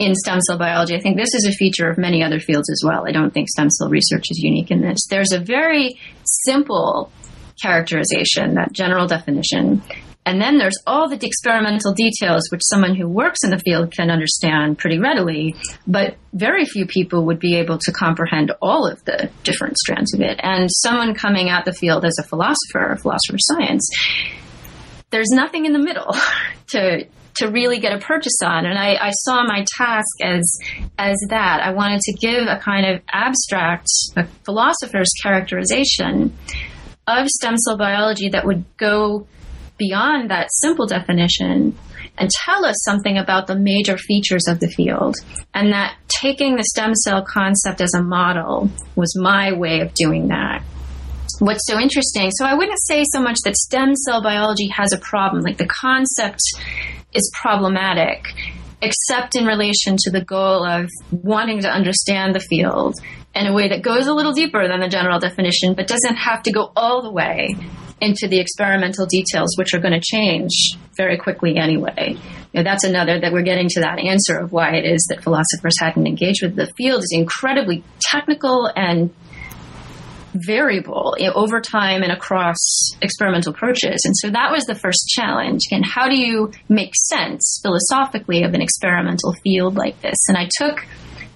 in 0.00 0.16
stem 0.16 0.40
cell 0.40 0.58
biology. 0.58 0.96
I 0.96 1.00
think 1.00 1.16
this 1.16 1.34
is 1.34 1.46
a 1.46 1.52
feature 1.52 1.88
of 1.88 1.98
many 1.98 2.24
other 2.24 2.40
fields 2.40 2.68
as 2.68 2.82
well. 2.84 3.06
I 3.06 3.12
don't 3.12 3.32
think 3.32 3.48
stem 3.48 3.70
cell 3.70 3.88
research 3.88 4.24
is 4.30 4.40
unique 4.40 4.72
in 4.72 4.80
this. 4.80 4.98
There's 5.08 5.32
a 5.32 5.38
very 5.38 6.00
simple 6.44 7.12
characterization, 7.62 8.54
that 8.54 8.72
general 8.72 9.06
definition. 9.06 9.82
And 10.26 10.40
then 10.40 10.56
there's 10.56 10.78
all 10.86 11.08
the 11.08 11.18
experimental 11.24 11.92
details, 11.92 12.48
which 12.50 12.62
someone 12.64 12.94
who 12.94 13.06
works 13.06 13.44
in 13.44 13.50
the 13.50 13.58
field 13.58 13.92
can 13.92 14.10
understand 14.10 14.78
pretty 14.78 14.98
readily, 14.98 15.54
but 15.86 16.16
very 16.32 16.64
few 16.64 16.86
people 16.86 17.26
would 17.26 17.38
be 17.38 17.56
able 17.56 17.78
to 17.78 17.92
comprehend 17.92 18.52
all 18.62 18.86
of 18.86 19.04
the 19.04 19.30
different 19.42 19.76
strands 19.76 20.14
of 20.14 20.20
it. 20.20 20.40
And 20.42 20.70
someone 20.70 21.14
coming 21.14 21.50
out 21.50 21.66
the 21.66 21.74
field 21.74 22.04
as 22.06 22.16
a 22.18 22.22
philosopher, 22.22 22.92
a 22.92 22.98
philosopher 22.98 23.34
of 23.34 23.40
science, 23.40 23.88
there's 25.10 25.30
nothing 25.30 25.66
in 25.66 25.72
the 25.72 25.78
middle 25.78 26.14
to 26.68 27.06
to 27.36 27.48
really 27.48 27.80
get 27.80 27.92
a 27.92 27.98
purchase 27.98 28.38
on. 28.44 28.64
And 28.64 28.78
I, 28.78 28.94
I, 28.94 29.10
saw 29.10 29.42
my 29.44 29.64
task 29.76 30.22
as 30.22 30.58
as 30.98 31.16
that. 31.30 31.60
I 31.62 31.72
wanted 31.72 32.00
to 32.02 32.12
give 32.12 32.46
a 32.46 32.58
kind 32.58 32.86
of 32.86 33.02
abstract 33.12 33.88
a 34.16 34.24
philosopher's 34.44 35.10
characterization 35.20 36.36
of 37.08 37.26
stem 37.28 37.56
cell 37.56 37.76
biology 37.76 38.28
that 38.30 38.46
would 38.46 38.64
go 38.76 39.26
beyond 39.78 40.30
that 40.30 40.48
simple 40.50 40.86
definition 40.86 41.76
and 42.16 42.30
tell 42.30 42.64
us 42.64 42.76
something 42.84 43.18
about 43.18 43.46
the 43.46 43.58
major 43.58 43.96
features 43.96 44.46
of 44.48 44.60
the 44.60 44.68
field. 44.68 45.16
And 45.52 45.72
that 45.72 45.96
taking 46.08 46.56
the 46.56 46.64
stem 46.64 46.94
cell 46.94 47.24
concept 47.24 47.80
as 47.80 47.94
a 47.94 48.02
model 48.02 48.70
was 48.94 49.18
my 49.18 49.52
way 49.52 49.80
of 49.80 49.94
doing 49.94 50.28
that. 50.28 50.62
What's 51.40 51.66
so 51.66 51.80
interesting, 51.80 52.30
so 52.30 52.44
I 52.44 52.54
wouldn't 52.54 52.78
say 52.84 53.02
so 53.12 53.20
much 53.20 53.38
that 53.44 53.56
stem 53.56 53.96
cell 53.96 54.22
biology 54.22 54.68
has 54.68 54.92
a 54.92 54.98
problem, 54.98 55.42
like 55.42 55.58
the 55.58 55.66
concept 55.66 56.40
is 57.12 57.28
problematic, 57.40 58.24
except 58.80 59.34
in 59.34 59.44
relation 59.44 59.96
to 59.98 60.10
the 60.12 60.24
goal 60.24 60.64
of 60.64 60.88
wanting 61.10 61.60
to 61.62 61.68
understand 61.68 62.36
the 62.36 62.40
field 62.40 62.94
in 63.34 63.46
a 63.48 63.52
way 63.52 63.68
that 63.68 63.82
goes 63.82 64.06
a 64.06 64.14
little 64.14 64.32
deeper 64.32 64.68
than 64.68 64.78
the 64.78 64.88
general 64.88 65.18
definition, 65.18 65.74
but 65.74 65.88
doesn't 65.88 66.14
have 66.14 66.44
to 66.44 66.52
go 66.52 66.70
all 66.76 67.02
the 67.02 67.10
way 67.10 67.56
into 68.00 68.28
the 68.28 68.40
experimental 68.40 69.06
details, 69.06 69.56
which 69.56 69.74
are 69.74 69.80
going 69.80 69.98
to 69.98 70.02
change 70.04 70.76
very 70.96 71.16
quickly 71.16 71.56
anyway. 71.56 72.16
You 72.52 72.60
know, 72.60 72.62
that's 72.62 72.84
another 72.84 73.20
that 73.20 73.32
we're 73.32 73.42
getting 73.42 73.68
to 73.70 73.80
that 73.80 73.98
answer 73.98 74.38
of 74.38 74.52
why 74.52 74.76
it 74.76 74.84
is 74.84 75.06
that 75.10 75.22
philosophers 75.22 75.74
hadn't 75.80 76.06
engaged 76.06 76.42
with 76.42 76.56
the 76.56 76.66
field 76.76 77.02
is 77.02 77.12
incredibly 77.12 77.82
technical 78.00 78.70
and 78.76 79.14
variable 80.34 81.16
over 81.34 81.60
time 81.60 82.02
and 82.02 82.10
across 82.10 82.58
experimental 83.00 83.52
approaches. 83.52 84.02
And 84.04 84.16
so 84.16 84.30
that 84.30 84.50
was 84.50 84.64
the 84.64 84.74
first 84.74 85.06
challenge. 85.08 85.60
And 85.70 85.84
how 85.86 86.08
do 86.08 86.18
you 86.18 86.50
make 86.68 86.92
sense 86.96 87.60
philosophically 87.62 88.42
of 88.42 88.52
an 88.52 88.60
experimental 88.60 89.32
field 89.44 89.76
like 89.76 90.00
this? 90.02 90.18
And 90.28 90.36
I 90.36 90.48
took 90.58 90.84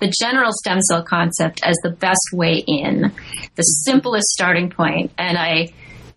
the 0.01 0.13
general 0.21 0.51
stem 0.53 0.81
cell 0.83 1.03
concept 1.03 1.61
as 1.65 1.77
the 1.83 1.91
best 1.91 2.29
way 2.33 2.63
in, 2.67 3.13
the 3.55 3.63
simplest 3.63 4.29
starting 4.29 4.71
point, 4.71 5.13
and 5.19 5.37
I 5.39 5.69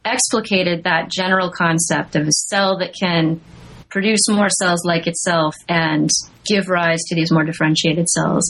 explicated 0.05 0.83
that 0.83 1.09
general 1.09 1.51
concept 1.51 2.15
of 2.15 2.27
a 2.27 2.31
cell 2.31 2.77
that 2.79 2.93
can 2.99 3.41
produce 3.89 4.27
more 4.29 4.49
cells 4.49 4.83
like 4.85 5.05
itself 5.05 5.53
and 5.67 6.09
give 6.45 6.69
rise 6.69 6.99
to 7.07 7.15
these 7.15 7.31
more 7.31 7.43
differentiated 7.43 8.07
cells. 8.09 8.43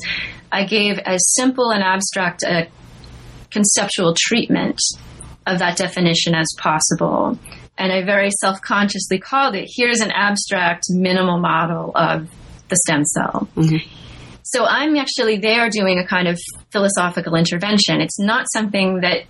I 0.51 0.65
gave 0.65 0.97
as 0.99 1.21
simple 1.33 1.71
and 1.71 1.83
abstract 1.83 2.43
a 2.43 2.67
conceptual 3.49 4.15
treatment 4.17 4.79
of 5.47 5.59
that 5.59 5.77
definition 5.77 6.35
as 6.35 6.47
possible. 6.57 7.37
And 7.77 7.91
I 7.91 8.03
very 8.03 8.29
self 8.39 8.61
consciously 8.61 9.17
called 9.17 9.55
it 9.55 9.67
here's 9.75 10.01
an 10.01 10.11
abstract 10.11 10.83
minimal 10.89 11.39
model 11.39 11.91
of 11.95 12.29
the 12.69 12.77
stem 12.85 13.03
cell. 13.05 13.47
Mm-hmm. 13.55 13.87
So 14.43 14.65
I'm 14.65 14.95
actually 14.97 15.37
there 15.37 15.69
doing 15.69 15.97
a 15.97 16.05
kind 16.05 16.27
of 16.27 16.39
philosophical 16.71 17.35
intervention. 17.35 18.01
It's 18.01 18.19
not 18.19 18.45
something 18.51 19.01
that 19.01 19.23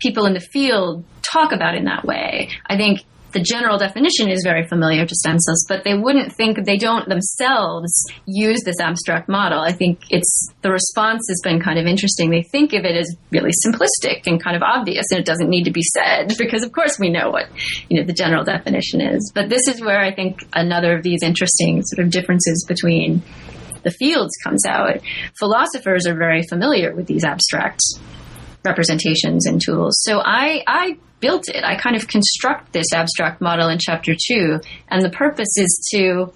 people 0.00 0.26
in 0.26 0.34
the 0.34 0.40
field 0.40 1.04
talk 1.22 1.52
about 1.52 1.74
in 1.74 1.84
that 1.84 2.04
way. 2.04 2.50
I 2.66 2.76
think 2.76 3.04
the 3.32 3.40
general 3.40 3.78
definition 3.78 4.28
is 4.28 4.42
very 4.42 4.66
familiar 4.66 5.06
to 5.06 5.14
stem 5.14 5.38
cells, 5.38 5.64
but 5.68 5.84
they 5.84 5.94
wouldn't 5.94 6.32
think 6.32 6.64
they 6.64 6.76
don't 6.76 7.08
themselves 7.08 7.92
use 8.26 8.62
this 8.64 8.80
abstract 8.80 9.28
model. 9.28 9.60
I 9.60 9.72
think 9.72 10.00
it's 10.10 10.48
the 10.62 10.70
response 10.70 11.26
has 11.28 11.40
been 11.42 11.60
kind 11.60 11.78
of 11.78 11.86
interesting. 11.86 12.30
They 12.30 12.42
think 12.42 12.72
of 12.72 12.84
it 12.84 12.96
as 12.96 13.14
really 13.30 13.52
simplistic 13.64 14.26
and 14.26 14.42
kind 14.42 14.56
of 14.56 14.62
obvious, 14.62 15.06
and 15.10 15.20
it 15.20 15.26
doesn't 15.26 15.48
need 15.48 15.64
to 15.64 15.70
be 15.70 15.82
said 15.82 16.34
because, 16.38 16.64
of 16.64 16.72
course, 16.72 16.98
we 16.98 17.10
know 17.10 17.30
what 17.30 17.46
you 17.88 17.98
know 17.98 18.06
the 18.06 18.12
general 18.12 18.44
definition 18.44 19.00
is. 19.00 19.30
But 19.34 19.48
this 19.48 19.68
is 19.68 19.80
where 19.80 20.00
I 20.00 20.14
think 20.14 20.46
another 20.52 20.96
of 20.96 21.02
these 21.02 21.22
interesting 21.22 21.82
sort 21.84 22.04
of 22.04 22.10
differences 22.10 22.64
between 22.66 23.22
the 23.82 23.90
fields 23.90 24.32
comes 24.44 24.66
out. 24.66 25.00
Philosophers 25.38 26.06
are 26.06 26.16
very 26.16 26.42
familiar 26.42 26.94
with 26.94 27.06
these 27.06 27.24
abstract 27.24 27.80
representations 28.64 29.46
and 29.46 29.60
tools. 29.60 29.98
So 30.02 30.20
I, 30.24 30.62
I 30.66 30.98
built 31.20 31.48
it. 31.48 31.64
I 31.64 31.76
kind 31.76 31.96
of 31.96 32.08
construct 32.08 32.72
this 32.72 32.92
abstract 32.92 33.40
model 33.40 33.68
in 33.68 33.78
chapter 33.78 34.14
two, 34.14 34.60
and 34.88 35.02
the 35.02 35.10
purpose 35.10 35.56
is 35.56 35.90
to 35.94 36.32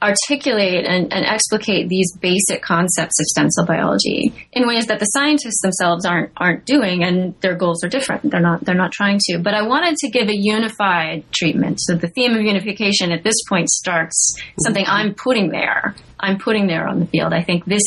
articulate 0.00 0.84
and, 0.86 1.12
and, 1.12 1.26
explicate 1.26 1.88
these 1.88 2.16
basic 2.18 2.62
concepts 2.62 3.18
of 3.18 3.26
stem 3.26 3.50
cell 3.50 3.66
biology 3.66 4.32
in 4.52 4.64
ways 4.64 4.86
that 4.86 5.00
the 5.00 5.06
scientists 5.06 5.60
themselves 5.60 6.04
aren't 6.04 6.30
aren't 6.36 6.64
doing 6.64 7.02
and 7.02 7.34
their 7.40 7.56
goals 7.56 7.82
are 7.82 7.88
different. 7.88 8.30
They're 8.30 8.40
not 8.40 8.64
they're 8.64 8.76
not 8.76 8.92
trying 8.92 9.18
to. 9.24 9.38
But 9.40 9.54
i 9.54 9.62
wanted 9.62 9.96
to 9.96 10.08
give 10.08 10.28
a 10.28 10.36
unified 10.36 11.24
treatment. 11.32 11.80
So 11.80 11.96
the 11.96 12.08
theme 12.08 12.34
of 12.34 12.42
unification 12.42 13.10
at 13.10 13.24
this 13.24 13.42
point 13.48 13.68
starts 13.70 14.40
something 14.62 14.84
i'm 14.86 15.14
putting 15.14 15.50
there. 15.50 15.96
I'm 16.20 16.38
putting 16.38 16.68
there 16.68 16.86
on 16.86 17.00
the 17.00 17.06
field. 17.06 17.32
I 17.32 17.42
think 17.42 17.64
this 17.64 17.82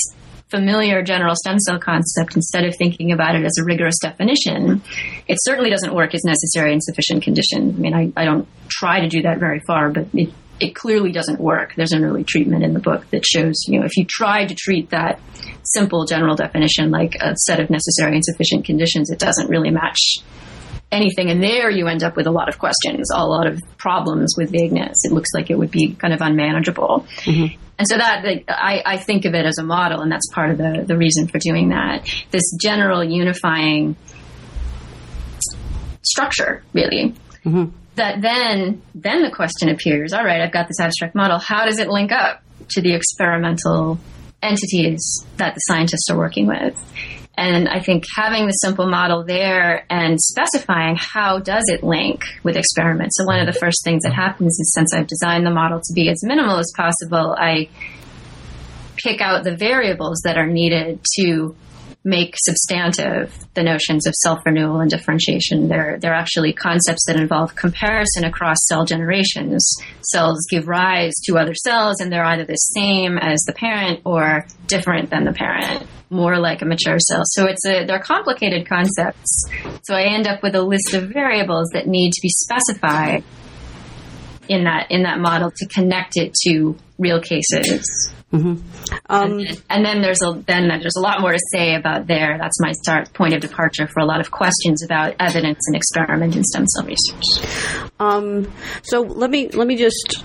familiar 0.51 1.01
general 1.01 1.33
stem 1.35 1.57
cell 1.59 1.79
concept 1.79 2.35
instead 2.35 2.65
of 2.65 2.75
thinking 2.75 3.11
about 3.11 3.35
it 3.35 3.43
as 3.43 3.57
a 3.59 3.63
rigorous 3.63 3.97
definition, 3.99 4.83
it 5.27 5.37
certainly 5.41 5.69
doesn't 5.69 5.95
work 5.95 6.13
as 6.13 6.23
necessary 6.23 6.73
and 6.73 6.83
sufficient 6.83 7.23
condition. 7.23 7.69
I 7.69 7.79
mean, 7.79 7.93
I, 7.93 8.21
I 8.21 8.25
don't 8.25 8.47
try 8.67 8.99
to 8.99 9.07
do 9.07 9.21
that 9.23 9.39
very 9.39 9.61
far, 9.61 9.89
but 9.89 10.07
it, 10.13 10.29
it 10.59 10.75
clearly 10.75 11.11
doesn't 11.11 11.39
work. 11.39 11.73
There's 11.75 11.93
an 11.93 12.03
early 12.03 12.23
treatment 12.23 12.63
in 12.63 12.73
the 12.73 12.79
book 12.79 13.09
that 13.09 13.25
shows, 13.25 13.55
you 13.67 13.79
know, 13.79 13.85
if 13.85 13.97
you 13.97 14.05
try 14.07 14.45
to 14.45 14.53
treat 14.53 14.91
that 14.91 15.19
simple 15.63 16.05
general 16.05 16.35
definition 16.35 16.91
like 16.91 17.15
a 17.21 17.35
set 17.35 17.59
of 17.59 17.69
necessary 17.69 18.13
and 18.13 18.23
sufficient 18.23 18.65
conditions, 18.65 19.09
it 19.09 19.19
doesn't 19.19 19.49
really 19.49 19.71
match 19.71 20.17
anything. 20.91 21.29
And 21.29 21.41
there 21.41 21.69
you 21.69 21.87
end 21.87 22.03
up 22.03 22.15
with 22.15 22.27
a 22.27 22.31
lot 22.31 22.49
of 22.49 22.59
questions, 22.59 23.09
a 23.13 23.25
lot 23.25 23.47
of 23.47 23.61
problems 23.77 24.35
with 24.37 24.51
vagueness. 24.51 24.97
It 25.03 25.11
looks 25.11 25.29
like 25.33 25.49
it 25.49 25.57
would 25.57 25.71
be 25.71 25.93
kind 25.93 26.13
of 26.13 26.21
unmanageable. 26.21 27.05
Mm-hmm. 27.21 27.57
And 27.79 27.87
so 27.87 27.97
that 27.97 28.25
I, 28.47 28.83
I, 28.85 28.97
think 28.97 29.25
of 29.25 29.33
it 29.33 29.43
as 29.43 29.57
a 29.57 29.63
model, 29.63 30.01
and 30.01 30.11
that's 30.11 30.29
part 30.31 30.51
of 30.51 30.59
the, 30.59 30.83
the 30.85 30.95
reason 30.95 31.27
for 31.27 31.39
doing 31.39 31.69
that. 31.69 32.07
This 32.29 32.43
general 32.61 33.03
unifying 33.03 33.95
structure, 36.03 36.63
really. 36.73 37.15
Mm-hmm. 37.43 37.75
That 37.95 38.21
then 38.21 38.81
then 38.93 39.23
the 39.23 39.31
question 39.31 39.69
appears, 39.69 40.13
all 40.13 40.23
right, 40.23 40.41
I've 40.41 40.51
got 40.51 40.67
this 40.67 40.79
abstract 40.79 41.15
model. 41.15 41.39
How 41.39 41.65
does 41.65 41.79
it 41.79 41.89
link 41.89 42.11
up 42.11 42.43
to 42.69 42.81
the 42.81 42.93
experimental 42.93 43.99
entities 44.43 45.25
that 45.37 45.55
the 45.55 45.59
scientists 45.59 46.07
are 46.09 46.17
working 46.17 46.47
with? 46.47 46.79
And 47.37 47.67
I 47.69 47.79
think 47.79 48.03
having 48.15 48.45
the 48.45 48.51
simple 48.53 48.87
model 48.87 49.23
there 49.23 49.85
and 49.89 50.19
specifying 50.19 50.97
how 50.99 51.39
does 51.39 51.63
it 51.67 51.83
link 51.83 52.23
with 52.43 52.57
experiments. 52.57 53.17
So 53.17 53.25
one 53.25 53.39
of 53.39 53.51
the 53.51 53.59
first 53.59 53.83
things 53.83 54.03
that 54.03 54.13
happens 54.13 54.59
is 54.59 54.73
since 54.75 54.93
I've 54.93 55.07
designed 55.07 55.45
the 55.45 55.51
model 55.51 55.79
to 55.79 55.93
be 55.93 56.09
as 56.09 56.23
minimal 56.23 56.57
as 56.57 56.71
possible, 56.75 57.35
I 57.37 57.69
pick 58.97 59.21
out 59.21 59.43
the 59.43 59.55
variables 59.55 60.21
that 60.25 60.37
are 60.37 60.47
needed 60.47 60.99
to 61.17 61.55
make 62.03 62.33
substantive 62.37 63.33
the 63.53 63.61
notions 63.61 64.07
of 64.07 64.13
self-renewal 64.15 64.79
and 64.79 64.89
differentiation. 64.89 65.67
They're, 65.67 65.99
they're 65.99 66.15
actually 66.15 66.51
concepts 66.53 67.05
that 67.05 67.15
involve 67.15 67.55
comparison 67.55 68.23
across 68.23 68.57
cell 68.67 68.85
generations. 68.85 69.71
Cells 70.01 70.39
give 70.49 70.67
rise 70.67 71.13
to 71.25 71.37
other 71.37 71.53
cells 71.53 71.99
and 71.99 72.11
they're 72.11 72.25
either 72.25 72.45
the 72.45 72.55
same 72.55 73.17
as 73.19 73.41
the 73.41 73.53
parent 73.53 74.01
or 74.03 74.47
different 74.65 75.11
than 75.11 75.25
the 75.25 75.33
parent, 75.33 75.85
more 76.09 76.39
like 76.39 76.63
a 76.63 76.65
mature 76.65 76.97
cell. 76.99 77.21
So 77.25 77.45
it's 77.45 77.65
a, 77.67 77.85
they're 77.85 77.99
complicated 77.99 78.67
concepts. 78.67 79.45
So 79.83 79.93
I 79.93 80.03
end 80.03 80.25
up 80.25 80.41
with 80.41 80.55
a 80.55 80.61
list 80.61 80.95
of 80.95 81.09
variables 81.09 81.69
that 81.73 81.85
need 81.85 82.13
to 82.13 82.21
be 82.21 82.29
specified 82.29 83.23
in 84.49 84.63
that, 84.63 84.87
in 84.89 85.03
that 85.03 85.19
model 85.19 85.51
to 85.55 85.67
connect 85.67 86.17
it 86.17 86.33
to 86.45 86.75
real 86.97 87.21
cases. 87.21 88.11
Mm-hmm. 88.31 88.95
Um, 89.09 89.39
and, 89.39 89.61
and, 89.69 89.85
then 89.85 90.01
there's 90.01 90.21
a 90.21 90.41
then 90.47 90.69
there's 90.69 90.95
a 90.95 91.01
lot 91.01 91.19
more 91.19 91.33
to 91.33 91.39
say 91.51 91.75
about 91.75 92.07
there. 92.07 92.37
That's 92.39 92.61
my 92.61 92.71
start 92.71 93.13
point 93.13 93.33
of 93.33 93.41
departure 93.41 93.87
for 93.87 93.99
a 93.99 94.05
lot 94.05 94.21
of 94.21 94.31
questions 94.31 94.83
about 94.83 95.15
evidence 95.19 95.59
and 95.67 95.75
experiment 95.75 96.37
in 96.37 96.43
stem 96.45 96.65
cell 96.67 96.85
research. 96.85 97.91
Um, 97.99 98.51
so 98.83 99.01
let 99.01 99.29
me 99.29 99.49
let 99.49 99.67
me 99.67 99.75
just 99.75 100.23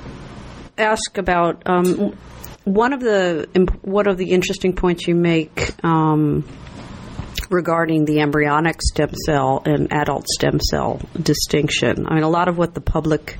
ask 0.78 1.18
about 1.18 1.62
um, 1.66 2.16
one 2.62 2.92
of 2.92 3.00
the 3.00 3.48
one 3.82 4.06
of 4.06 4.18
the 4.18 4.30
interesting 4.30 4.74
points 4.74 5.08
you 5.08 5.16
make 5.16 5.72
um, 5.84 6.44
regarding 7.50 8.04
the 8.04 8.20
embryonic 8.20 8.82
stem 8.82 9.10
cell 9.24 9.62
and 9.64 9.92
adult 9.92 10.28
stem 10.28 10.60
cell 10.60 11.00
distinction. 11.20 12.06
I 12.06 12.14
mean, 12.14 12.22
a 12.22 12.28
lot 12.28 12.48
of 12.48 12.58
what 12.58 12.74
the 12.74 12.80
public 12.80 13.38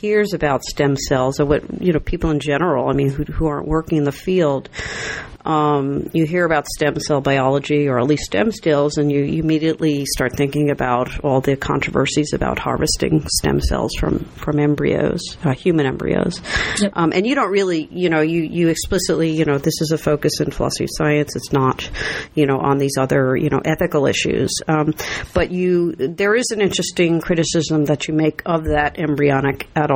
hears 0.00 0.32
about 0.32 0.64
stem 0.64 0.96
cells, 0.96 1.40
or 1.40 1.46
what 1.46 1.82
you 1.82 1.92
know, 1.92 2.00
people 2.00 2.30
in 2.30 2.40
general, 2.40 2.88
I 2.88 2.92
mean, 2.92 3.10
who, 3.10 3.24
who 3.24 3.46
aren't 3.46 3.66
working 3.66 3.98
in 3.98 4.04
the 4.04 4.12
field, 4.12 4.68
um, 5.46 6.10
you 6.12 6.26
hear 6.26 6.44
about 6.44 6.66
stem 6.66 6.98
cell 6.98 7.20
biology 7.20 7.88
or 7.88 8.00
at 8.00 8.06
least 8.06 8.24
stem 8.24 8.50
cells, 8.50 8.98
and 8.98 9.12
you, 9.12 9.22
you, 9.22 9.42
immediately 9.46 10.04
start 10.04 10.36
thinking 10.36 10.70
about 10.70 11.24
all 11.24 11.40
the 11.40 11.56
controversies 11.56 12.32
about 12.32 12.58
harvesting 12.58 13.24
stem 13.28 13.60
cells 13.60 13.92
from 13.94 14.24
from 14.24 14.58
embryos, 14.58 15.20
uh, 15.44 15.54
human 15.54 15.86
embryos. 15.86 16.42
Yep. 16.80 16.92
Um, 16.96 17.12
and 17.14 17.24
you 17.24 17.36
don't 17.36 17.52
really, 17.52 17.88
you 17.92 18.10
know, 18.10 18.22
you 18.22 18.42
you 18.42 18.68
explicitly, 18.68 19.30
you 19.30 19.44
know, 19.44 19.56
this 19.56 19.80
is 19.80 19.92
a 19.92 19.98
focus 19.98 20.40
in 20.40 20.50
philosophy 20.50 20.84
of 20.84 20.90
science. 20.92 21.36
It's 21.36 21.52
not, 21.52 21.88
you 22.34 22.46
know, 22.46 22.58
on 22.58 22.78
these 22.78 22.98
other, 22.98 23.36
you 23.36 23.48
know, 23.48 23.60
ethical 23.64 24.06
issues. 24.06 24.50
Um, 24.66 24.94
but 25.32 25.52
you, 25.52 25.92
there 25.94 26.34
is 26.34 26.46
an 26.50 26.60
interesting 26.60 27.20
criticism 27.20 27.84
that 27.84 28.08
you 28.08 28.14
make 28.14 28.42
of 28.46 28.64
that 28.64 28.98
embryonic 28.98 29.68
adult 29.76 29.95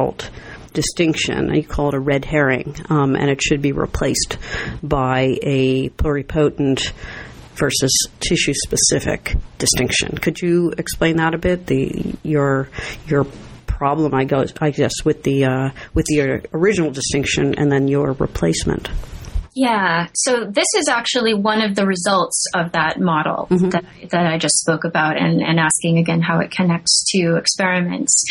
distinction. 0.73 1.55
You 1.55 1.65
call 1.65 1.89
it 1.89 1.95
a 1.95 2.01
red 2.01 2.25
herring, 2.25 2.77
um, 2.89 3.17
and 3.17 3.29
it 3.31 3.43
should 3.43 3.63
be 3.63 3.73
replaced 3.73 4.39
by 4.83 5.39
a 5.43 5.91
pluripotent 5.91 6.93
versus 7.55 7.93
tissue 8.21 8.55
specific 8.55 9.35
distinction. 9.59 10.17
Could 10.19 10.41
you 10.41 10.73
explain 10.79 11.17
that 11.17 11.35
a 11.35 11.39
bit? 11.39 11.67
The 11.67 12.15
your 12.23 12.69
your 13.07 13.27
problem, 13.67 14.15
I 14.15 14.25
guess, 14.25 14.53
I 14.61 14.71
guess 14.71 14.93
with 15.05 15.23
the 15.23 15.45
uh, 15.45 15.71
with 15.95 16.07
the 16.07 16.43
original 16.53 16.91
distinction 16.91 17.55
and 17.55 17.71
then 17.71 17.89
your 17.89 18.13
replacement. 18.13 18.89
Yeah, 19.61 20.07
so 20.15 20.47
this 20.47 20.69
is 20.75 20.89
actually 20.89 21.35
one 21.35 21.61
of 21.61 21.75
the 21.75 21.85
results 21.85 22.47
of 22.55 22.73
that 22.73 22.99
model 22.99 23.47
mm-hmm. 23.51 23.69
that, 23.69 23.85
that 24.09 24.27
I 24.27 24.39
just 24.39 24.55
spoke 24.55 24.85
about, 24.85 25.19
and, 25.19 25.43
and 25.43 25.61
asking 25.61 25.99
again 25.99 26.23
how 26.23 26.41
it 26.41 26.51
connects 26.51 27.05
to 27.11 27.37
experiments. 27.37 28.25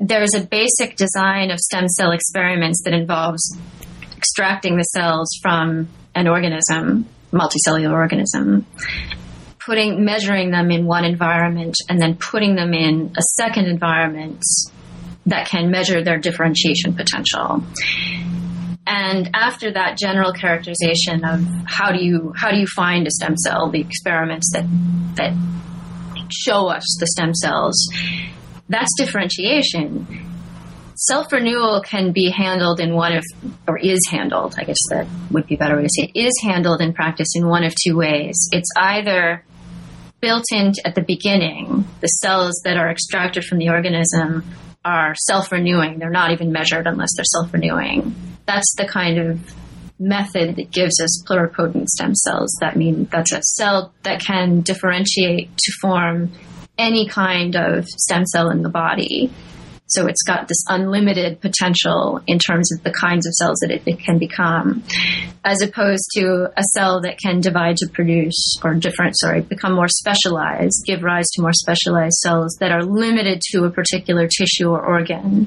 There's 0.00 0.34
a 0.34 0.40
basic 0.40 0.96
design 0.96 1.50
of 1.50 1.58
stem 1.58 1.88
cell 1.88 2.12
experiments 2.12 2.80
that 2.86 2.94
involves 2.94 3.42
extracting 4.16 4.78
the 4.78 4.84
cells 4.84 5.28
from 5.42 5.90
an 6.14 6.26
organism, 6.26 7.04
multicellular 7.32 7.92
organism, 7.92 8.64
putting 9.58 10.06
measuring 10.06 10.52
them 10.52 10.70
in 10.70 10.86
one 10.86 11.04
environment, 11.04 11.76
and 11.90 12.00
then 12.00 12.16
putting 12.16 12.54
them 12.54 12.72
in 12.72 13.12
a 13.18 13.22
second 13.36 13.66
environment 13.66 14.42
that 15.26 15.46
can 15.46 15.70
measure 15.70 16.02
their 16.02 16.16
differentiation 16.16 16.94
potential. 16.94 17.62
And 18.86 19.30
after 19.34 19.72
that 19.72 19.96
general 19.96 20.32
characterization 20.32 21.24
of 21.24 21.40
how 21.66 21.92
do 21.92 22.04
you 22.04 22.32
how 22.36 22.50
do 22.50 22.58
you 22.58 22.66
find 22.66 23.06
a 23.06 23.10
stem 23.10 23.36
cell, 23.36 23.70
the 23.70 23.80
experiments 23.80 24.50
that 24.52 24.64
that 25.16 25.34
show 26.30 26.68
us 26.68 26.84
the 26.98 27.06
stem 27.06 27.34
cells, 27.34 27.76
that's 28.68 28.90
differentiation. 28.96 30.28
Self 30.96 31.32
renewal 31.32 31.82
can 31.84 32.12
be 32.12 32.30
handled 32.30 32.80
in 32.80 32.94
one 32.94 33.12
of, 33.12 33.24
or 33.68 33.78
is 33.78 34.00
handled, 34.10 34.54
I 34.58 34.64
guess 34.64 34.78
that 34.90 35.06
would 35.30 35.46
be 35.46 35.54
a 35.54 35.58
better 35.58 35.76
way 35.76 35.82
to 35.82 35.88
say 35.88 36.10
it, 36.12 36.18
is 36.18 36.32
handled 36.42 36.80
in 36.80 36.92
practice 36.92 37.28
in 37.34 37.48
one 37.48 37.64
of 37.64 37.74
two 37.74 37.96
ways. 37.96 38.36
It's 38.52 38.70
either 38.76 39.44
built 40.20 40.44
in 40.52 40.72
at 40.84 40.94
the 40.94 41.02
beginning, 41.02 41.84
the 42.00 42.06
cells 42.06 42.60
that 42.64 42.76
are 42.76 42.90
extracted 42.90 43.44
from 43.44 43.58
the 43.58 43.68
organism 43.68 44.44
are 44.84 45.14
self 45.14 45.52
renewing. 45.52 45.98
They're 45.98 46.10
not 46.10 46.32
even 46.32 46.52
measured 46.52 46.86
unless 46.86 47.10
they're 47.16 47.24
self 47.24 47.52
renewing 47.52 48.31
that's 48.46 48.74
the 48.76 48.86
kind 48.86 49.18
of 49.18 49.54
method 49.98 50.56
that 50.56 50.70
gives 50.70 51.00
us 51.00 51.22
pluripotent 51.28 51.86
stem 51.86 52.14
cells. 52.14 52.56
That 52.60 52.76
mean 52.76 53.08
that's 53.10 53.32
a 53.32 53.42
cell 53.42 53.92
that 54.02 54.20
can 54.20 54.60
differentiate 54.60 55.56
to 55.56 55.72
form 55.80 56.32
any 56.78 57.06
kind 57.06 57.54
of 57.54 57.86
stem 57.86 58.26
cell 58.26 58.50
in 58.50 58.62
the 58.62 58.68
body. 58.68 59.32
So 59.86 60.06
it's 60.06 60.22
got 60.22 60.48
this 60.48 60.64
unlimited 60.68 61.42
potential 61.42 62.22
in 62.26 62.38
terms 62.38 62.72
of 62.72 62.82
the 62.82 62.90
kinds 62.90 63.26
of 63.26 63.34
cells 63.34 63.58
that 63.60 63.70
it, 63.70 63.82
it, 63.84 63.98
can 63.98 64.18
become, 64.18 64.82
as 65.44 65.60
opposed 65.60 66.08
to 66.14 66.48
a 66.56 66.62
cell 66.72 67.02
that 67.02 67.18
can 67.18 67.42
divide 67.42 67.76
to 67.78 67.88
produce 67.88 68.56
or 68.64 68.72
different, 68.72 69.18
sorry, 69.18 69.42
become 69.42 69.74
more 69.74 69.88
specialized, 69.88 70.82
give 70.86 71.02
rise 71.02 71.26
to 71.32 71.42
more 71.42 71.52
specialized 71.52 72.14
cells 72.22 72.56
that 72.60 72.72
are 72.72 72.82
limited 72.82 73.42
to 73.50 73.64
a 73.64 73.70
particular 73.70 74.26
tissue 74.28 74.70
or 74.70 74.82
organ. 74.82 75.46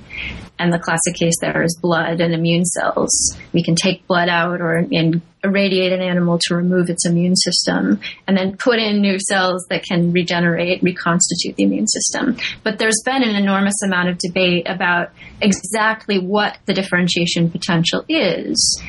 And 0.57 0.71
the 0.71 0.79
classic 0.79 1.15
case 1.15 1.35
there 1.41 1.63
is 1.63 1.77
blood 1.81 2.21
and 2.21 2.33
immune 2.33 2.65
cells. 2.65 3.37
We 3.53 3.63
can 3.63 3.75
take 3.75 4.07
blood 4.07 4.29
out 4.29 4.61
or 4.61 4.85
irradiate 5.43 5.91
an 5.91 6.01
animal 6.01 6.39
to 6.47 6.55
remove 6.55 6.89
its 6.89 7.05
immune 7.05 7.35
system 7.35 7.99
and 8.27 8.37
then 8.37 8.57
put 8.57 8.79
in 8.79 9.01
new 9.01 9.17
cells 9.19 9.65
that 9.69 9.83
can 9.83 10.11
regenerate, 10.11 10.81
reconstitute 10.81 11.55
the 11.57 11.63
immune 11.63 11.87
system. 11.87 12.37
But 12.63 12.79
there's 12.79 13.01
been 13.03 13.21
an 13.21 13.35
enormous 13.35 13.81
amount 13.83 14.09
of 14.09 14.17
debate 14.17 14.67
about 14.67 15.11
exactly 15.41 16.19
what 16.19 16.57
the 16.65 16.73
differentiation 16.73 17.51
potential 17.51 18.05
is 18.07 18.81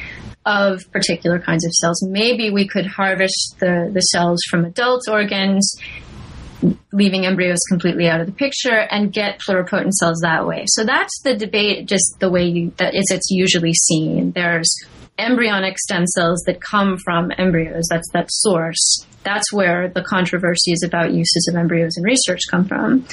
of 0.47 0.81
particular 0.93 1.41
kinds 1.41 1.67
of 1.67 1.73
cells. 1.73 2.01
Maybe 2.09 2.51
we 2.51 2.69
could 2.69 2.87
harvest 2.87 3.57
the, 3.59 3.91
the 3.93 4.01
cells 4.01 4.39
from 4.49 4.65
adult 4.65 5.03
organs, 5.11 5.77
leaving 6.93 7.27
embryos 7.27 7.59
completely 7.69 8.09
out 8.09 8.21
of 8.21 8.27
the 8.27 8.33
picture, 8.33 8.87
and 8.91 9.13
get 9.13 9.41
pluripotent 9.41 9.93
cells 9.93 10.21
that 10.23 10.47
way. 10.47 10.65
So 10.69 10.85
that's 10.85 11.21
the 11.23 11.37
debate, 11.37 11.87
just 11.87 12.17
the 12.21 12.31
way 12.31 12.45
you, 12.45 12.73
that 12.79 12.95
is 12.95 13.11
it's 13.11 13.31
usually 13.31 13.75
seen. 13.75 14.33
There's 14.33 14.73
embryonic 15.19 15.79
stem 15.79 16.07
cells 16.07 16.43
that 16.47 16.61
come 16.61 16.99
from 16.99 17.33
embryos. 17.39 17.85
That's 17.91 18.11
that 18.13 18.29
source. 18.31 19.07
That's 19.23 19.53
where 19.53 19.89
the 19.89 20.03
controversies 20.03 20.83
about 20.85 21.13
uses 21.13 21.51
of 21.51 21.59
embryos 21.59 21.97
in 21.97 22.05
research 22.05 22.41
come 22.51 22.67
from, 22.67 23.07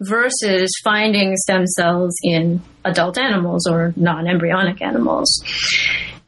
versus 0.00 0.70
finding 0.82 1.36
stem 1.36 1.66
cells 1.66 2.14
in 2.22 2.60
adult 2.84 3.16
animals 3.18 3.66
or 3.66 3.94
non-embryonic 3.96 4.82
animals. 4.82 5.28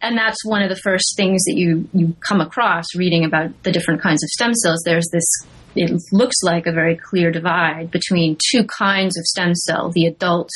And 0.00 0.16
that's 0.16 0.44
one 0.44 0.62
of 0.62 0.68
the 0.68 0.76
first 0.76 1.14
things 1.16 1.42
that 1.44 1.57
you, 1.57 1.88
you 1.92 2.14
come 2.20 2.40
across 2.40 2.85
reading 2.96 3.24
about 3.24 3.62
the 3.62 3.72
different 3.72 4.00
kinds 4.00 4.22
of 4.22 4.29
stem 4.29 4.55
cells. 4.55 4.83
There's 4.85 5.09
this 5.12 5.26
it 5.78 6.00
looks 6.12 6.36
like 6.42 6.66
a 6.66 6.72
very 6.72 6.96
clear 6.96 7.30
divide 7.30 7.90
between 7.90 8.36
two 8.50 8.64
kinds 8.64 9.16
of 9.18 9.24
stem 9.24 9.54
cell, 9.54 9.90
the 9.90 10.06
adult 10.06 10.50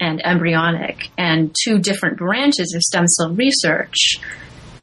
and 0.00 0.20
embryonic, 0.24 1.08
and 1.16 1.54
two 1.64 1.78
different 1.78 2.18
branches 2.18 2.74
of 2.74 2.82
stem 2.82 3.06
cell 3.06 3.34
research. 3.34 4.18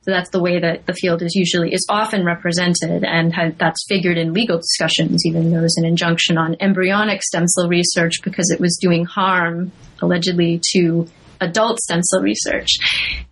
So 0.01 0.12
that's 0.12 0.31
the 0.31 0.41
way 0.41 0.59
that 0.59 0.86
the 0.86 0.93
field 0.93 1.21
is 1.21 1.33
usually 1.33 1.73
is 1.73 1.86
often 1.89 2.25
represented, 2.25 3.05
and 3.05 3.33
that's 3.57 3.86
figured 3.88 4.17
in 4.17 4.33
legal 4.33 4.57
discussions. 4.57 5.25
Even 5.25 5.51
there 5.51 5.62
was 5.62 5.77
an 5.77 5.86
injunction 5.86 6.38
on 6.38 6.57
embryonic 6.59 7.23
stem 7.23 7.47
cell 7.47 7.69
research 7.69 8.21
because 8.21 8.49
it 8.49 8.59
was 8.59 8.77
doing 8.81 9.05
harm 9.05 9.71
allegedly 10.01 10.59
to 10.73 11.07
adult 11.41 11.80
stem 11.80 12.02
cell 12.04 12.22
research. 12.22 12.69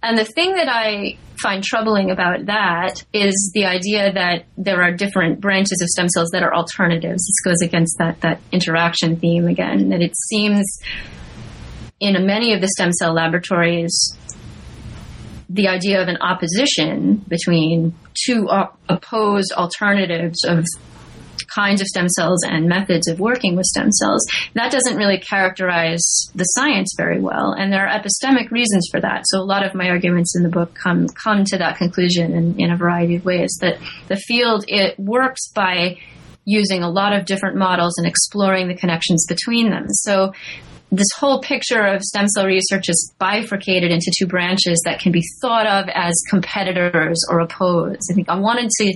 And 0.04 0.18
the 0.18 0.26
thing 0.26 0.56
that 0.56 0.68
I 0.70 1.18
find 1.42 1.64
troubling 1.64 2.12
about 2.12 2.46
that 2.46 3.04
is 3.14 3.52
the 3.54 3.66
idea 3.66 4.14
that 4.14 4.46
there 4.58 4.82
are 4.82 4.92
different 4.92 5.42
branches 5.42 5.82
of 5.82 5.88
stem 5.90 6.10
cells 6.10 6.30
that 6.32 6.44
are 6.44 6.54
alternatives. 6.54 7.26
This 7.26 7.42
goes 7.44 7.62
against 7.62 7.98
that 7.98 8.22
that 8.22 8.40
interaction 8.52 9.18
theme 9.18 9.48
again. 9.48 9.90
That 9.90 10.02
it 10.02 10.14
seems 10.30 10.66
in 12.00 12.26
many 12.26 12.54
of 12.54 12.62
the 12.62 12.68
stem 12.68 12.92
cell 12.94 13.14
laboratories, 13.14 13.94
the 15.50 15.68
idea 15.68 16.02
of 16.02 16.08
an 16.08 16.18
opposition 16.18 17.24
between 17.28 17.94
two 18.26 18.48
op- 18.50 18.78
opposed 18.90 19.52
alternatives 19.54 20.44
of 20.46 20.66
kinds 21.48 21.82
of 21.82 21.88
stem 21.88 22.10
cells 22.10 22.44
and 22.44 22.68
methods 22.68 23.08
of 23.08 23.20
working 23.20 23.56
with 23.56 23.66
stem 23.66 23.92
cells, 23.92 24.26
that 24.54 24.72
doesn't 24.72 24.98
really 24.98 25.18
characterize 25.18 26.04
the 26.36 26.44
science 26.44 26.94
very 26.98 27.20
well. 27.20 27.54
And 27.54 27.72
there 27.72 27.88
are 27.88 28.00
epistemic 28.00 28.52
reasons 28.52 28.88
for 28.92 29.00
that. 29.02 29.24
So 29.28 29.40
a 29.40 29.46
lot 29.46 29.66
of 29.66 29.74
my 29.76 29.90
arguments 29.90 30.36
in 30.36 30.44
the 30.44 30.50
book 30.50 30.74
come 30.74 31.08
come 31.08 31.44
to 31.46 31.58
that 31.58 31.78
conclusion 31.78 32.34
in, 32.34 32.60
in 32.60 32.72
a 32.72 32.78
variety 32.78 33.16
of 33.16 33.26
ways. 33.26 33.58
That 33.62 33.78
the 34.08 34.18
field 34.18 34.66
it 34.68 34.98
works 35.00 35.50
by 35.54 35.98
using 36.46 36.82
a 36.82 36.90
lot 36.90 37.14
of 37.14 37.26
different 37.26 37.56
models 37.56 37.94
and 37.98 38.08
exploring 38.08 38.68
the 38.68 38.76
connections 38.76 39.26
between 39.28 39.70
them. 39.70 39.86
So 39.90 40.34
this 40.92 41.08
whole 41.16 41.40
picture 41.40 41.86
of 41.86 42.02
stem 42.02 42.28
cell 42.28 42.46
research 42.46 42.90
is 42.90 43.14
bifurcated 43.18 43.92
into 43.92 44.12
two 44.18 44.28
branches 44.28 44.82
that 44.84 45.00
can 45.00 45.12
be 45.14 45.24
thought 45.42 45.66
of 45.66 45.88
as 45.94 46.14
competitors 46.30 47.18
or 47.30 47.40
opposed. 47.40 48.02
I 48.12 48.14
think 48.14 48.28
I 48.28 48.38
wanted 48.38 48.70
to 48.70 48.94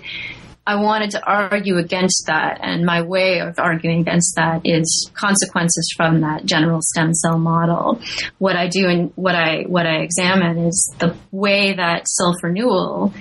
I 0.67 0.77
wanted 0.77 1.11
to 1.11 1.23
argue 1.23 1.77
against 1.77 2.23
that, 2.25 2.59
and 2.61 2.85
my 2.85 3.03
way 3.03 3.39
of 3.39 3.59
arguing 3.59 4.01
against 4.01 4.35
that 4.35 4.61
is 4.63 5.11
consequences 5.13 5.93
from 5.95 6.21
that 6.21 6.45
general 6.45 6.79
stem 6.81 7.13
cell 7.13 7.37
model. 7.37 8.01
What 8.39 8.55
I 8.55 8.67
do 8.67 8.87
and 8.87 9.11
what 9.15 9.35
I 9.35 9.63
what 9.67 9.85
I 9.85 9.97
examine 9.97 10.57
is 10.65 10.95
the 10.97 11.15
way 11.31 11.73
that 11.73 12.07
self 12.07 12.35
renewal 12.41 13.13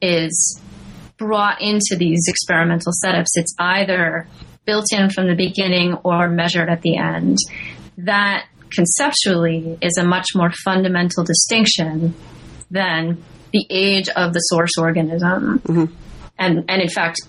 is 0.00 0.62
brought 1.18 1.60
into 1.60 1.96
these 1.98 2.24
experimental 2.26 2.92
setups. 3.04 3.34
It's 3.34 3.54
either 3.58 4.26
built 4.64 4.86
in 4.92 5.10
from 5.10 5.26
the 5.26 5.34
beginning 5.34 5.94
or 6.04 6.28
measured 6.28 6.70
at 6.70 6.80
the 6.82 6.96
end 6.96 7.36
that 7.98 8.46
conceptually 8.70 9.76
is 9.82 9.98
a 9.98 10.04
much 10.04 10.28
more 10.34 10.52
fundamental 10.64 11.24
distinction 11.24 12.14
than 12.70 13.22
the 13.52 13.66
age 13.70 14.08
of 14.10 14.32
the 14.32 14.40
source 14.40 14.72
organism. 14.78 15.58
Mm-hmm. 15.60 16.07
And 16.38 16.64
and 16.68 16.80
in 16.82 16.88
fact, 16.88 17.20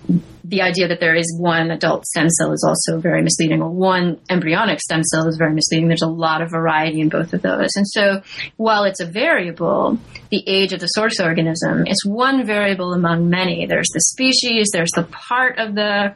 the 0.43 0.62
idea 0.62 0.88
that 0.88 1.00
there 1.00 1.15
is 1.15 1.36
one 1.39 1.72
adult 1.72 2.06
stem 2.06 2.30
cell 2.30 2.52
is 2.52 2.65
also 2.67 3.00
very 3.00 3.22
misleading, 3.22 3.62
or 3.62 3.69
one 3.69 4.19
embryonic 4.30 4.80
stem 4.80 5.04
cell 5.04 5.28
is 5.28 5.38
very 5.38 5.54
misleading. 5.54 5.88
There's 5.88 6.02
a 6.02 6.08
lot 6.08 6.41
of 6.41 6.52
variety 6.52 7.02
in 7.02 7.10
both 7.10 7.34
of 7.34 7.41
those, 7.41 7.69
and 7.76 7.88
so 7.88 8.22
while 8.58 8.84
it's 8.84 9.00
a 9.00 9.06
variable, 9.06 9.98
the 10.30 10.43
age 10.48 10.74
of 10.74 10.80
the 10.80 10.88
source 10.88 11.19
organism, 11.19 11.86
it's 11.88 12.06
one 12.06 12.45
variable 12.45 12.93
among 12.93 13.30
many. 13.30 13.65
There's 13.65 13.89
the 13.93 14.02
species, 14.02 14.69
there's 14.74 14.91
the 14.95 15.04
part 15.04 15.58
of 15.60 15.76
the 15.76 16.13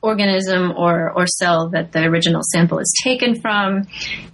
organism 0.00 0.72
or, 0.76 1.10
or 1.10 1.26
cell 1.26 1.68
that 1.70 1.92
the 1.92 2.04
original 2.04 2.40
sample 2.52 2.78
is 2.78 2.92
taken 3.02 3.40
from. 3.40 3.86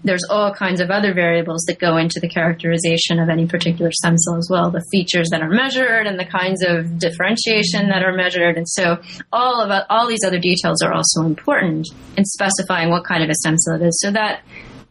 There's 0.02 0.24
all 0.28 0.52
kinds 0.52 0.80
of 0.80 0.90
other 0.90 1.14
variables 1.14 1.64
that 1.66 1.78
go 1.78 1.96
into 1.96 2.20
the 2.20 2.28
characterization 2.28 3.18
of 3.18 3.28
any 3.30 3.46
particular 3.46 3.90
stem 3.92 4.18
cell 4.18 4.36
as 4.36 4.48
well, 4.50 4.70
the 4.70 4.84
features 4.90 5.30
that 5.30 5.40
are 5.40 5.48
measured 5.48 6.06
and 6.06 6.18
the 6.18 6.26
kinds 6.26 6.62
of 6.62 6.98
differentiation 6.98 7.88
that 7.88 8.02
are 8.02 8.12
measured. 8.12 8.56
And 8.56 8.68
so 8.68 8.98
all 9.32 9.62
of 9.62 9.84
all 9.88 10.06
these 10.06 10.24
other 10.24 10.38
details 10.38 10.82
are 10.82 10.92
also 10.92 11.22
important 11.22 11.88
in 12.16 12.24
specifying 12.24 12.90
what 12.90 13.04
kind 13.04 13.22
of 13.22 13.30
a 13.30 13.34
stem 13.34 13.56
cell 13.56 13.76
it 13.76 13.86
is. 13.86 13.98
So 14.02 14.10
that 14.12 14.42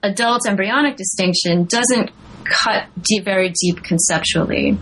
adult 0.01 0.47
embryonic 0.47 0.97
distinction 0.97 1.65
doesn't 1.65 2.09
cut 2.45 2.87
deep, 3.01 3.23
very 3.25 3.53
deep 3.61 3.83
conceptually. 3.83 4.77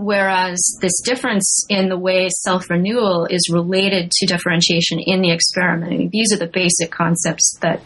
Whereas 0.00 0.78
this 0.80 1.00
difference 1.04 1.66
in 1.68 1.88
the 1.88 1.98
way 1.98 2.28
self 2.28 2.70
renewal 2.70 3.26
is 3.28 3.50
related 3.52 4.12
to 4.12 4.26
differentiation 4.26 5.00
in 5.00 5.22
the 5.22 5.32
experiment, 5.32 5.92
I 5.92 5.96
mean, 5.96 6.10
these 6.12 6.32
are 6.32 6.36
the 6.36 6.46
basic 6.46 6.92
concepts 6.92 7.58
that 7.62 7.82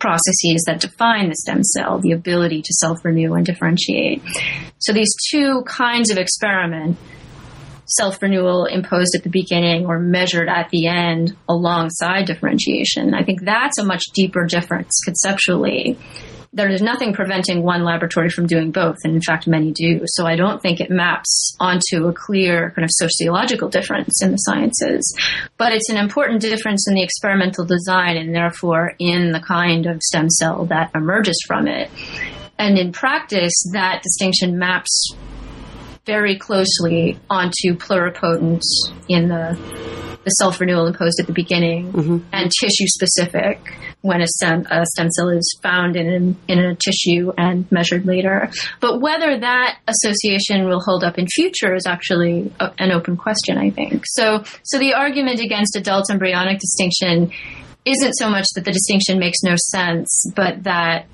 processes 0.00 0.64
that 0.66 0.80
define 0.80 1.28
the 1.28 1.36
stem 1.36 1.62
cell, 1.62 2.00
the 2.00 2.10
ability 2.10 2.62
to 2.62 2.72
self 2.72 3.04
renew 3.04 3.34
and 3.34 3.46
differentiate. 3.46 4.20
So 4.78 4.92
these 4.92 5.14
two 5.30 5.62
kinds 5.68 6.10
of 6.10 6.18
experiment, 6.18 6.98
self 7.86 8.20
renewal 8.20 8.64
imposed 8.64 9.14
at 9.14 9.22
the 9.22 9.30
beginning 9.30 9.86
or 9.86 10.00
measured 10.00 10.48
at 10.48 10.70
the 10.70 10.88
end 10.88 11.36
alongside 11.48 12.24
differentiation, 12.24 13.14
I 13.14 13.22
think 13.22 13.44
that's 13.44 13.78
a 13.78 13.84
much 13.84 14.02
deeper 14.14 14.46
difference 14.46 14.98
conceptually 15.04 15.96
there 16.52 16.68
is 16.68 16.82
nothing 16.82 17.12
preventing 17.12 17.62
one 17.62 17.84
laboratory 17.84 18.28
from 18.28 18.46
doing 18.46 18.72
both, 18.72 18.96
and 19.04 19.14
in 19.14 19.22
fact, 19.22 19.46
many 19.46 19.70
do. 19.70 20.00
So 20.06 20.26
I 20.26 20.34
don't 20.34 20.60
think 20.60 20.80
it 20.80 20.90
maps 20.90 21.56
onto 21.60 22.08
a 22.08 22.12
clear 22.12 22.72
kind 22.74 22.84
of 22.84 22.90
sociological 22.92 23.68
difference 23.68 24.20
in 24.22 24.32
the 24.32 24.36
sciences. 24.36 25.16
But 25.58 25.72
it's 25.72 25.88
an 25.90 25.96
important 25.96 26.40
difference 26.40 26.88
in 26.88 26.94
the 26.94 27.02
experimental 27.02 27.64
design 27.64 28.16
and 28.16 28.34
therefore 28.34 28.94
in 28.98 29.30
the 29.30 29.40
kind 29.40 29.86
of 29.86 30.02
stem 30.02 30.28
cell 30.28 30.64
that 30.66 30.90
emerges 30.94 31.40
from 31.46 31.68
it. 31.68 31.88
And 32.58 32.76
in 32.76 32.90
practice, 32.92 33.54
that 33.72 34.02
distinction 34.02 34.58
maps 34.58 35.14
very 36.04 36.36
closely 36.36 37.18
onto 37.30 37.76
pluripotent 37.76 38.62
in 39.08 39.28
the 39.28 40.09
the 40.24 40.30
self 40.30 40.60
renewal 40.60 40.86
imposed 40.86 41.18
at 41.20 41.26
the 41.26 41.32
beginning 41.32 41.92
mm-hmm. 41.92 42.18
and 42.32 42.50
tissue 42.50 42.86
specific 42.86 43.58
when 44.02 44.20
a 44.20 44.26
stem, 44.26 44.66
a 44.70 44.84
stem 44.86 45.10
cell 45.10 45.28
is 45.28 45.58
found 45.62 45.96
in, 45.96 46.36
in 46.48 46.58
a 46.58 46.74
tissue 46.74 47.32
and 47.36 47.70
measured 47.70 48.06
later. 48.06 48.50
But 48.80 49.00
whether 49.00 49.38
that 49.38 49.78
association 49.86 50.66
will 50.66 50.80
hold 50.80 51.04
up 51.04 51.18
in 51.18 51.26
future 51.26 51.74
is 51.74 51.86
actually 51.86 52.52
a, 52.60 52.72
an 52.78 52.92
open 52.92 53.16
question, 53.16 53.58
I 53.58 53.70
think. 53.70 54.04
So, 54.06 54.42
so 54.62 54.78
the 54.78 54.94
argument 54.94 55.40
against 55.40 55.76
adult 55.76 56.10
embryonic 56.10 56.58
distinction 56.60 57.32
isn't 57.84 58.12
so 58.14 58.28
much 58.28 58.46
that 58.54 58.64
the 58.64 58.72
distinction 58.72 59.18
makes 59.18 59.38
no 59.42 59.54
sense, 59.56 60.24
but 60.34 60.64
that 60.64 61.06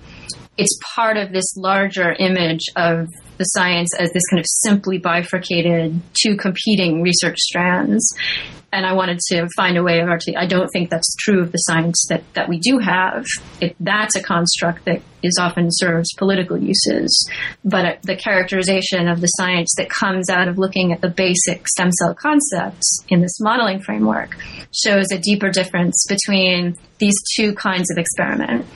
it's 0.58 0.78
part 0.94 1.16
of 1.16 1.32
this 1.32 1.56
larger 1.56 2.12
image 2.12 2.62
of 2.76 3.08
the 3.38 3.44
science 3.44 3.90
as 3.98 4.10
this 4.12 4.22
kind 4.30 4.40
of 4.40 4.46
simply 4.48 4.98
bifurcated 4.98 6.00
two 6.14 6.36
competing 6.36 7.02
research 7.02 7.36
strands 7.38 8.16
and 8.76 8.84
I 8.84 8.92
wanted 8.92 9.18
to 9.30 9.48
find 9.56 9.78
a 9.78 9.82
way 9.82 10.00
of 10.00 10.08
articulating. 10.08 10.38
I 10.38 10.46
don't 10.46 10.68
think 10.68 10.90
that's 10.90 11.16
true 11.16 11.40
of 11.40 11.50
the 11.50 11.58
science 11.58 12.04
that, 12.10 12.22
that 12.34 12.46
we 12.46 12.58
do 12.58 12.78
have. 12.78 13.24
It, 13.58 13.74
that's 13.80 14.14
a 14.16 14.22
construct 14.22 14.84
that 14.84 15.00
is 15.22 15.38
often 15.40 15.68
serves 15.70 16.12
political 16.18 16.58
uses, 16.58 17.30
but 17.64 17.84
uh, 17.86 17.96
the 18.02 18.14
characterization 18.14 19.08
of 19.08 19.22
the 19.22 19.28
science 19.28 19.72
that 19.78 19.88
comes 19.88 20.28
out 20.28 20.46
of 20.46 20.58
looking 20.58 20.92
at 20.92 21.00
the 21.00 21.08
basic 21.08 21.66
stem 21.68 21.90
cell 21.90 22.14
concepts 22.14 23.02
in 23.08 23.22
this 23.22 23.40
modeling 23.40 23.80
framework 23.80 24.36
shows 24.74 25.06
a 25.10 25.18
deeper 25.18 25.50
difference 25.50 26.04
between 26.06 26.76
these 26.98 27.16
two 27.34 27.54
kinds 27.54 27.90
of 27.90 27.96
experiment 27.96 28.66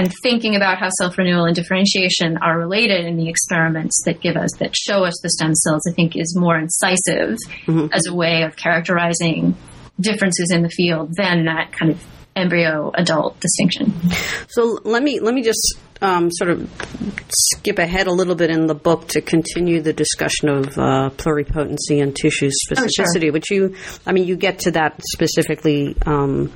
and 0.00 0.10
thinking 0.22 0.56
about 0.56 0.78
how 0.78 0.88
self 0.98 1.18
renewal 1.18 1.44
and 1.44 1.54
differentiation 1.54 2.38
are 2.38 2.58
related 2.58 3.04
in 3.04 3.18
the 3.18 3.28
experiments 3.28 4.02
that 4.06 4.22
give 4.22 4.34
us 4.34 4.50
that 4.58 4.74
show 4.74 5.04
us 5.04 5.12
the 5.22 5.28
stem 5.28 5.54
cells, 5.54 5.82
I 5.86 5.92
think, 5.92 6.16
is 6.16 6.34
more 6.38 6.58
incisive 6.58 7.36
mm-hmm. 7.66 7.88
as 7.92 8.06
a 8.06 8.14
way 8.14 8.42
of 8.42 8.56
characterizing 8.56 9.54
differences 10.00 10.50
in 10.50 10.62
the 10.62 10.70
field 10.70 11.14
than 11.16 11.44
that 11.44 11.72
kind 11.72 11.92
of 11.92 12.02
embryo 12.36 12.90
adult 12.94 13.38
distinction. 13.40 13.92
So 14.48 14.80
let 14.84 15.02
me 15.02 15.20
let 15.20 15.34
me 15.34 15.42
just 15.42 15.78
um, 16.02 16.30
sort 16.30 16.50
of 16.50 16.70
skip 17.28 17.78
ahead 17.78 18.06
a 18.06 18.12
little 18.12 18.34
bit 18.34 18.50
in 18.50 18.66
the 18.66 18.74
book 18.74 19.08
to 19.08 19.20
continue 19.20 19.80
the 19.80 19.92
discussion 19.92 20.48
of 20.48 20.78
uh, 20.78 21.10
pluripotency 21.16 22.02
and 22.02 22.16
tissue 22.16 22.50
specificity, 22.50 23.16
oh, 23.16 23.20
sure. 23.20 23.32
which 23.32 23.50
you, 23.50 23.76
I 24.06 24.12
mean, 24.12 24.26
you 24.26 24.36
get 24.36 24.60
to 24.60 24.70
that 24.72 25.00
specifically 25.04 25.96
um, 26.06 26.52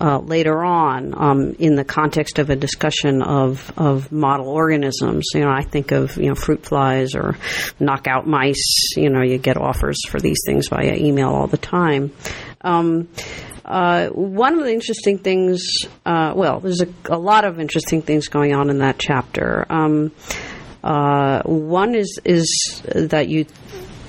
uh, 0.00 0.18
later 0.18 0.64
on 0.64 1.14
um, 1.16 1.54
in 1.58 1.76
the 1.76 1.84
context 1.84 2.38
of 2.38 2.50
a 2.50 2.56
discussion 2.56 3.22
of, 3.22 3.72
of 3.76 4.10
model 4.10 4.48
organisms. 4.48 5.28
You 5.34 5.42
know, 5.42 5.50
I 5.50 5.62
think 5.62 5.92
of 5.92 6.16
you 6.16 6.28
know 6.28 6.34
fruit 6.34 6.64
flies 6.64 7.14
or 7.14 7.36
knockout 7.78 8.26
mice. 8.26 8.96
You 8.96 9.10
know, 9.10 9.22
you 9.22 9.38
get 9.38 9.56
offers 9.56 9.98
for 10.08 10.18
these 10.18 10.38
things 10.44 10.68
via 10.68 10.94
email 10.94 11.28
all 11.28 11.46
the 11.46 11.58
time. 11.58 12.12
Um, 12.62 13.08
uh, 13.72 14.08
one 14.10 14.58
of 14.58 14.64
the 14.64 14.72
interesting 14.72 15.16
things, 15.16 15.66
uh, 16.04 16.34
well, 16.36 16.60
there's 16.60 16.82
a, 16.82 16.88
a, 17.06 17.16
lot 17.18 17.46
of 17.46 17.58
interesting 17.58 18.02
things 18.02 18.28
going 18.28 18.54
on 18.54 18.68
in 18.68 18.80
that 18.80 18.98
chapter. 18.98 19.64
Um, 19.70 20.12
uh, 20.84 21.40
one 21.44 21.94
is 21.94 22.20
is 22.22 22.82
that 22.94 23.28
you 23.28 23.46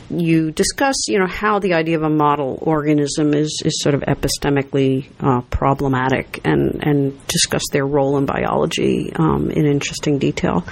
you 0.10 0.52
discuss, 0.52 1.08
you 1.08 1.20
know, 1.20 1.28
how 1.28 1.60
the 1.60 1.74
idea 1.74 1.98
of 1.98 2.04
a 2.04 2.10
model 2.10 2.58
organism 2.62 3.34
is, 3.34 3.62
is 3.66 3.82
sort 3.82 3.96
of 3.96 4.02
epistemically 4.02 5.10
uh, 5.20 5.42
problematic, 5.50 6.40
and 6.44 6.86
and 6.86 7.28
discuss 7.28 7.64
their 7.72 7.86
role 7.86 8.18
in 8.18 8.26
biology 8.26 9.12
um, 9.16 9.50
in 9.52 9.66
interesting 9.66 10.20
detail. 10.20 10.66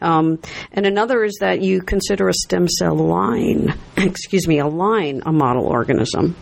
Um, 0.00 0.40
and 0.72 0.84
another 0.84 1.22
is 1.22 1.38
that 1.40 1.60
you 1.62 1.80
consider 1.80 2.28
a 2.28 2.34
stem 2.34 2.68
cell 2.68 2.96
line, 2.96 3.74
excuse 3.96 4.48
me, 4.48 4.58
a 4.58 4.66
line 4.66 5.22
a 5.24 5.32
model 5.32 5.66
organism, 5.66 6.36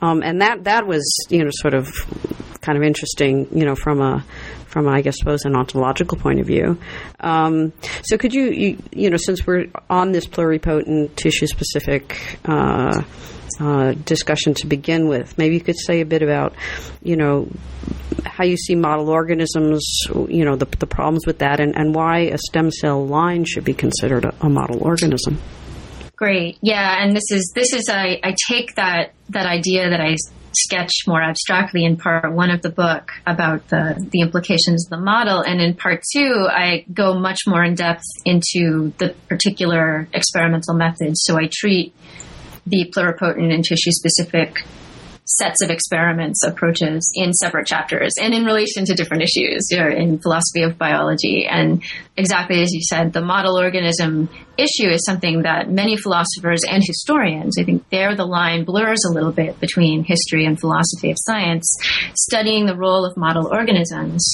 um, 0.00 0.22
and 0.22 0.40
that 0.42 0.64
that 0.64 0.86
was 0.86 1.04
you 1.30 1.44
know 1.44 1.50
sort 1.52 1.74
of 1.74 1.88
kind 2.66 2.76
of 2.76 2.82
interesting, 2.82 3.46
you 3.56 3.64
know, 3.64 3.76
from 3.76 4.00
a 4.00 4.24
from, 4.76 4.88
I 4.88 5.00
guess, 5.00 5.16
suppose, 5.18 5.46
an 5.46 5.56
ontological 5.56 6.18
point 6.18 6.38
of 6.38 6.46
view. 6.46 6.78
Um, 7.20 7.72
so, 8.02 8.18
could 8.18 8.34
you, 8.34 8.50
you, 8.50 8.78
you, 8.92 9.08
know, 9.08 9.16
since 9.16 9.46
we're 9.46 9.68
on 9.88 10.12
this 10.12 10.26
pluripotent 10.26 11.16
tissue 11.16 11.46
specific 11.46 12.38
uh, 12.44 13.02
uh, 13.58 13.92
discussion 13.92 14.52
to 14.52 14.66
begin 14.66 15.08
with, 15.08 15.38
maybe 15.38 15.54
you 15.54 15.62
could 15.62 15.78
say 15.78 16.02
a 16.02 16.04
bit 16.04 16.20
about, 16.20 16.54
you 17.02 17.16
know, 17.16 17.48
how 18.26 18.44
you 18.44 18.58
see 18.58 18.74
model 18.74 19.08
organisms, 19.08 20.02
you 20.28 20.44
know, 20.44 20.56
the, 20.56 20.66
the 20.78 20.86
problems 20.86 21.26
with 21.26 21.38
that, 21.38 21.58
and, 21.58 21.74
and 21.74 21.94
why 21.94 22.24
a 22.24 22.36
stem 22.36 22.70
cell 22.70 23.06
line 23.06 23.46
should 23.46 23.64
be 23.64 23.72
considered 23.72 24.26
a, 24.26 24.34
a 24.42 24.50
model 24.50 24.82
organism. 24.82 25.40
Great, 26.16 26.58
yeah, 26.60 27.02
and 27.02 27.16
this 27.16 27.30
is 27.30 27.50
this 27.54 27.72
is 27.72 27.88
I, 27.88 28.20
I 28.22 28.34
take 28.46 28.74
that 28.74 29.14
that 29.30 29.46
idea 29.46 29.88
that 29.88 30.02
I 30.02 30.16
sketch 30.56 30.92
more 31.06 31.22
abstractly 31.22 31.84
in 31.84 31.96
part 31.96 32.32
one 32.32 32.50
of 32.50 32.62
the 32.62 32.70
book 32.70 33.12
about 33.26 33.68
the, 33.68 34.06
the 34.10 34.20
implications 34.20 34.86
of 34.86 34.90
the 34.90 35.04
model. 35.04 35.40
And 35.40 35.60
in 35.60 35.74
part 35.74 36.02
two, 36.12 36.48
I 36.50 36.84
go 36.92 37.14
much 37.14 37.40
more 37.46 37.62
in 37.62 37.74
depth 37.74 38.04
into 38.24 38.92
the 38.98 39.14
particular 39.28 40.08
experimental 40.12 40.74
methods. 40.74 41.22
So 41.24 41.38
I 41.38 41.48
treat 41.52 41.94
the 42.66 42.92
pluripotent 42.94 43.52
and 43.52 43.64
tissue 43.64 43.92
specific 43.92 44.64
sets 45.26 45.62
of 45.62 45.70
experiments 45.70 46.42
approaches 46.44 47.10
in 47.14 47.32
separate 47.32 47.66
chapters 47.66 48.14
and 48.20 48.32
in 48.32 48.44
relation 48.44 48.84
to 48.84 48.94
different 48.94 49.22
issues 49.22 49.68
in 49.72 50.18
philosophy 50.18 50.62
of 50.62 50.78
biology. 50.78 51.46
And 51.46 51.82
exactly 52.16 52.62
as 52.62 52.72
you 52.72 52.80
said, 52.82 53.12
the 53.12 53.20
model 53.20 53.58
organism 53.58 54.28
issue 54.56 54.88
is 54.88 55.04
something 55.04 55.42
that 55.42 55.70
many 55.70 55.96
philosophers 55.96 56.62
and 56.68 56.82
historians, 56.84 57.56
I 57.58 57.64
think 57.64 57.88
there 57.90 58.14
the 58.14 58.24
line 58.24 58.64
blurs 58.64 59.00
a 59.04 59.12
little 59.12 59.32
bit 59.32 59.60
between 59.60 60.04
history 60.04 60.46
and 60.46 60.58
philosophy 60.58 61.10
of 61.10 61.16
science. 61.20 61.70
Studying 62.14 62.66
the 62.66 62.76
role 62.76 63.04
of 63.04 63.16
model 63.16 63.48
organisms 63.48 64.24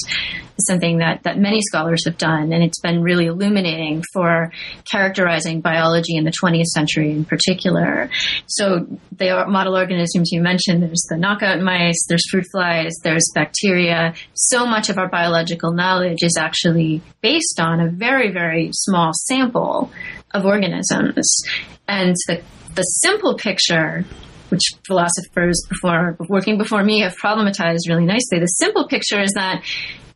is 0.52 0.52
something 0.59 0.99
that, 0.99 1.23
that 1.23 1.37
many 1.37 1.61
scholars 1.61 2.05
have 2.05 2.17
done, 2.17 2.53
and 2.53 2.63
it's 2.63 2.79
been 2.79 3.01
really 3.01 3.25
illuminating 3.27 4.03
for 4.13 4.51
characterizing 4.89 5.61
biology 5.61 6.15
in 6.15 6.23
the 6.23 6.33
20th 6.43 6.65
century 6.65 7.11
in 7.11 7.25
particular. 7.25 8.09
So 8.47 8.87
the 9.11 9.45
model 9.47 9.75
organisms 9.75 10.29
you 10.31 10.41
mentioned, 10.41 10.83
there's 10.83 11.05
the 11.09 11.17
knockout 11.17 11.61
mice, 11.61 12.05
there's 12.07 12.29
fruit 12.29 12.45
flies, 12.51 12.93
there's 13.03 13.29
bacteria. 13.33 14.13
So 14.33 14.65
much 14.65 14.89
of 14.89 14.97
our 14.97 15.09
biological 15.09 15.71
knowledge 15.73 16.23
is 16.23 16.37
actually 16.37 17.01
based 17.21 17.59
on 17.59 17.79
a 17.79 17.89
very, 17.89 18.31
very 18.31 18.69
small 18.73 19.11
sample 19.13 19.91
of 20.31 20.45
organisms. 20.45 21.43
And 21.87 22.15
the 22.27 22.41
the 22.75 22.81
simple 22.81 23.35
picture 23.35 24.03
which 24.49 24.61
philosophers 24.85 25.59
before 25.67 26.15
working 26.29 26.57
before 26.59 26.83
me 26.83 27.01
have 27.01 27.15
problematized 27.17 27.87
really 27.87 28.05
nicely. 28.05 28.39
The 28.39 28.45
simple 28.45 28.87
picture 28.87 29.19
is 29.19 29.31
that 29.31 29.63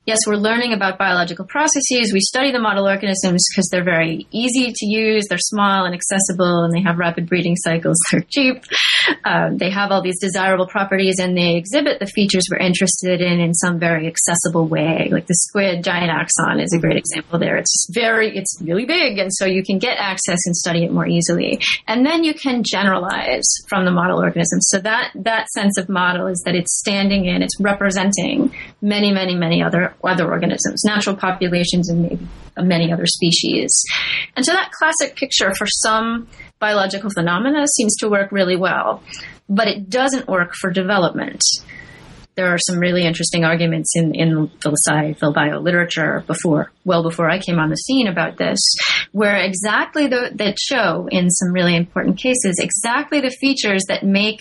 yes, 0.07 0.19
we're 0.25 0.37
learning 0.37 0.73
about 0.73 0.97
biological 0.97 1.45
processes. 1.45 2.11
We 2.13 2.21
study 2.21 2.51
the 2.51 2.59
model 2.59 2.87
organisms 2.87 3.45
because 3.51 3.67
they're 3.69 3.83
very 3.83 4.25
easy 4.31 4.71
to 4.73 4.85
use. 4.87 5.25
They're 5.27 5.37
small 5.37 5.85
and 5.85 5.93
accessible, 5.93 6.63
and 6.63 6.73
they 6.73 6.81
have 6.81 6.97
rapid 6.97 7.27
breeding 7.27 7.57
cycles. 7.57 7.97
They're 8.11 8.21
cheap. 8.21 8.63
Um, 9.25 9.57
they 9.57 9.69
have 9.69 9.91
all 9.91 10.01
these 10.01 10.19
desirable 10.19 10.65
properties, 10.65 11.19
and 11.19 11.37
they 11.37 11.57
exhibit 11.57 11.99
the 11.99 12.05
features 12.05 12.47
we're 12.49 12.65
interested 12.65 13.19
in 13.19 13.39
in 13.39 13.53
some 13.53 13.79
very 13.79 14.07
accessible 14.07 14.67
way. 14.67 15.09
Like 15.11 15.27
the 15.27 15.35
squid 15.35 15.83
giant 15.83 16.09
axon 16.09 16.61
is 16.61 16.73
a 16.73 16.79
great 16.79 16.97
example 16.97 17.37
there. 17.37 17.57
It's 17.57 17.87
very, 17.93 18.35
it's 18.35 18.57
really 18.61 18.85
big, 18.85 19.17
and 19.17 19.31
so 19.33 19.45
you 19.45 19.63
can 19.63 19.77
get 19.77 19.97
access 19.97 20.39
and 20.45 20.55
study 20.55 20.85
it 20.85 20.91
more 20.91 21.05
easily. 21.05 21.59
And 21.85 22.05
then 22.05 22.23
you 22.23 22.33
can 22.33 22.63
generalize 22.63 23.45
from 23.67 23.83
the 23.83 23.91
model 23.91 24.19
organism. 24.19 24.61
So 24.61 24.79
that 24.79 25.11
that 25.15 25.49
sense 25.49 25.77
of 25.77 25.89
model 25.89 26.27
is 26.27 26.41
that 26.45 26.55
it's 26.55 26.77
standing 26.79 27.25
in, 27.25 27.41
it's 27.41 27.59
representing 27.59 28.53
many, 28.81 29.11
many, 29.11 29.35
many 29.35 29.61
other 29.61 29.93
other 30.03 30.29
organisms, 30.29 30.83
natural 30.85 31.15
populations, 31.15 31.89
and 31.89 32.01
maybe 32.03 32.27
many 32.57 32.91
other 32.91 33.05
species. 33.05 33.69
And 34.35 34.45
so 34.45 34.53
that 34.53 34.71
classic 34.71 35.15
picture 35.15 35.53
for 35.53 35.67
some 35.67 36.27
biological 36.59 37.09
phenomena 37.09 37.65
seems 37.75 37.95
to 37.97 38.09
work 38.09 38.31
really 38.31 38.55
well, 38.55 39.03
but 39.49 39.67
it 39.67 39.89
doesn't 39.89 40.27
work 40.27 40.53
for 40.53 40.71
development. 40.71 41.41
There 42.35 42.53
are 42.53 42.59
some 42.59 42.77
really 42.77 43.03
interesting 43.03 43.43
arguments 43.43 43.93
in, 43.95 44.13
in 44.13 44.51
philosophy, 44.61 45.15
bio 45.33 45.59
literature 45.59 46.23
before, 46.27 46.71
well 46.85 47.01
before 47.01 47.29
I 47.29 47.39
came 47.39 47.57
on 47.57 47.69
the 47.69 47.75
scene 47.75 48.07
about 48.07 48.37
this, 48.37 48.59
where 49.11 49.37
exactly 49.37 50.05
the, 50.05 50.31
that 50.35 50.59
show 50.59 51.07
in 51.09 51.31
some 51.31 51.51
really 51.51 51.75
important 51.75 52.19
cases 52.19 52.59
exactly 52.59 53.21
the 53.21 53.31
features 53.31 53.85
that 53.87 54.03
make 54.03 54.39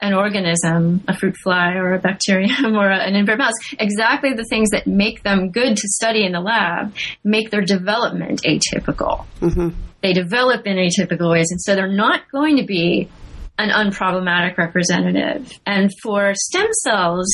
an 0.00 0.12
organism, 0.12 1.02
a 1.08 1.16
fruit 1.16 1.36
fly 1.42 1.74
or 1.74 1.94
a 1.94 1.98
bacterium 1.98 2.76
or 2.76 2.90
an 2.90 3.14
inbred 3.14 3.38
mouse, 3.38 3.54
exactly 3.78 4.32
the 4.34 4.44
things 4.44 4.70
that 4.70 4.86
make 4.86 5.22
them 5.22 5.50
good 5.50 5.76
to 5.76 5.88
study 5.88 6.24
in 6.24 6.32
the 6.32 6.40
lab 6.40 6.94
make 7.22 7.50
their 7.50 7.62
development 7.62 8.42
atypical. 8.42 9.24
Mm-hmm. 9.40 9.70
They 10.02 10.12
develop 10.12 10.66
in 10.66 10.76
atypical 10.76 11.30
ways, 11.30 11.46
and 11.50 11.60
so 11.60 11.74
they're 11.74 11.88
not 11.88 12.30
going 12.30 12.58
to 12.58 12.64
be 12.64 13.08
an 13.56 13.70
unproblematic 13.70 14.58
representative. 14.58 15.50
And 15.64 15.90
for 16.02 16.34
stem 16.34 16.66
cells, 16.82 17.32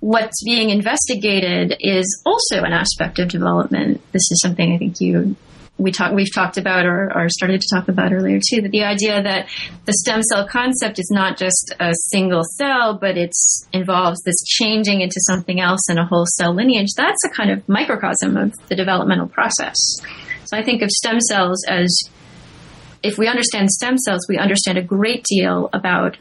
what's 0.00 0.44
being 0.44 0.70
investigated 0.70 1.76
is 1.80 2.22
also 2.26 2.62
an 2.62 2.72
aspect 2.72 3.18
of 3.18 3.28
development. 3.28 4.02
This 4.12 4.30
is 4.30 4.40
something 4.42 4.74
I 4.74 4.76
think 4.76 5.00
you 5.00 5.36
we 5.76 5.90
talk, 5.90 6.12
we've 6.12 6.32
talked 6.32 6.56
about 6.56 6.86
or, 6.86 7.10
or 7.14 7.28
started 7.28 7.60
to 7.60 7.74
talk 7.74 7.88
about 7.88 8.12
earlier 8.12 8.38
too, 8.38 8.62
that 8.62 8.70
the 8.70 8.84
idea 8.84 9.22
that 9.22 9.48
the 9.86 9.92
stem 9.92 10.22
cell 10.22 10.46
concept 10.46 10.98
is 10.98 11.10
not 11.12 11.36
just 11.36 11.74
a 11.80 11.92
single 12.10 12.42
cell, 12.56 12.96
but 12.96 13.16
it 13.16 13.32
involves 13.72 14.22
this 14.22 14.40
changing 14.44 15.00
into 15.00 15.20
something 15.26 15.60
else 15.60 15.90
in 15.90 15.98
a 15.98 16.06
whole 16.06 16.26
cell 16.36 16.54
lineage, 16.54 16.94
that's 16.96 17.24
a 17.24 17.28
kind 17.28 17.50
of 17.50 17.68
microcosm 17.68 18.36
of 18.36 18.54
the 18.68 18.76
developmental 18.76 19.26
process. 19.26 19.76
So 20.44 20.56
I 20.56 20.62
think 20.62 20.82
of 20.82 20.90
stem 20.90 21.20
cells 21.20 21.64
as, 21.68 21.92
if 23.02 23.18
we 23.18 23.26
understand 23.26 23.70
stem 23.70 23.98
cells, 23.98 24.26
we 24.28 24.38
understand 24.38 24.78
a 24.78 24.82
great 24.82 25.24
deal 25.24 25.70
about 25.72 26.16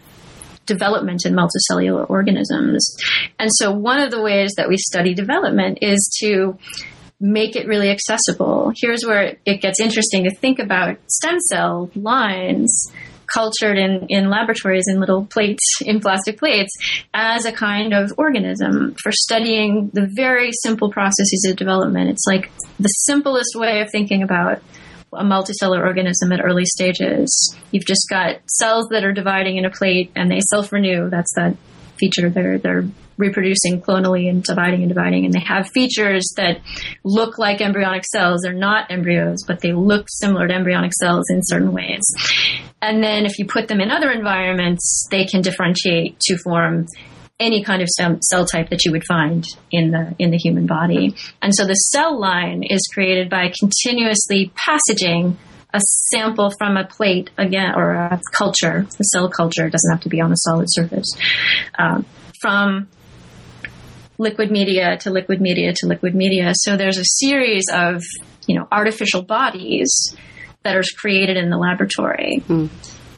development 0.65 1.25
in 1.25 1.33
multicellular 1.33 2.09
organisms. 2.09 2.95
And 3.37 3.49
so 3.53 3.71
one 3.71 3.99
of 3.99 4.11
the 4.11 4.21
ways 4.21 4.53
that 4.57 4.69
we 4.69 4.77
study 4.77 5.13
development 5.13 5.79
is 5.81 6.09
to 6.21 6.57
make 7.19 7.55
it 7.55 7.67
really 7.67 7.89
accessible. 7.89 8.71
Here's 8.75 9.05
where 9.05 9.37
it 9.45 9.61
gets 9.61 9.79
interesting 9.79 10.23
to 10.25 10.35
think 10.35 10.59
about 10.59 10.97
stem 11.07 11.39
cell 11.39 11.89
lines 11.95 12.91
cultured 13.33 13.77
in, 13.77 14.05
in 14.09 14.29
laboratories 14.29 14.85
in 14.87 14.99
little 14.99 15.25
plates, 15.25 15.63
in 15.81 15.99
plastic 15.99 16.37
plates, 16.37 16.71
as 17.13 17.45
a 17.45 17.51
kind 17.51 17.93
of 17.93 18.11
organism 18.17 18.95
for 19.01 19.11
studying 19.11 19.89
the 19.93 20.09
very 20.15 20.51
simple 20.61 20.91
processes 20.91 21.47
of 21.49 21.55
development. 21.55 22.09
It's 22.09 22.25
like 22.27 22.51
the 22.79 22.89
simplest 22.89 23.55
way 23.55 23.81
of 23.81 23.89
thinking 23.91 24.23
about 24.23 24.61
a 25.13 25.23
multicellular 25.23 25.85
organism 25.85 26.31
at 26.31 26.43
early 26.43 26.65
stages. 26.65 27.55
You've 27.71 27.85
just 27.85 28.07
got 28.09 28.37
cells 28.47 28.87
that 28.91 29.03
are 29.03 29.13
dividing 29.13 29.57
in 29.57 29.65
a 29.65 29.69
plate 29.69 30.11
and 30.15 30.29
they 30.29 30.39
self 30.49 30.71
renew. 30.71 31.09
That's 31.09 31.33
that 31.35 31.55
feature. 31.97 32.29
They're, 32.29 32.57
they're 32.57 32.85
reproducing 33.17 33.81
clonally 33.81 34.29
and 34.29 34.43
dividing 34.43 34.81
and 34.81 34.89
dividing, 34.89 35.25
and 35.25 35.33
they 35.33 35.39
have 35.39 35.69
features 35.69 36.33
that 36.37 36.61
look 37.03 37.37
like 37.37 37.61
embryonic 37.61 38.05
cells. 38.05 38.41
They're 38.43 38.53
not 38.53 38.91
embryos, 38.91 39.43
but 39.47 39.61
they 39.61 39.73
look 39.73 40.07
similar 40.09 40.47
to 40.47 40.53
embryonic 40.53 40.93
cells 40.93 41.25
in 41.29 41.41
certain 41.43 41.71
ways. 41.71 42.03
And 42.81 43.03
then 43.03 43.25
if 43.25 43.39
you 43.39 43.45
put 43.45 43.67
them 43.67 43.79
in 43.79 43.91
other 43.91 44.11
environments, 44.11 45.07
they 45.09 45.25
can 45.25 45.41
differentiate 45.41 46.19
to 46.21 46.37
form 46.37 46.87
any 47.39 47.63
kind 47.63 47.81
of 47.81 47.89
cell 47.89 48.45
type 48.45 48.69
that 48.69 48.85
you 48.85 48.91
would 48.91 49.03
find 49.05 49.45
in 49.71 49.91
the 49.91 50.15
in 50.19 50.31
the 50.31 50.37
human 50.37 50.65
body. 50.65 51.15
And 51.41 51.53
so 51.53 51.65
the 51.65 51.73
cell 51.73 52.19
line 52.19 52.63
is 52.63 52.81
created 52.93 53.29
by 53.29 53.51
continuously 53.57 54.51
passaging 54.55 55.37
a 55.73 55.79
sample 56.11 56.51
from 56.57 56.77
a 56.77 56.85
plate 56.85 57.31
again 57.37 57.73
or 57.75 57.93
a 57.93 58.21
culture, 58.31 58.85
a 58.99 59.03
cell 59.03 59.29
culture. 59.29 59.69
Doesn't 59.69 59.91
have 59.91 60.01
to 60.01 60.09
be 60.09 60.21
on 60.21 60.31
a 60.31 60.37
solid 60.37 60.67
surface. 60.69 61.07
Um, 61.77 62.05
from 62.39 62.87
liquid 64.17 64.51
media 64.51 64.97
to 64.97 65.09
liquid 65.09 65.41
media 65.41 65.73
to 65.73 65.87
liquid 65.87 66.15
media. 66.15 66.51
So 66.55 66.77
there's 66.77 66.97
a 66.97 67.05
series 67.05 67.63
of, 67.71 68.03
you 68.47 68.55
know, 68.55 68.67
artificial 68.71 69.23
bodies 69.23 70.15
that 70.63 70.75
are 70.75 70.83
created 70.97 71.37
in 71.37 71.49
the 71.49 71.57
laboratory. 71.57 72.41
Mm. 72.47 72.69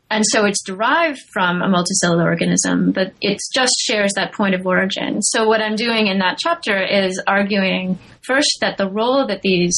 And 0.09 0.23
so 0.25 0.45
it's 0.45 0.63
derived 0.63 1.19
from 1.33 1.61
a 1.61 1.67
multicellular 1.67 2.25
organism, 2.25 2.91
but 2.91 3.13
it 3.21 3.39
just 3.53 3.73
shares 3.79 4.13
that 4.13 4.33
point 4.33 4.53
of 4.53 4.65
origin. 4.65 5.21
So 5.21 5.47
what 5.47 5.61
I'm 5.61 5.75
doing 5.75 6.07
in 6.07 6.19
that 6.19 6.37
chapter 6.37 6.81
is 6.81 7.21
arguing 7.25 7.97
first 8.21 8.59
that 8.61 8.77
the 8.77 8.89
role 8.89 9.25
that 9.27 9.41
these 9.41 9.77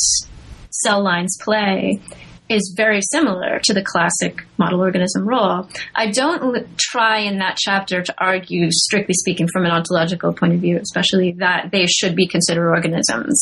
cell 0.70 1.01
lines 1.03 1.38
play 1.41 2.01
is 2.49 2.73
very 2.75 3.01
similar 3.01 3.59
to 3.63 3.73
the 3.73 3.83
classic 3.83 4.45
model 4.57 4.79
organism 4.79 5.27
role. 5.27 5.67
I 5.93 6.11
don't 6.11 6.67
try 6.77 7.19
in 7.19 7.39
that 7.39 7.57
chapter 7.57 8.01
to 8.01 8.13
argue, 8.17 8.71
strictly 8.71 9.13
speaking, 9.13 9.47
from 9.47 9.65
an 9.65 9.71
ontological 9.71 10.33
point 10.33 10.53
of 10.53 10.59
view, 10.59 10.77
especially 10.77 11.33
that 11.39 11.69
they 11.71 11.85
should 11.87 12.15
be 12.15 12.27
considered 12.27 12.69
organisms. 12.69 13.41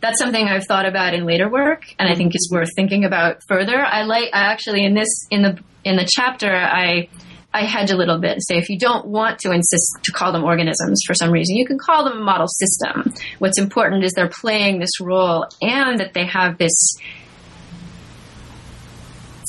That's 0.00 0.18
something 0.18 0.46
I've 0.46 0.66
thought 0.66 0.86
about 0.86 1.14
in 1.14 1.26
later 1.26 1.48
work, 1.48 1.82
and 1.98 2.08
I 2.08 2.14
think 2.14 2.34
is 2.34 2.48
worth 2.52 2.70
thinking 2.76 3.04
about 3.04 3.42
further. 3.48 3.78
I 3.78 4.02
like, 4.02 4.30
I 4.32 4.52
actually 4.52 4.84
in 4.84 4.94
this 4.94 5.26
in 5.30 5.42
the 5.42 5.58
in 5.84 5.96
the 5.96 6.08
chapter, 6.08 6.52
I 6.52 7.08
I 7.56 7.64
hedge 7.64 7.90
a 7.90 7.96
little 7.96 8.18
bit 8.18 8.32
and 8.32 8.42
say 8.42 8.58
if 8.58 8.68
you 8.68 8.78
don't 8.78 9.06
want 9.06 9.38
to 9.38 9.50
insist 9.50 9.98
to 10.04 10.12
call 10.12 10.30
them 10.30 10.44
organisms 10.44 11.00
for 11.06 11.14
some 11.14 11.30
reason, 11.30 11.56
you 11.56 11.66
can 11.66 11.78
call 11.78 12.04
them 12.04 12.18
a 12.18 12.22
model 12.22 12.48
system. 12.48 13.14
What's 13.38 13.58
important 13.58 14.04
is 14.04 14.12
they're 14.12 14.28
playing 14.28 14.78
this 14.78 15.00
role 15.00 15.46
and 15.62 15.98
that 15.98 16.12
they 16.12 16.26
have 16.26 16.58
this 16.58 16.74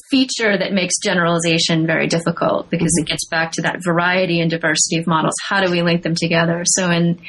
feature 0.09 0.57
that 0.57 0.73
makes 0.73 0.95
generalization 1.03 1.85
very 1.85 2.07
difficult 2.07 2.69
because 2.69 2.91
it 2.97 3.01
mm-hmm. 3.01 3.11
gets 3.11 3.27
back 3.27 3.51
to 3.53 3.61
that 3.63 3.83
variety 3.83 4.41
and 4.41 4.49
diversity 4.49 4.97
of 4.97 5.07
models. 5.07 5.35
How 5.47 5.61
do 5.61 5.71
we 5.71 5.81
link 5.81 6.03
them 6.03 6.15
together? 6.15 6.63
So 6.65 6.89
in 6.89 7.19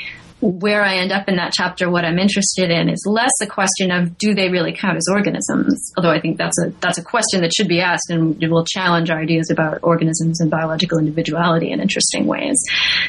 where 0.41 0.85
I 0.85 0.99
end 0.99 1.11
up 1.11 1.29
in 1.29 1.37
that 1.37 1.53
chapter, 1.53 1.91
what 1.91 2.05
I'm 2.05 2.19
interested 2.19 2.71
in 2.71 2.89
is 2.89 3.05
less 3.07 3.33
a 3.43 3.47
question 3.47 3.91
of 3.91 4.17
do 4.19 4.35
they 4.35 4.49
really 4.51 4.73
count 4.73 4.97
as 4.97 5.07
organisms? 5.11 5.93
Although 5.97 6.13
I 6.13 6.21
think 6.21 6.39
that's 6.39 6.57
a 6.63 6.71
that's 6.81 6.99
a 6.99 7.03
question 7.03 7.41
that 7.41 7.53
should 7.53 7.67
be 7.67 7.81
asked 7.81 8.11
and 8.11 8.41
it 8.43 8.49
will 8.49 8.65
challenge 8.65 9.11
our 9.11 9.19
ideas 9.19 9.51
about 9.51 9.81
organisms 9.83 10.41
and 10.41 10.51
biological 10.51 10.99
individuality 10.99 11.73
in 11.73 11.81
interesting 11.81 12.27
ways. 12.27 12.57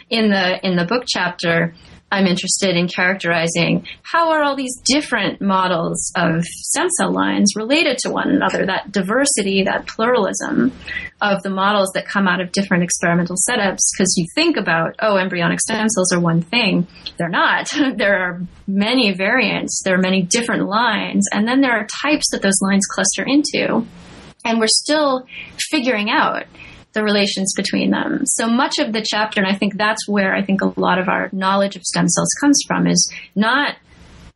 In 0.09 0.31
the 0.31 0.65
in 0.65 0.75
the 0.75 0.85
book 0.85 1.03
chapter, 1.07 1.75
I'm 2.11 2.25
interested 2.25 2.75
in 2.75 2.87
characterizing 2.87 3.85
how 4.01 4.31
are 4.31 4.41
all 4.41 4.55
these 4.55 4.75
different 4.83 5.41
models 5.41 6.11
of 6.15 6.43
stem 6.43 6.89
cell 6.97 7.11
lines 7.11 7.53
related 7.55 7.97
to 7.99 8.09
one 8.09 8.29
another, 8.29 8.65
that 8.65 8.91
diversity, 8.91 9.63
that 9.63 9.87
pluralism 9.87 10.71
of 11.21 11.43
the 11.43 11.49
models 11.49 11.91
that 11.93 12.07
come 12.07 12.27
out 12.27 12.41
of 12.41 12.51
different 12.51 12.83
experimental 12.83 13.35
setups. 13.47 13.79
Because 13.95 14.13
you 14.17 14.25
think 14.33 14.57
about, 14.57 14.95
oh, 14.99 15.17
embryonic 15.17 15.59
stem 15.59 15.87
cells 15.89 16.11
are 16.11 16.19
one 16.19 16.41
thing. 16.41 16.87
They're 17.17 17.29
not. 17.29 17.71
there 17.95 18.19
are 18.19 18.41
many 18.67 19.13
variants. 19.13 19.81
There 19.83 19.95
are 19.95 20.01
many 20.01 20.23
different 20.23 20.67
lines. 20.67 21.25
And 21.31 21.47
then 21.47 21.61
there 21.61 21.73
are 21.73 21.87
types 22.01 22.31
that 22.31 22.41
those 22.41 22.59
lines 22.61 22.85
cluster 22.87 23.23
into. 23.23 23.85
And 24.45 24.59
we're 24.59 24.67
still 24.67 25.27
figuring 25.69 26.09
out 26.09 26.45
the 26.99 27.03
relations 27.03 27.53
between 27.55 27.91
them. 27.91 28.23
So 28.25 28.47
much 28.47 28.77
of 28.79 28.91
the 28.91 29.05
chapter, 29.05 29.41
and 29.41 29.49
I 29.49 29.57
think 29.57 29.77
that's 29.77 30.07
where 30.07 30.35
I 30.35 30.43
think 30.43 30.61
a 30.61 30.73
lot 30.79 30.99
of 30.99 31.07
our 31.07 31.29
knowledge 31.31 31.75
of 31.77 31.83
stem 31.83 32.09
cells 32.09 32.29
comes 32.41 32.59
from, 32.67 32.87
is 32.87 33.11
not 33.35 33.77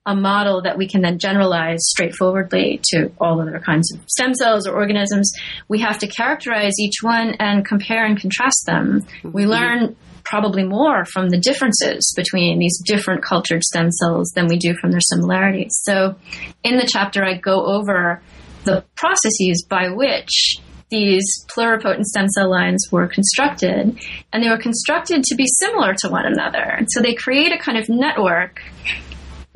a 0.05 0.15
model 0.15 0.61
that 0.61 0.77
we 0.77 0.87
can 0.87 1.01
then 1.01 1.17
generalize 1.17 1.79
straightforwardly 1.81 2.79
to 2.91 3.11
all 3.19 3.41
other 3.41 3.59
kinds 3.59 3.93
of 3.93 4.01
stem 4.07 4.33
cells 4.33 4.67
or 4.67 4.75
organisms. 4.75 5.31
We 5.67 5.81
have 5.81 5.99
to 5.99 6.07
characterize 6.07 6.73
each 6.79 6.95
one 7.01 7.35
and 7.39 7.65
compare 7.65 8.05
and 8.05 8.19
contrast 8.19 8.65
them. 8.65 9.01
Mm-hmm. 9.01 9.31
We 9.31 9.45
learn 9.45 9.95
probably 10.23 10.63
more 10.63 11.05
from 11.05 11.29
the 11.29 11.37
differences 11.37 12.13
between 12.15 12.59
these 12.59 12.81
different 12.85 13.23
cultured 13.23 13.63
stem 13.63 13.91
cells 13.91 14.31
than 14.35 14.47
we 14.47 14.57
do 14.57 14.73
from 14.73 14.91
their 14.91 15.01
similarities. 15.01 15.71
So 15.83 16.15
in 16.63 16.77
the 16.77 16.87
chapter, 16.89 17.23
I 17.25 17.37
go 17.37 17.65
over 17.65 18.21
the 18.63 18.83
processes 18.95 19.65
by 19.69 19.89
which 19.89 20.57
these 20.93 21.25
pluripotent 21.47 22.03
stem 22.03 22.27
cell 22.29 22.51
lines 22.51 22.87
were 22.91 23.07
constructed, 23.07 23.99
and 24.31 24.43
they 24.43 24.47
were 24.47 24.59
constructed 24.59 25.23
to 25.23 25.35
be 25.35 25.45
similar 25.59 25.95
to 25.95 26.07
one 26.07 26.25
another. 26.25 26.77
So 26.89 27.01
they 27.01 27.15
create 27.15 27.51
a 27.51 27.57
kind 27.57 27.79
of 27.79 27.89
network 27.89 28.61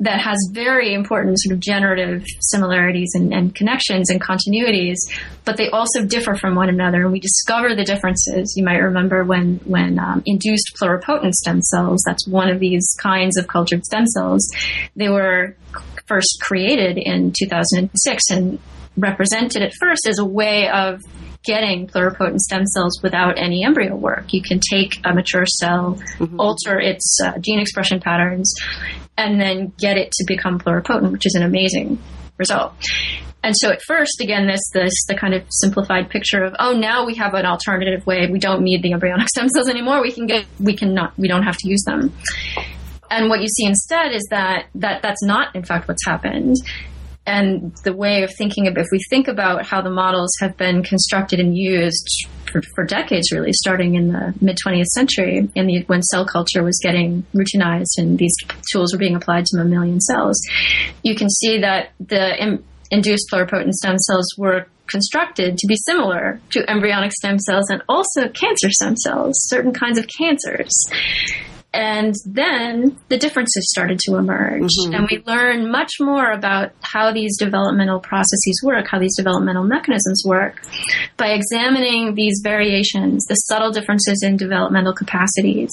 that 0.00 0.20
has 0.20 0.36
very 0.52 0.94
important 0.94 1.36
sort 1.38 1.54
of 1.54 1.60
generative 1.60 2.24
similarities 2.40 3.10
and, 3.14 3.32
and, 3.32 3.54
connections 3.54 4.10
and 4.10 4.20
continuities, 4.20 4.96
but 5.44 5.56
they 5.56 5.68
also 5.70 6.04
differ 6.04 6.34
from 6.34 6.54
one 6.54 6.68
another. 6.68 7.02
And 7.02 7.12
we 7.12 7.20
discover 7.20 7.74
the 7.74 7.84
differences. 7.84 8.54
You 8.56 8.64
might 8.64 8.78
remember 8.78 9.24
when 9.24 9.60
when 9.64 9.98
um, 9.98 10.22
induced 10.26 10.76
pluripotent 10.80 11.32
stem 11.34 11.62
cells, 11.62 12.00
that's 12.04 12.26
one 12.26 12.48
of 12.48 12.60
these 12.60 12.86
kinds 13.00 13.36
of 13.36 13.46
cultured 13.46 13.84
stem 13.84 14.06
cells, 14.06 14.48
they 14.96 15.08
were 15.08 15.56
first 16.06 16.38
created 16.42 16.96
in 16.96 17.32
2006 17.38 18.30
and 18.30 18.58
represented 18.96 19.62
at 19.62 19.72
first 19.80 20.06
as 20.08 20.18
a 20.18 20.24
way 20.24 20.68
of 20.68 21.00
getting 21.48 21.86
pluripotent 21.86 22.38
stem 22.40 22.66
cells 22.66 23.00
without 23.02 23.38
any 23.38 23.64
embryo 23.64 23.96
work. 23.96 24.34
You 24.34 24.42
can 24.42 24.60
take 24.60 25.00
a 25.02 25.14
mature 25.14 25.46
cell, 25.46 25.98
mm-hmm. 26.18 26.38
alter 26.38 26.78
its 26.78 27.18
uh, 27.24 27.38
gene 27.40 27.58
expression 27.58 28.00
patterns, 28.00 28.54
and 29.16 29.40
then 29.40 29.72
get 29.78 29.96
it 29.96 30.12
to 30.12 30.24
become 30.26 30.58
pluripotent, 30.58 31.10
which 31.10 31.24
is 31.24 31.34
an 31.34 31.42
amazing 31.42 31.98
result. 32.36 32.74
And 33.42 33.54
so 33.56 33.70
at 33.70 33.80
first, 33.86 34.20
again, 34.20 34.46
this 34.46 34.60
this 34.74 34.92
the 35.08 35.14
kind 35.14 35.32
of 35.32 35.42
simplified 35.48 36.10
picture 36.10 36.44
of 36.44 36.54
oh 36.58 36.72
now 36.72 37.06
we 37.06 37.14
have 37.14 37.32
an 37.32 37.46
alternative 37.46 38.06
way. 38.06 38.28
We 38.30 38.38
don't 38.38 38.62
need 38.62 38.82
the 38.82 38.92
embryonic 38.92 39.28
stem 39.34 39.48
cells 39.48 39.68
anymore. 39.68 40.02
We 40.02 40.12
can 40.12 40.26
get 40.26 40.44
we 40.60 40.76
can 40.76 40.92
not 40.92 41.18
we 41.18 41.28
don't 41.28 41.44
have 41.44 41.56
to 41.56 41.68
use 41.68 41.82
them. 41.86 42.12
And 43.10 43.30
what 43.30 43.40
you 43.40 43.48
see 43.48 43.64
instead 43.64 44.12
is 44.12 44.26
that 44.30 44.66
that 44.74 45.00
that's 45.00 45.24
not 45.24 45.56
in 45.56 45.64
fact 45.64 45.88
what's 45.88 46.04
happened 46.04 46.56
and 47.28 47.76
the 47.84 47.92
way 47.92 48.22
of 48.22 48.32
thinking 48.36 48.66
of 48.66 48.76
if 48.76 48.86
we 48.90 48.98
think 49.10 49.28
about 49.28 49.66
how 49.66 49.82
the 49.82 49.90
models 49.90 50.30
have 50.40 50.56
been 50.56 50.82
constructed 50.82 51.38
and 51.38 51.56
used 51.56 52.08
for, 52.50 52.62
for 52.74 52.84
decades 52.84 53.30
really 53.30 53.52
starting 53.52 53.94
in 53.94 54.08
the 54.08 54.34
mid 54.40 54.56
20th 54.64 54.86
century 54.86 55.48
in 55.54 55.66
the 55.66 55.82
when 55.86 56.02
cell 56.02 56.26
culture 56.26 56.62
was 56.64 56.80
getting 56.82 57.24
routinized 57.34 57.98
and 57.98 58.18
these 58.18 58.34
tools 58.72 58.92
were 58.92 58.98
being 58.98 59.14
applied 59.14 59.44
to 59.44 59.56
mammalian 59.58 60.00
cells 60.00 60.40
you 61.02 61.14
can 61.14 61.28
see 61.28 61.60
that 61.60 61.90
the 62.00 62.42
Im- 62.42 62.64
induced 62.90 63.28
pluripotent 63.30 63.72
stem 63.72 63.98
cells 63.98 64.26
were 64.38 64.66
constructed 64.86 65.58
to 65.58 65.66
be 65.66 65.76
similar 65.76 66.40
to 66.50 66.68
embryonic 66.70 67.12
stem 67.12 67.38
cells 67.38 67.68
and 67.68 67.82
also 67.90 68.28
cancer 68.28 68.70
stem 68.70 68.96
cells 68.96 69.34
certain 69.48 69.72
kinds 69.72 69.98
of 69.98 70.06
cancers 70.18 70.72
and 71.74 72.14
then 72.24 72.98
the 73.08 73.18
differences 73.18 73.70
started 73.70 73.98
to 74.00 74.16
emerge. 74.16 74.62
Mm-hmm. 74.62 74.94
And 74.94 75.08
we 75.10 75.22
learn 75.26 75.70
much 75.70 75.92
more 76.00 76.32
about 76.32 76.72
how 76.80 77.12
these 77.12 77.36
developmental 77.38 78.00
processes 78.00 78.60
work, 78.64 78.86
how 78.88 78.98
these 78.98 79.16
developmental 79.16 79.64
mechanisms 79.64 80.22
work, 80.26 80.62
by 81.18 81.28
examining 81.28 82.14
these 82.14 82.40
variations, 82.42 83.24
the 83.26 83.34
subtle 83.34 83.70
differences 83.70 84.22
in 84.24 84.36
developmental 84.36 84.94
capacities 84.94 85.70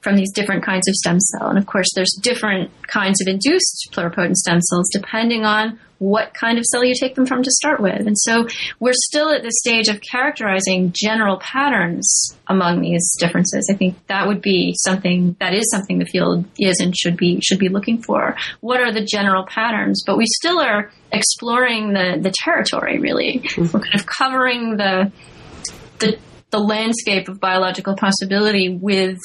from 0.00 0.16
these 0.16 0.32
different 0.32 0.64
kinds 0.64 0.88
of 0.88 0.94
stem 0.94 1.20
cell. 1.20 1.48
And 1.48 1.58
of 1.58 1.66
course, 1.66 1.88
there's 1.94 2.18
different 2.22 2.70
kinds 2.88 3.20
of 3.20 3.28
induced 3.28 3.88
pluripotent 3.92 4.34
stem 4.34 4.60
cells 4.60 4.88
depending 4.92 5.44
on 5.44 5.78
what 5.98 6.34
kind 6.34 6.58
of 6.58 6.64
cell 6.64 6.84
you 6.84 6.94
take 6.94 7.14
them 7.14 7.26
from 7.26 7.42
to 7.42 7.50
start 7.50 7.80
with. 7.80 8.06
And 8.06 8.18
so 8.18 8.46
we're 8.80 8.92
still 8.94 9.30
at 9.30 9.42
the 9.42 9.52
stage 9.62 9.88
of 9.88 10.00
characterizing 10.00 10.92
general 10.94 11.38
patterns 11.38 12.36
among 12.46 12.80
these 12.80 13.16
differences. 13.18 13.68
I 13.72 13.76
think 13.76 13.96
that 14.08 14.26
would 14.26 14.42
be 14.42 14.74
something 14.78 15.36
that 15.40 15.54
is 15.54 15.70
something 15.70 15.98
the 15.98 16.04
field 16.04 16.44
is 16.58 16.80
and 16.80 16.96
should 16.96 17.16
be 17.16 17.40
should 17.40 17.58
be 17.58 17.68
looking 17.68 18.02
for. 18.02 18.36
What 18.60 18.80
are 18.80 18.92
the 18.92 19.04
general 19.04 19.46
patterns? 19.46 20.02
But 20.06 20.18
we 20.18 20.26
still 20.26 20.60
are 20.60 20.90
exploring 21.12 21.92
the 21.92 22.18
the 22.20 22.32
territory 22.44 22.98
really. 22.98 23.40
Mm-hmm. 23.44 23.76
We're 23.76 23.84
kind 23.84 23.94
of 23.94 24.06
covering 24.06 24.76
the 24.76 25.12
the 25.98 26.18
the 26.50 26.58
landscape 26.58 27.28
of 27.28 27.40
biological 27.40 27.96
possibility 27.96 28.68
with 28.68 29.18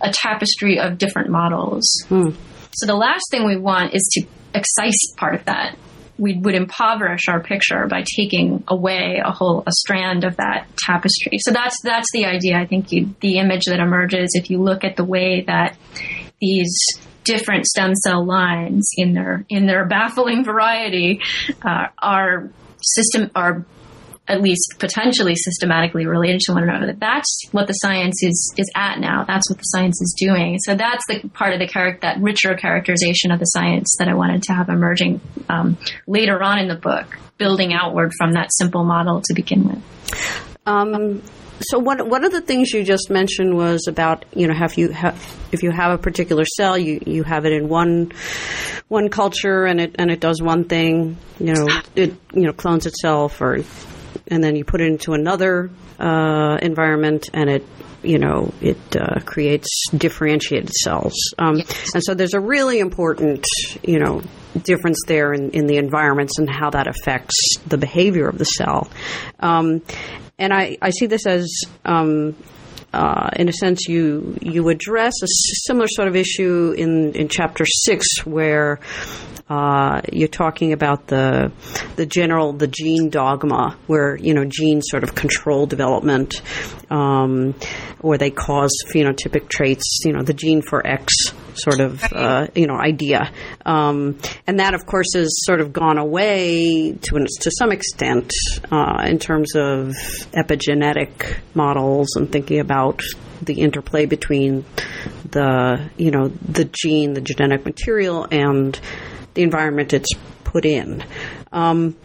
a 0.00 0.12
tapestry 0.12 0.78
of 0.78 0.98
different 0.98 1.30
models. 1.30 1.84
Mm. 2.08 2.34
So 2.72 2.86
the 2.86 2.94
last 2.94 3.24
thing 3.30 3.46
we 3.46 3.56
want 3.56 3.94
is 3.94 4.06
to 4.12 4.26
excise 4.54 4.98
part 5.16 5.34
of 5.34 5.44
that 5.46 5.76
we 6.18 6.38
would 6.38 6.54
impoverish 6.54 7.28
our 7.28 7.40
picture 7.40 7.86
by 7.86 8.04
taking 8.16 8.64
away 8.68 9.20
a 9.24 9.30
whole 9.30 9.62
a 9.66 9.72
strand 9.72 10.24
of 10.24 10.36
that 10.36 10.66
tapestry. 10.78 11.38
So 11.38 11.52
that's 11.52 11.80
that's 11.82 12.10
the 12.12 12.26
idea. 12.26 12.58
I 12.58 12.66
think 12.66 12.92
you, 12.92 13.14
the 13.20 13.38
image 13.38 13.64
that 13.66 13.80
emerges 13.80 14.30
if 14.34 14.50
you 14.50 14.62
look 14.62 14.84
at 14.84 14.96
the 14.96 15.04
way 15.04 15.42
that 15.46 15.76
these 16.40 16.74
different 17.24 17.66
stem 17.66 17.94
cell 17.94 18.24
lines 18.24 18.88
in 18.96 19.12
their 19.12 19.44
in 19.48 19.66
their 19.66 19.84
baffling 19.84 20.44
variety 20.44 21.20
uh, 21.62 21.88
are 21.98 22.50
system 22.82 23.30
are 23.34 23.64
at 24.28 24.42
least 24.42 24.74
potentially 24.78 25.34
systematically 25.36 26.06
related 26.06 26.40
to 26.40 26.52
one 26.52 26.64
another. 26.64 26.92
That's 26.92 27.48
what 27.52 27.66
the 27.66 27.74
science 27.74 28.22
is 28.22 28.52
is 28.56 28.70
at 28.74 28.98
now. 28.98 29.24
That's 29.24 29.48
what 29.50 29.58
the 29.58 29.64
science 29.64 30.00
is 30.00 30.14
doing. 30.18 30.58
So 30.58 30.74
that's 30.74 31.04
the 31.08 31.28
part 31.28 31.52
of 31.52 31.60
the 31.60 31.68
character, 31.68 32.00
that 32.02 32.20
richer 32.20 32.54
characterization 32.54 33.30
of 33.30 33.38
the 33.38 33.46
science 33.46 33.96
that 33.98 34.08
I 34.08 34.14
wanted 34.14 34.42
to 34.44 34.52
have 34.52 34.68
emerging 34.68 35.20
um, 35.48 35.78
later 36.06 36.42
on 36.42 36.58
in 36.58 36.68
the 36.68 36.74
book, 36.74 37.06
building 37.38 37.72
outward 37.72 38.12
from 38.18 38.32
that 38.32 38.52
simple 38.52 38.84
model 38.84 39.22
to 39.22 39.34
begin 39.34 39.68
with. 39.68 39.82
Um, 40.66 41.22
so 41.60 41.78
one 41.78 42.08
one 42.08 42.24
of 42.24 42.32
the 42.32 42.40
things 42.40 42.72
you 42.72 42.84
just 42.84 43.08
mentioned 43.10 43.56
was 43.56 43.86
about 43.86 44.24
you 44.34 44.46
know 44.46 44.54
have 44.54 44.76
you 44.76 44.94
if 45.52 45.62
you 45.62 45.70
have 45.70 45.92
a 45.92 45.98
particular 45.98 46.44
cell 46.44 46.76
you 46.76 47.00
you 47.06 47.22
have 47.22 47.46
it 47.46 47.52
in 47.52 47.68
one 47.68 48.12
one 48.88 49.08
culture 49.08 49.64
and 49.64 49.80
it 49.80 49.94
and 49.98 50.10
it 50.10 50.20
does 50.20 50.42
one 50.42 50.64
thing 50.64 51.16
you 51.38 51.54
know 51.54 51.66
it 51.94 52.14
you 52.34 52.42
know 52.42 52.52
clones 52.52 52.84
itself 52.84 53.40
or 53.40 53.62
and 54.28 54.42
then 54.42 54.56
you 54.56 54.64
put 54.64 54.80
it 54.80 54.86
into 54.86 55.12
another 55.12 55.70
uh, 55.98 56.58
environment, 56.62 57.28
and 57.32 57.50
it 57.50 57.64
you 58.02 58.18
know 58.18 58.52
it 58.60 58.96
uh, 58.96 59.20
creates 59.20 59.68
differentiated 59.96 60.70
cells. 60.70 61.14
Um, 61.38 61.56
yes. 61.56 61.94
And 61.94 62.02
so 62.04 62.14
there's 62.14 62.34
a 62.34 62.40
really 62.40 62.78
important 62.80 63.46
you 63.82 63.98
know 63.98 64.22
difference 64.62 65.00
there 65.06 65.32
in, 65.32 65.50
in 65.50 65.66
the 65.66 65.76
environments 65.76 66.38
and 66.38 66.48
how 66.48 66.70
that 66.70 66.86
affects 66.86 67.58
the 67.66 67.76
behavior 67.76 68.28
of 68.28 68.38
the 68.38 68.44
cell. 68.44 68.88
Um, 69.40 69.82
and 70.38 70.52
I, 70.52 70.78
I 70.80 70.90
see 70.90 71.06
this 71.06 71.26
as 71.26 71.50
um, 71.84 72.36
uh, 72.92 73.28
in 73.36 73.48
a 73.48 73.52
sense, 73.52 73.86
you 73.88 74.36
you 74.40 74.68
address 74.68 75.12
a 75.22 75.26
similar 75.66 75.86
sort 75.88 76.08
of 76.08 76.16
issue 76.16 76.74
in, 76.76 77.12
in 77.14 77.28
chapter 77.28 77.66
six, 77.66 78.24
where 78.24 78.80
uh, 79.48 80.00
you're 80.12 80.26
talking 80.26 80.72
about 80.72 81.06
the 81.06 81.52
the 81.94 82.04
general 82.04 82.52
the 82.52 82.66
gene 82.66 83.10
dogma, 83.10 83.78
where 83.86 84.16
you 84.16 84.34
know 84.34 84.44
genes 84.44 84.86
sort 84.90 85.04
of 85.04 85.14
control 85.14 85.66
development, 85.66 86.42
um, 86.90 87.54
or 88.00 88.18
they 88.18 88.30
cause 88.30 88.72
phenotypic 88.88 89.48
traits. 89.48 90.00
You 90.04 90.14
know, 90.14 90.22
the 90.22 90.34
gene 90.34 90.62
for 90.62 90.84
X 90.84 91.14
sort 91.54 91.78
of 91.78 92.02
uh, 92.12 92.48
you 92.56 92.66
know 92.66 92.74
idea, 92.74 93.30
um, 93.64 94.18
and 94.48 94.58
that 94.58 94.74
of 94.74 94.84
course 94.84 95.14
has 95.14 95.30
sort 95.44 95.60
of 95.60 95.72
gone 95.72 95.98
away 95.98 96.92
to 97.02 97.14
an, 97.14 97.26
to 97.42 97.50
some 97.56 97.70
extent 97.70 98.32
uh, 98.72 99.04
in 99.06 99.20
terms 99.20 99.54
of 99.54 99.90
epigenetic 100.34 101.38
models 101.54 102.16
and 102.16 102.32
thinking 102.32 102.58
about 102.58 103.00
the 103.42 103.60
interplay 103.60 104.06
between 104.06 104.64
the 105.30 105.88
you 105.96 106.10
know 106.10 106.28
the 106.28 106.64
gene, 106.64 107.14
the 107.14 107.20
genetic 107.20 107.64
material, 107.64 108.26
and 108.32 108.80
the 109.36 109.42
environment 109.42 109.92
it's 109.92 110.12
put 110.42 110.64
in. 110.64 111.04
Um, 111.52 111.96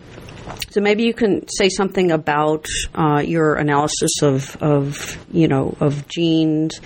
so 0.69 0.81
maybe 0.81 1.03
you 1.03 1.13
can 1.13 1.47
say 1.47 1.69
something 1.69 2.11
about 2.11 2.67
uh, 2.93 3.21
your 3.25 3.55
analysis 3.55 4.21
of, 4.21 4.55
of, 4.61 5.17
you 5.31 5.47
know, 5.47 5.75
of 5.79 6.07
genes 6.07 6.79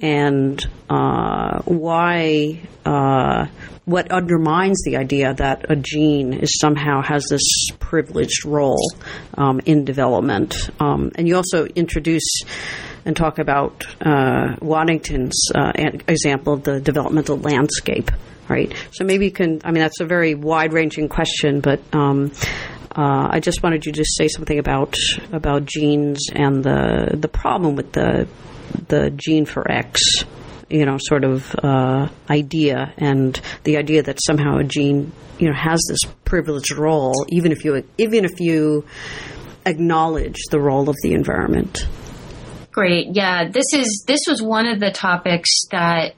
and 0.00 0.64
uh, 0.88 1.60
why 1.62 2.60
uh, 2.84 3.46
what 3.84 4.10
undermines 4.12 4.82
the 4.84 4.96
idea 4.96 5.34
that 5.34 5.70
a 5.70 5.76
gene 5.76 6.32
is 6.32 6.58
somehow 6.60 7.02
has 7.02 7.26
this 7.28 7.68
privileged 7.78 8.44
role 8.44 8.92
um, 9.36 9.60
in 9.66 9.84
development. 9.84 10.70
Um, 10.78 11.10
and 11.16 11.26
you 11.26 11.36
also 11.36 11.66
introduce 11.66 12.42
and 13.04 13.16
talk 13.16 13.38
about 13.38 13.84
uh, 14.00 14.56
Waddington's 14.60 15.50
uh, 15.54 15.72
example 16.06 16.54
of 16.54 16.64
the 16.64 16.80
developmental 16.80 17.38
landscape 17.38 18.10
right? 18.50 18.74
So 18.92 19.04
maybe 19.04 19.26
you 19.26 19.30
can. 19.30 19.60
I 19.64 19.70
mean, 19.70 19.80
that's 19.80 20.00
a 20.00 20.04
very 20.04 20.34
wide-ranging 20.34 21.08
question, 21.08 21.60
but 21.60 21.80
um, 21.94 22.32
uh, 22.94 23.28
I 23.30 23.40
just 23.40 23.62
wanted 23.62 23.86
you 23.86 23.92
to 23.92 24.04
say 24.04 24.28
something 24.28 24.58
about 24.58 24.96
about 25.32 25.64
genes 25.64 26.26
and 26.32 26.62
the 26.62 27.16
the 27.16 27.28
problem 27.28 27.76
with 27.76 27.92
the 27.92 28.28
the 28.88 29.10
gene 29.10 29.46
for 29.46 29.70
X. 29.70 30.02
You 30.68 30.86
know, 30.86 30.98
sort 31.00 31.24
of 31.24 31.52
uh, 31.64 32.08
idea, 32.28 32.92
and 32.96 33.40
the 33.64 33.76
idea 33.76 34.04
that 34.04 34.20
somehow 34.24 34.58
a 34.58 34.64
gene, 34.64 35.10
you 35.40 35.48
know, 35.48 35.54
has 35.54 35.80
this 35.88 35.98
privileged 36.24 36.76
role, 36.76 37.26
even 37.28 37.50
if 37.50 37.64
you 37.64 37.84
even 37.98 38.24
if 38.24 38.38
you 38.38 38.84
acknowledge 39.66 40.38
the 40.50 40.60
role 40.60 40.88
of 40.88 40.96
the 41.02 41.12
environment. 41.14 41.86
Great. 42.70 43.08
Yeah, 43.12 43.48
this 43.48 43.66
is 43.74 44.04
this 44.06 44.20
was 44.28 44.40
one 44.40 44.66
of 44.66 44.78
the 44.78 44.92
topics 44.92 45.50
that 45.72 46.14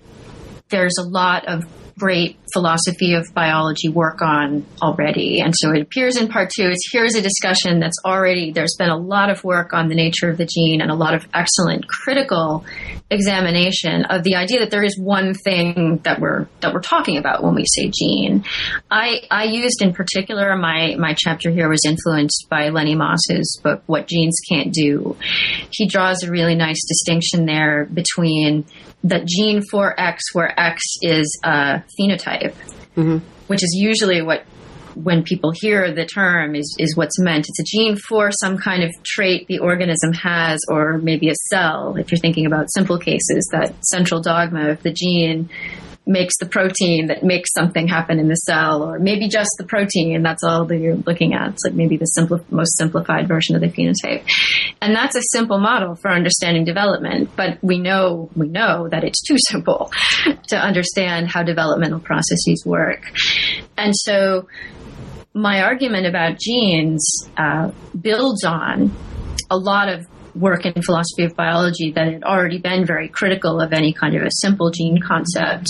there's 0.68 0.98
a 0.98 1.02
lot 1.02 1.46
of 1.48 1.64
great 1.98 2.38
philosophy 2.52 3.14
of 3.14 3.32
biology 3.34 3.88
work 3.88 4.22
on 4.22 4.66
already. 4.80 5.40
And 5.40 5.54
so 5.56 5.72
it 5.72 5.82
appears 5.82 6.16
in 6.16 6.28
part 6.28 6.50
two. 6.50 6.68
It's 6.68 6.88
here's 6.92 7.14
a 7.14 7.22
discussion 7.22 7.80
that's 7.80 7.96
already, 8.04 8.52
there's 8.52 8.74
been 8.78 8.90
a 8.90 8.96
lot 8.96 9.30
of 9.30 9.42
work 9.44 9.72
on 9.72 9.88
the 9.88 9.94
nature 9.94 10.28
of 10.28 10.38
the 10.38 10.46
gene 10.46 10.80
and 10.80 10.90
a 10.90 10.94
lot 10.94 11.14
of 11.14 11.26
excellent 11.34 11.86
critical 11.88 12.64
examination 13.12 14.04
of 14.06 14.22
the 14.24 14.36
idea 14.36 14.60
that 14.60 14.70
there 14.70 14.82
is 14.82 14.98
one 14.98 15.34
thing 15.34 16.00
that 16.04 16.20
we're, 16.20 16.46
that 16.60 16.72
we're 16.72 16.80
talking 16.80 17.18
about 17.18 17.42
when 17.42 17.54
we 17.54 17.64
say 17.66 17.90
gene. 17.92 18.44
I, 18.90 19.22
I 19.30 19.44
used 19.44 19.82
in 19.82 19.92
particular, 19.92 20.56
my, 20.56 20.96
my 20.98 21.14
chapter 21.16 21.50
here 21.50 21.68
was 21.68 21.84
influenced 21.86 22.46
by 22.48 22.70
Lenny 22.70 22.94
Moss's 22.94 23.60
book, 23.62 23.82
What 23.86 24.08
Genes 24.08 24.38
Can't 24.48 24.72
Do. 24.72 25.16
He 25.70 25.86
draws 25.86 26.22
a 26.22 26.30
really 26.30 26.54
nice 26.54 26.84
distinction 26.86 27.46
there 27.46 27.84
between 27.92 28.64
the 29.04 29.22
gene 29.24 29.62
for 29.70 29.98
X, 29.98 30.22
where 30.32 30.58
X 30.58 30.80
is 31.02 31.38
a 31.44 31.82
phenotype, 31.98 32.54
mm-hmm. 32.96 33.18
which 33.48 33.62
is 33.62 33.74
usually 33.76 34.22
what 34.22 34.44
when 34.94 35.22
people 35.22 35.52
hear 35.54 35.92
the 35.92 36.04
term 36.04 36.54
is, 36.54 36.76
is 36.78 36.96
what's 36.96 37.18
meant. 37.18 37.46
It's 37.48 37.60
a 37.60 37.64
gene 37.64 37.96
for 37.96 38.30
some 38.30 38.58
kind 38.58 38.82
of 38.82 38.90
trait 39.04 39.46
the 39.46 39.58
organism 39.58 40.12
has, 40.12 40.60
or 40.68 40.98
maybe 40.98 41.28
a 41.28 41.34
cell, 41.50 41.96
if 41.96 42.10
you're 42.10 42.18
thinking 42.18 42.46
about 42.46 42.72
simple 42.72 42.98
cases, 42.98 43.48
that 43.52 43.74
central 43.84 44.20
dogma 44.20 44.70
of 44.70 44.82
the 44.82 44.92
gene 44.92 45.50
makes 46.06 46.36
the 46.38 46.46
protein 46.46 47.06
that 47.06 47.22
makes 47.22 47.52
something 47.52 47.86
happen 47.86 48.18
in 48.18 48.28
the 48.28 48.34
cell, 48.34 48.82
or 48.82 48.98
maybe 48.98 49.28
just 49.28 49.50
the 49.58 49.64
protein, 49.64 50.16
and 50.16 50.24
that's 50.24 50.42
all 50.42 50.64
that 50.64 50.78
you're 50.78 50.96
looking 50.96 51.32
at. 51.32 51.50
It's 51.50 51.64
like 51.64 51.74
maybe 51.74 51.96
the 51.96 52.06
simple, 52.06 52.44
most 52.50 52.76
simplified 52.76 53.28
version 53.28 53.54
of 53.54 53.60
the 53.60 53.68
phenotype. 53.68 54.24
And 54.80 54.96
that's 54.96 55.14
a 55.14 55.22
simple 55.30 55.58
model 55.58 55.94
for 55.94 56.10
understanding 56.10 56.64
development, 56.64 57.30
but 57.36 57.58
we 57.62 57.78
know, 57.78 58.30
we 58.34 58.48
know 58.48 58.88
that 58.88 59.04
it's 59.04 59.22
too 59.22 59.36
simple 59.48 59.92
to 60.48 60.56
understand 60.56 61.28
how 61.28 61.42
developmental 61.42 62.00
processes 62.00 62.64
work. 62.66 63.02
And 63.78 63.94
so 63.94 64.48
my 65.34 65.62
argument 65.62 66.06
about 66.06 66.38
genes 66.38 67.28
uh, 67.36 67.70
builds 68.00 68.44
on 68.44 68.94
a 69.50 69.56
lot 69.56 69.88
of 69.88 70.06
work 70.34 70.64
in 70.64 70.82
philosophy 70.82 71.24
of 71.24 71.36
biology 71.36 71.92
that 71.92 72.10
had 72.10 72.24
already 72.24 72.58
been 72.58 72.86
very 72.86 73.08
critical 73.08 73.60
of 73.60 73.72
any 73.72 73.92
kind 73.92 74.16
of 74.16 74.22
a 74.22 74.30
simple 74.30 74.70
gene 74.70 74.98
concept. 75.00 75.66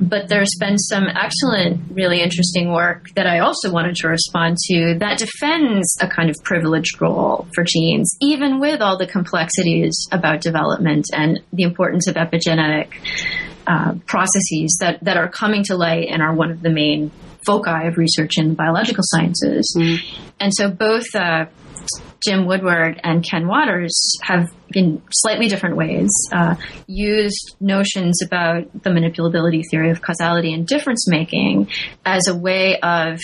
But 0.00 0.28
there's 0.28 0.54
been 0.60 0.78
some 0.78 1.04
excellent, 1.06 1.80
really 1.92 2.20
interesting 2.20 2.72
work 2.72 3.06
that 3.14 3.26
I 3.26 3.38
also 3.38 3.72
wanted 3.72 3.96
to 3.96 4.08
respond 4.08 4.58
to 4.68 4.96
that 4.98 5.18
defends 5.18 5.96
a 6.00 6.08
kind 6.08 6.28
of 6.28 6.36
privileged 6.44 7.00
role 7.00 7.46
for 7.54 7.64
genes, 7.64 8.14
even 8.20 8.60
with 8.60 8.80
all 8.80 8.98
the 8.98 9.06
complexities 9.06 10.08
about 10.12 10.40
development 10.40 11.06
and 11.12 11.40
the 11.52 11.62
importance 11.62 12.06
of 12.06 12.16
epigenetic 12.16 12.92
uh, 13.66 13.94
processes 14.06 14.76
that, 14.80 15.02
that 15.02 15.16
are 15.16 15.28
coming 15.28 15.62
to 15.64 15.76
light 15.76 16.08
and 16.10 16.20
are 16.20 16.34
one 16.34 16.50
of 16.50 16.62
the 16.62 16.70
main 16.70 17.10
foci 17.46 17.86
of 17.86 17.96
research 17.96 18.32
in 18.36 18.50
the 18.50 18.54
biological 18.54 19.02
sciences. 19.06 19.74
Mm-hmm. 19.78 20.24
And 20.40 20.52
so 20.54 20.70
both 20.70 21.06
uh, 21.14 21.46
Jim 22.24 22.46
Woodward 22.46 23.00
and 23.02 23.24
Ken 23.28 23.48
Waters 23.48 23.96
have, 24.22 24.52
in 24.74 25.02
slightly 25.10 25.48
different 25.48 25.76
ways, 25.76 26.10
uh, 26.32 26.54
used 26.86 27.56
notions 27.60 28.22
about 28.22 28.72
the 28.82 28.90
manipulability 28.90 29.62
theory 29.70 29.90
of 29.90 30.00
causality 30.00 30.52
and 30.52 30.66
difference 30.66 31.08
making 31.08 31.68
as 32.04 32.28
a 32.28 32.36
way 32.36 32.78
of 32.80 33.18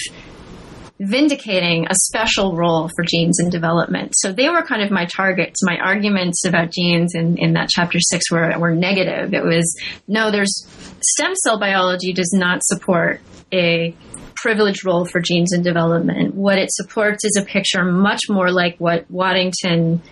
vindicating 1.01 1.87
a 1.87 1.95
special 1.95 2.57
role 2.57 2.89
for 2.89 3.05
genes 3.05 3.39
in 3.41 3.51
development. 3.51 4.15
So 4.17 4.33
they 4.33 4.49
were 4.49 4.63
kind 4.63 4.83
of 4.83 4.91
my 4.91 5.05
targets. 5.05 5.61
My 5.63 5.79
arguments 5.79 6.45
about 6.45 6.73
genes 6.73 7.15
in, 7.15 7.39
in 7.39 7.53
that 7.53 7.69
chapter 7.69 8.01
six 8.01 8.33
were, 8.33 8.53
were 8.59 8.75
negative. 8.75 9.33
It 9.33 9.45
was, 9.45 9.81
no, 10.09 10.33
there's 10.33 10.67
stem 11.01 11.37
cell 11.37 11.61
biology 11.61 12.13
does 12.13 12.33
not 12.35 12.65
support 12.65 13.21
a 13.53 13.95
privileged 14.43 14.85
role 14.85 15.05
for 15.05 15.21
genes 15.21 15.53
in 15.53 15.63
development. 15.63 16.35
What 16.35 16.59
it 16.59 16.71
supports 16.73 17.25
is 17.25 17.37
a 17.41 17.45
picture 17.45 17.85
much 17.85 18.23
more 18.29 18.51
like 18.51 18.77
what 18.79 19.11
Waddington 19.11 20.03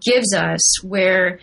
gives 0.00 0.34
us, 0.34 0.82
where 0.82 1.40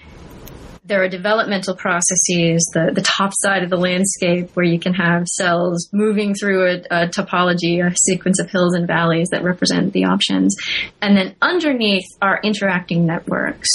there 0.86 1.04
are 1.04 1.10
developmental 1.10 1.76
processes, 1.76 2.70
the, 2.74 2.92
the 2.94 3.02
top 3.02 3.32
side 3.34 3.64
of 3.64 3.72
the 3.72 3.78
landscape 3.78 4.52
where 4.54 4.66
you 4.66 4.80
can 4.80 4.94
have 4.94 5.28
cells 5.28 5.90
moving 5.92 6.36
through 6.36 6.68
a, 6.68 6.76
a, 6.92 7.08
topology, 7.08 7.84
a 7.84 7.96
sequence 7.96 8.40
of 8.40 8.50
hills 8.52 8.76
and 8.76 8.88
valleys 8.88 9.30
that 9.32 9.44
represent 9.44 9.94
the 9.94 10.06
options. 10.06 10.56
And 11.02 11.18
then 11.18 11.36
underneath 11.42 12.06
are 12.22 12.40
interacting 12.44 13.08
networks 13.08 13.72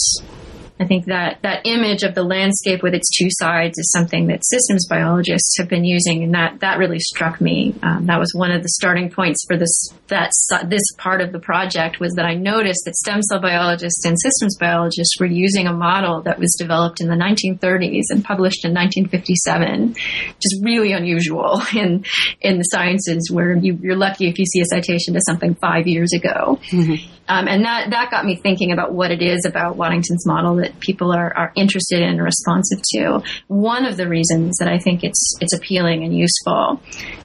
I 0.80 0.86
think 0.86 1.04
that 1.06 1.40
that 1.42 1.66
image 1.66 2.02
of 2.04 2.14
the 2.14 2.22
landscape 2.22 2.82
with 2.82 2.94
its 2.94 3.10
two 3.14 3.28
sides 3.32 3.78
is 3.78 3.92
something 3.92 4.28
that 4.28 4.46
systems 4.46 4.86
biologists 4.88 5.58
have 5.58 5.68
been 5.68 5.84
using, 5.84 6.22
and 6.22 6.32
that 6.32 6.60
that 6.60 6.78
really 6.78 6.98
struck 6.98 7.38
me. 7.38 7.74
Um, 7.82 8.06
that 8.06 8.18
was 8.18 8.32
one 8.34 8.50
of 8.50 8.62
the 8.62 8.70
starting 8.70 9.10
points 9.10 9.44
for 9.46 9.58
this 9.58 9.90
that 10.08 10.32
this 10.68 10.82
part 10.96 11.20
of 11.20 11.32
the 11.32 11.38
project 11.38 12.00
was 12.00 12.14
that 12.14 12.24
I 12.24 12.34
noticed 12.34 12.84
that 12.86 12.96
stem 12.96 13.20
cell 13.22 13.40
biologists 13.40 14.06
and 14.06 14.18
systems 14.18 14.56
biologists 14.58 15.20
were 15.20 15.26
using 15.26 15.66
a 15.66 15.72
model 15.72 16.22
that 16.22 16.38
was 16.38 16.56
developed 16.58 17.02
in 17.02 17.08
the 17.08 17.14
1930s 17.14 18.04
and 18.08 18.24
published 18.24 18.64
in 18.64 18.72
1957, 18.72 19.88
which 19.88 19.98
is 20.40 20.62
really 20.64 20.92
unusual 20.92 21.60
in 21.74 22.06
in 22.40 22.56
the 22.56 22.64
sciences 22.64 23.30
where 23.30 23.54
you, 23.54 23.78
are 23.92 23.96
lucky 23.96 24.28
if 24.28 24.38
you 24.38 24.46
see 24.46 24.62
a 24.62 24.64
citation 24.64 25.12
to 25.12 25.20
something 25.26 25.54
five 25.56 25.86
years 25.86 26.14
ago. 26.14 26.58
Mm-hmm. 26.70 27.06
Um, 27.30 27.46
and 27.46 27.64
that, 27.64 27.90
that 27.90 28.10
got 28.10 28.24
me 28.24 28.34
thinking 28.34 28.72
about 28.72 28.92
what 28.92 29.12
it 29.12 29.22
is 29.22 29.44
about 29.44 29.76
Waddington's 29.76 30.26
model 30.26 30.56
that 30.56 30.69
people 30.78 31.12
are, 31.12 31.36
are 31.36 31.52
interested 31.56 32.02
in 32.02 32.10
and 32.10 32.22
responsive 32.22 32.80
to. 32.94 33.22
One 33.48 33.84
of 33.84 33.96
the 33.96 34.08
reasons 34.08 34.56
that 34.58 34.68
I 34.68 34.78
think 34.78 35.02
it's, 35.02 35.34
it's 35.40 35.54
appealing 35.54 36.04
and 36.04 36.16
useful 36.16 36.80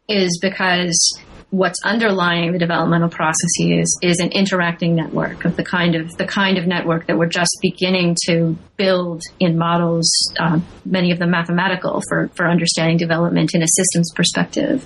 is 0.08 0.40
because 0.42 1.20
what's 1.52 1.80
underlying 1.84 2.52
the 2.52 2.60
developmental 2.60 3.10
processes 3.10 3.98
is 4.02 4.20
an 4.20 4.32
interacting 4.32 4.96
network 4.96 5.46
of 5.46 5.56
the 5.56 5.64
kind 5.64 5.96
of 5.96 6.12
the 6.18 6.26
kind 6.26 6.58
of 6.58 6.68
network 6.68 7.08
that 7.08 7.18
we're 7.18 7.28
just 7.28 7.58
beginning 7.62 8.16
to 8.26 8.58
build 8.78 9.22
in 9.40 9.58
models, 9.58 10.10
uh, 10.40 10.60
many 10.84 11.12
of 11.12 11.20
them 11.20 11.32
mathematical, 11.32 12.02
for 12.10 12.30
for 12.36 12.48
understanding 12.48 12.98
development 12.98 13.54
in 13.54 13.62
a 13.62 13.68
systems 13.68 14.12
perspective. 14.16 14.86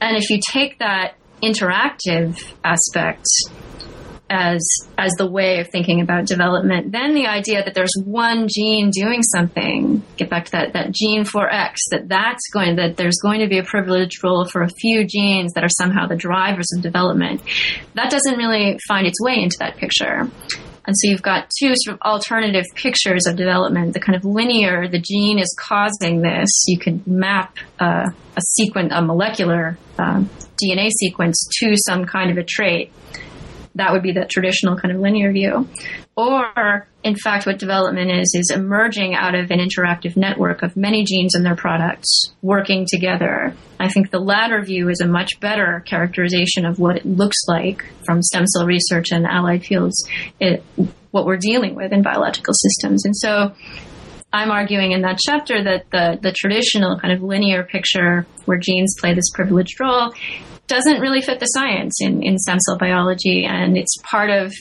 And 0.00 0.16
if 0.16 0.30
you 0.30 0.40
take 0.50 0.78
that 0.78 1.16
interactive 1.42 2.40
aspect 2.64 3.26
as 4.34 4.66
as 4.98 5.12
the 5.12 5.30
way 5.30 5.60
of 5.60 5.68
thinking 5.68 6.00
about 6.00 6.26
development. 6.26 6.90
Then 6.90 7.14
the 7.14 7.26
idea 7.26 7.64
that 7.64 7.74
there's 7.74 7.94
one 8.04 8.48
gene 8.52 8.90
doing 8.90 9.22
something, 9.22 10.02
get 10.16 10.28
back 10.28 10.46
to 10.46 10.52
that 10.52 10.72
that 10.72 10.90
gene 10.92 11.24
for 11.24 11.48
X, 11.48 11.80
that 11.90 12.08
that's 12.08 12.42
going 12.52 12.76
that 12.76 12.96
there's 12.96 13.18
going 13.22 13.40
to 13.40 13.48
be 13.48 13.58
a 13.58 13.62
privileged 13.62 14.24
role 14.24 14.44
for 14.44 14.62
a 14.62 14.68
few 14.80 15.06
genes 15.06 15.52
that 15.54 15.62
are 15.62 15.68
somehow 15.68 16.06
the 16.08 16.16
drivers 16.16 16.66
of 16.76 16.82
development. 16.82 17.40
That 17.94 18.10
doesn't 18.10 18.36
really 18.36 18.78
find 18.88 19.06
its 19.06 19.20
way 19.20 19.40
into 19.40 19.56
that 19.60 19.76
picture. 19.76 20.28
And 20.86 20.94
so 20.98 21.08
you've 21.08 21.22
got 21.22 21.50
two 21.58 21.72
sort 21.76 21.94
of 21.94 22.02
alternative 22.02 22.66
pictures 22.74 23.26
of 23.26 23.36
development. 23.36 23.94
The 23.94 24.00
kind 24.00 24.16
of 24.16 24.24
linear, 24.24 24.86
the 24.86 24.98
gene 24.98 25.38
is 25.38 25.56
causing 25.58 26.20
this. 26.20 26.50
You 26.66 26.78
can 26.78 27.02
map 27.06 27.56
uh, 27.80 28.10
a 28.36 28.40
sequence, 28.56 28.92
a 28.94 29.00
molecular 29.00 29.78
uh, 29.98 30.24
DNA 30.62 30.90
sequence 30.90 31.48
to 31.60 31.74
some 31.76 32.04
kind 32.04 32.30
of 32.30 32.36
a 32.36 32.44
trait 32.44 32.92
that 33.76 33.92
would 33.92 34.02
be 34.02 34.12
the 34.12 34.24
traditional 34.24 34.76
kind 34.76 34.94
of 34.94 35.00
linear 35.00 35.32
view. 35.32 35.68
Or, 36.16 36.86
in 37.02 37.16
fact, 37.16 37.44
what 37.44 37.58
development 37.58 38.10
is, 38.10 38.34
is 38.34 38.52
emerging 38.54 39.14
out 39.14 39.34
of 39.34 39.50
an 39.50 39.58
interactive 39.58 40.16
network 40.16 40.62
of 40.62 40.76
many 40.76 41.04
genes 41.04 41.34
and 41.34 41.44
their 41.44 41.56
products 41.56 42.32
working 42.40 42.86
together. 42.88 43.54
I 43.80 43.88
think 43.88 44.10
the 44.10 44.20
latter 44.20 44.62
view 44.62 44.88
is 44.90 45.00
a 45.00 45.08
much 45.08 45.40
better 45.40 45.82
characterization 45.86 46.64
of 46.64 46.78
what 46.78 46.96
it 46.96 47.04
looks 47.04 47.38
like 47.48 47.84
from 48.04 48.22
stem 48.22 48.46
cell 48.46 48.64
research 48.64 49.10
and 49.10 49.26
allied 49.26 49.64
fields, 49.64 50.08
it, 50.38 50.62
what 51.10 51.26
we're 51.26 51.36
dealing 51.36 51.74
with 51.74 51.92
in 51.92 52.02
biological 52.02 52.54
systems. 52.54 53.04
And 53.04 53.16
so, 53.16 53.52
I'm 54.32 54.50
arguing 54.50 54.90
in 54.90 55.02
that 55.02 55.20
chapter 55.24 55.62
that 55.62 55.84
the, 55.92 56.18
the 56.20 56.32
traditional 56.32 56.98
kind 56.98 57.14
of 57.14 57.22
linear 57.22 57.62
picture 57.62 58.26
where 58.46 58.58
genes 58.58 58.96
play 58.98 59.14
this 59.14 59.30
privileged 59.32 59.78
role 59.78 60.12
doesn't 60.66 61.00
really 61.00 61.20
fit 61.20 61.40
the 61.40 61.46
science 61.46 62.00
in, 62.00 62.22
in 62.22 62.38
stem 62.38 62.58
cell 62.60 62.78
biology, 62.78 63.44
and 63.44 63.76
it's 63.76 63.96
part 64.02 64.30
of 64.30 64.52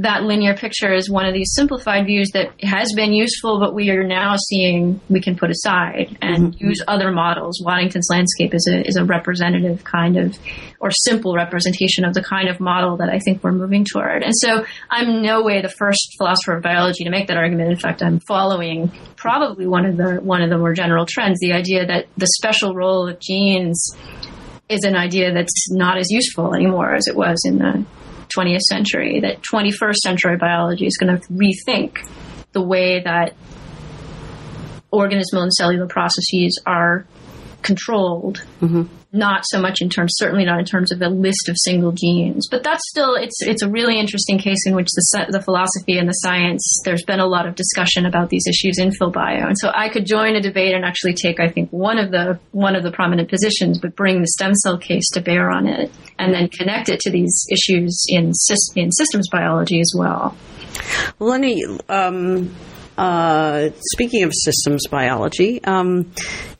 that 0.00 0.22
linear 0.22 0.56
picture 0.56 0.92
is 0.92 1.10
one 1.10 1.26
of 1.26 1.34
these 1.34 1.52
simplified 1.54 2.06
views 2.06 2.30
that 2.32 2.52
has 2.62 2.92
been 2.94 3.12
useful, 3.12 3.60
but 3.60 3.74
we 3.74 3.90
are 3.90 4.02
now 4.02 4.34
seeing 4.48 4.98
we 5.10 5.20
can 5.20 5.36
put 5.36 5.50
aside 5.50 6.16
and 6.22 6.54
mm-hmm. 6.54 6.68
use 6.68 6.82
other 6.88 7.10
models. 7.10 7.62
Waddington's 7.62 8.08
landscape 8.10 8.54
is 8.54 8.66
a 8.70 8.86
is 8.86 8.96
a 8.96 9.04
representative 9.04 9.84
kind 9.84 10.16
of 10.16 10.38
or 10.80 10.90
simple 10.90 11.34
representation 11.34 12.04
of 12.04 12.14
the 12.14 12.22
kind 12.22 12.48
of 12.48 12.60
model 12.60 12.96
that 12.96 13.10
I 13.10 13.18
think 13.18 13.44
we're 13.44 13.52
moving 13.52 13.84
toward. 13.84 14.22
And 14.22 14.34
so 14.34 14.64
I'm 14.88 15.20
no 15.20 15.42
way 15.42 15.60
the 15.60 15.68
first 15.68 16.14
philosopher 16.16 16.56
of 16.56 16.62
biology 16.62 17.04
to 17.04 17.10
make 17.10 17.28
that 17.28 17.36
argument. 17.36 17.70
In 17.70 17.78
fact, 17.78 18.02
I'm 18.02 18.20
following 18.20 18.90
probably 19.16 19.66
one 19.66 19.84
of 19.84 19.98
the 19.98 20.20
one 20.22 20.40
of 20.40 20.48
the 20.48 20.56
more 20.56 20.72
general 20.72 21.04
trends, 21.04 21.38
the 21.40 21.52
idea 21.52 21.86
that 21.86 22.06
the 22.16 22.28
special 22.38 22.74
role 22.74 23.06
of 23.06 23.20
genes 23.20 23.94
is 24.70 24.84
an 24.84 24.96
idea 24.96 25.32
that's 25.34 25.70
not 25.70 25.98
as 25.98 26.10
useful 26.10 26.54
anymore 26.54 26.94
as 26.94 27.06
it 27.08 27.16
was 27.16 27.42
in 27.44 27.58
the 27.58 27.84
20th 28.36 28.60
century. 28.60 29.20
That 29.20 29.42
21st 29.42 29.96
century 29.96 30.36
biology 30.36 30.86
is 30.86 30.96
going 30.96 31.18
to 31.18 31.28
rethink 31.28 31.98
the 32.52 32.62
way 32.62 33.02
that 33.02 33.34
organismal 34.92 35.42
and 35.42 35.52
cellular 35.52 35.86
processes 35.86 36.60
are 36.66 37.06
controlled. 37.62 38.44
Mm-hmm. 38.60 38.84
Not 39.12 39.42
so 39.46 39.60
much 39.60 39.78
in 39.80 39.88
terms, 39.88 40.12
certainly 40.14 40.44
not 40.44 40.60
in 40.60 40.64
terms 40.64 40.92
of 40.92 41.02
a 41.02 41.08
list 41.08 41.48
of 41.48 41.56
single 41.58 41.90
genes, 41.90 42.46
but 42.48 42.62
that's 42.62 42.82
still 42.88 43.16
it's 43.16 43.42
it's 43.42 43.62
a 43.62 43.68
really 43.68 43.98
interesting 43.98 44.38
case 44.38 44.64
in 44.66 44.74
which 44.76 44.86
the 44.86 45.26
the 45.30 45.42
philosophy 45.42 45.98
and 45.98 46.08
the 46.08 46.12
science. 46.12 46.62
There's 46.84 47.02
been 47.02 47.18
a 47.18 47.26
lot 47.26 47.48
of 47.48 47.56
discussion 47.56 48.06
about 48.06 48.30
these 48.30 48.44
issues 48.48 48.78
in 48.78 48.92
philbio, 48.92 49.48
and 49.48 49.58
so 49.58 49.72
I 49.74 49.88
could 49.88 50.06
join 50.06 50.36
a 50.36 50.40
debate 50.40 50.74
and 50.74 50.84
actually 50.84 51.14
take 51.14 51.40
I 51.40 51.48
think 51.48 51.70
one 51.70 51.98
of 51.98 52.12
the 52.12 52.38
one 52.52 52.76
of 52.76 52.84
the 52.84 52.92
prominent 52.92 53.28
positions, 53.28 53.78
but 53.78 53.96
bring 53.96 54.20
the 54.20 54.28
stem 54.28 54.54
cell 54.54 54.78
case 54.78 55.08
to 55.14 55.20
bear 55.20 55.50
on 55.50 55.66
it, 55.66 55.90
and 56.20 56.32
then 56.32 56.48
connect 56.48 56.88
it 56.88 57.00
to 57.00 57.10
these 57.10 57.46
issues 57.50 58.04
in 58.08 58.32
in 58.76 58.92
systems 58.92 59.28
biology 59.28 59.80
as 59.80 59.92
well. 59.96 60.36
Well, 61.18 61.30
Lenny, 61.30 61.64
um, 61.88 62.54
uh, 63.00 63.70
speaking 63.92 64.24
of 64.24 64.32
systems 64.34 64.86
biology, 64.90 65.64
um, 65.64 66.12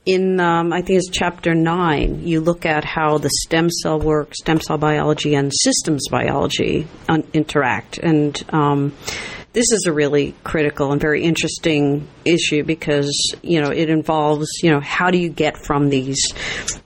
in 0.07 0.39
um, 0.39 0.73
I 0.73 0.81
think 0.81 0.97
it's 0.97 1.09
chapter 1.09 1.53
nine, 1.53 2.27
you 2.27 2.41
look 2.41 2.65
at 2.65 2.83
how 2.83 3.19
the 3.19 3.29
stem 3.43 3.69
cell 3.69 3.99
work, 3.99 4.33
stem 4.33 4.59
cell 4.59 4.79
biology, 4.79 5.35
and 5.35 5.51
systems 5.53 6.07
biology 6.09 6.87
un- 7.07 7.27
interact, 7.33 7.99
and 7.99 8.43
um, 8.49 8.93
this 9.53 9.71
is 9.73 9.85
a 9.85 9.91
really 9.91 10.33
critical 10.43 10.93
and 10.93 11.01
very 11.01 11.23
interesting 11.23 12.07
issue 12.23 12.63
because 12.63 13.35
you 13.41 13.61
know 13.61 13.69
it 13.69 13.89
involves 13.89 14.47
you 14.63 14.69
know 14.69 14.79
how 14.79 15.09
do 15.09 15.17
you 15.17 15.29
get 15.29 15.57
from 15.57 15.89
these 15.89 16.33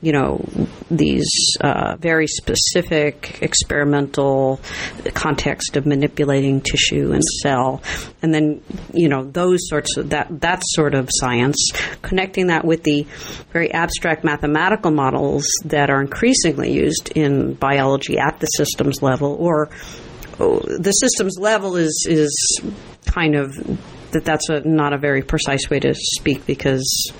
you 0.01 0.11
know 0.11 0.43
these 0.89 1.29
uh, 1.61 1.95
very 1.99 2.27
specific 2.27 3.39
experimental 3.41 4.59
context 5.13 5.77
of 5.77 5.85
manipulating 5.85 6.61
tissue 6.61 7.11
and 7.11 7.23
cell 7.41 7.81
and 8.21 8.33
then 8.33 8.61
you 8.93 9.09
know 9.09 9.23
those 9.23 9.59
sorts 9.67 9.97
of 9.97 10.09
that 10.09 10.27
that 10.41 10.61
sort 10.65 10.95
of 10.95 11.09
science 11.11 11.71
connecting 12.01 12.47
that 12.47 12.65
with 12.65 12.83
the 12.83 13.05
very 13.51 13.71
abstract 13.71 14.23
mathematical 14.23 14.91
models 14.91 15.45
that 15.65 15.89
are 15.89 16.01
increasingly 16.01 16.71
used 16.71 17.11
in 17.15 17.53
biology 17.53 18.17
at 18.17 18.39
the 18.39 18.47
systems 18.47 19.01
level 19.01 19.35
or 19.39 19.69
the 20.37 20.91
systems 20.91 21.37
level 21.39 21.75
is 21.75 22.05
is 22.09 22.61
kind 23.05 23.35
of 23.35 23.53
that 24.11 24.25
that's 24.25 24.49
a, 24.49 24.61
not 24.61 24.93
a 24.93 24.97
very 24.97 25.21
precise 25.21 25.69
way 25.69 25.79
to 25.79 25.93
speak 25.93 26.45
because 26.45 27.11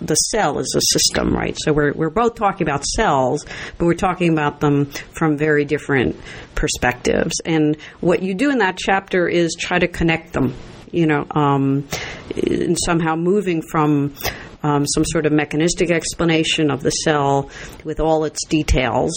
the 0.00 0.14
cell 0.14 0.58
is 0.58 0.74
a 0.76 0.80
system, 0.80 1.34
right? 1.34 1.56
So 1.58 1.72
we're 1.72 1.92
we're 1.92 2.10
both 2.10 2.34
talking 2.34 2.66
about 2.66 2.84
cells, 2.84 3.44
but 3.76 3.86
we're 3.86 3.94
talking 3.94 4.32
about 4.32 4.60
them 4.60 4.86
from 4.86 5.36
very 5.36 5.64
different 5.64 6.16
perspectives. 6.54 7.34
And 7.44 7.76
what 8.00 8.22
you 8.22 8.34
do 8.34 8.50
in 8.50 8.58
that 8.58 8.76
chapter 8.76 9.28
is 9.28 9.56
try 9.58 9.78
to 9.78 9.88
connect 9.88 10.32
them, 10.32 10.54
you 10.90 11.06
know, 11.06 11.26
um, 11.30 11.88
and 12.36 12.76
somehow 12.78 13.16
moving 13.16 13.62
from 13.62 14.14
um, 14.62 14.86
some 14.86 15.04
sort 15.04 15.26
of 15.26 15.32
mechanistic 15.32 15.90
explanation 15.90 16.70
of 16.70 16.82
the 16.82 16.90
cell 16.90 17.50
with 17.84 18.00
all 18.00 18.24
its 18.24 18.44
details 18.46 19.12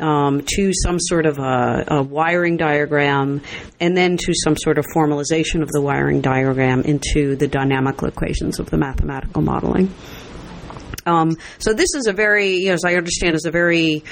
um, 0.00 0.42
to 0.56 0.72
some 0.72 0.98
sort 0.98 1.26
of 1.26 1.38
a, 1.38 1.84
a, 1.88 2.02
wiring 2.02 2.56
diagram, 2.56 3.42
and 3.78 3.96
then 3.96 4.16
to 4.16 4.32
some 4.34 4.56
sort 4.56 4.78
of 4.78 4.86
formalization 4.94 5.62
of 5.62 5.68
the 5.68 5.80
wiring 5.80 6.20
diagram 6.20 6.82
into 6.82 7.36
the 7.36 7.46
dynamical 7.46 8.08
equations 8.08 8.58
of 8.58 8.70
the 8.70 8.76
mathematical 8.76 9.42
modeling. 9.42 9.92
Um, 11.06 11.36
so 11.58 11.72
this 11.72 11.94
is 11.94 12.06
a 12.06 12.12
very, 12.12 12.56
you 12.56 12.68
know, 12.68 12.74
as 12.74 12.84
I 12.84 12.94
understand, 12.94 13.34
is 13.34 13.44
a 13.44 13.50
very, 13.50 14.04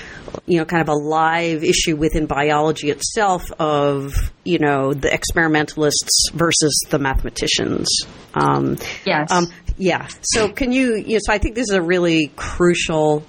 you 0.47 0.59
know, 0.59 0.65
kind 0.65 0.83
of 0.83 0.89
a 0.89 0.95
live 0.95 1.63
issue 1.63 1.97
within 1.97 2.27
biology 2.27 2.91
itself 2.91 3.43
of, 3.59 4.13
you 4.45 4.59
know, 4.59 4.93
the 4.93 5.13
experimentalists 5.13 6.31
versus 6.33 6.81
the 6.89 6.99
mathematicians. 6.99 7.89
Um, 8.35 8.79
yes. 9.05 9.31
Um, 9.31 9.49
yeah. 9.77 10.09
So 10.23 10.49
can 10.49 10.73
you, 10.73 10.97
you 10.97 11.15
know, 11.15 11.21
so 11.23 11.33
I 11.33 11.39
think 11.39 11.55
this 11.55 11.69
is 11.69 11.75
a 11.75 11.83
really 11.83 12.33
crucial 12.37 13.25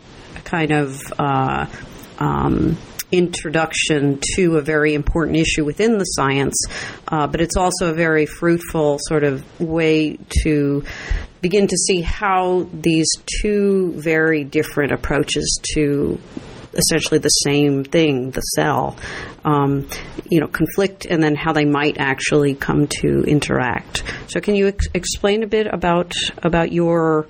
kind 0.45 0.72
of 0.72 0.99
uh, 1.20 1.68
um, 2.20 2.78
introduction 3.12 4.20
to 4.36 4.58
a 4.58 4.62
very 4.62 4.94
important 4.94 5.38
issue 5.38 5.66
within 5.66 5.98
the 5.98 6.06
science, 6.06 6.56
uh, 7.08 7.28
but 7.28 7.42
it's 7.42 7.58
also 7.58 7.90
a 7.90 7.94
very 7.94 8.26
fruitful 8.26 8.98
sort 9.02 9.24
of 9.24 9.44
way 9.60 10.18
to 10.44 10.84
begin 11.42 11.68
to 11.68 11.78
see 11.78 12.02
how 12.02 12.68
these 12.74 13.08
two 13.42 13.94
very 13.94 14.44
different 14.44 14.92
approaches 14.92 15.60
to 15.74 16.20
essentially 16.74 17.20
the 17.20 17.30
same 17.30 17.84
thing, 17.84 18.32
the 18.32 18.42
cell, 18.42 18.96
um, 19.44 19.88
you 20.30 20.40
know, 20.40 20.48
conflict, 20.48 21.06
and 21.06 21.24
then 21.24 21.36
how 21.36 21.52
they 21.52 21.66
might 21.66 21.98
actually 21.98 22.54
come 22.54 22.88
to 22.88 23.24
interact. 23.24 24.04
So, 24.28 24.40
can 24.40 24.56
you 24.56 24.68
ex- 24.68 24.88
explain 24.94 25.44
a 25.44 25.48
bit 25.48 25.68
about 25.68 26.14
about 26.44 26.72
your 26.72 27.28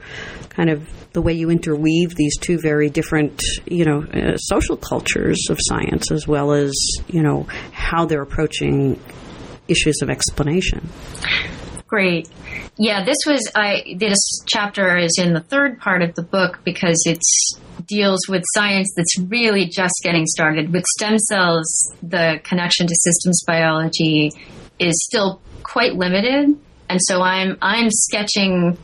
kind 0.59 0.69
of 0.69 0.85
the 1.13 1.21
way 1.21 1.31
you 1.31 1.49
interweave 1.49 2.15
these 2.15 2.37
two 2.37 2.59
very 2.59 2.89
different, 2.89 3.41
you 3.65 3.85
know, 3.85 4.03
uh, 4.03 4.35
social 4.35 4.75
cultures 4.75 5.47
of 5.49 5.57
science, 5.61 6.11
as 6.11 6.27
well 6.27 6.51
as 6.51 6.73
you 7.07 7.23
know 7.23 7.47
how 7.71 8.05
they're 8.05 8.21
approaching 8.21 8.99
issues 9.69 10.01
of 10.01 10.09
explanation. 10.09 10.89
Great. 11.87 12.27
Yeah, 12.77 13.05
this 13.05 13.17
was 13.25 13.49
I 13.55 13.95
this 13.97 14.19
chapter 14.47 14.97
is 14.97 15.17
in 15.17 15.33
the 15.33 15.39
third 15.39 15.79
part 15.79 16.01
of 16.01 16.13
the 16.15 16.23
book 16.23 16.59
because 16.65 17.01
it 17.05 17.21
deals 17.87 18.19
with 18.27 18.43
science 18.53 18.91
that's 18.97 19.17
really 19.17 19.65
just 19.65 19.95
getting 20.03 20.25
started. 20.25 20.73
With 20.73 20.83
stem 20.97 21.17
cells, 21.19 21.93
the 22.03 22.41
connection 22.43 22.85
to 22.85 22.95
systems 22.95 23.43
biology 23.47 24.33
is 24.77 25.05
still 25.05 25.41
quite 25.63 25.95
limited, 25.95 26.49
and 26.89 26.99
so 27.03 27.21
I'm 27.21 27.57
I'm 27.61 27.89
sketching 27.89 28.77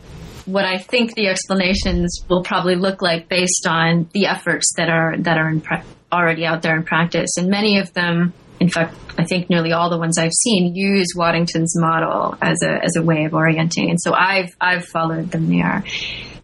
what 0.45 0.65
I 0.65 0.77
think 0.77 1.15
the 1.15 1.27
explanations 1.27 2.23
will 2.29 2.43
probably 2.43 2.75
look 2.75 3.01
like 3.01 3.27
based 3.27 3.65
on 3.67 4.09
the 4.13 4.27
efforts 4.27 4.73
that 4.77 4.89
are 4.89 5.17
that 5.19 5.37
are 5.37 5.53
already 6.11 6.45
out 6.45 6.61
there 6.61 6.75
in 6.75 6.83
practice, 6.83 7.37
and 7.37 7.49
many 7.49 7.79
of 7.79 7.93
them, 7.93 8.33
in 8.59 8.69
fact, 8.69 8.95
I 9.17 9.25
think 9.25 9.49
nearly 9.49 9.71
all 9.71 9.89
the 9.89 9.97
ones 9.97 10.17
I've 10.17 10.33
seen 10.33 10.75
use 10.75 11.07
Waddington's 11.15 11.73
model 11.79 12.37
as 12.41 12.61
a 12.63 12.83
as 12.83 12.95
a 12.95 13.03
way 13.03 13.25
of 13.25 13.33
orienting, 13.33 13.89
and 13.89 13.99
so 13.99 14.13
I've 14.13 14.55
I've 14.61 14.85
followed 14.85 15.31
them 15.31 15.49
there. 15.49 15.83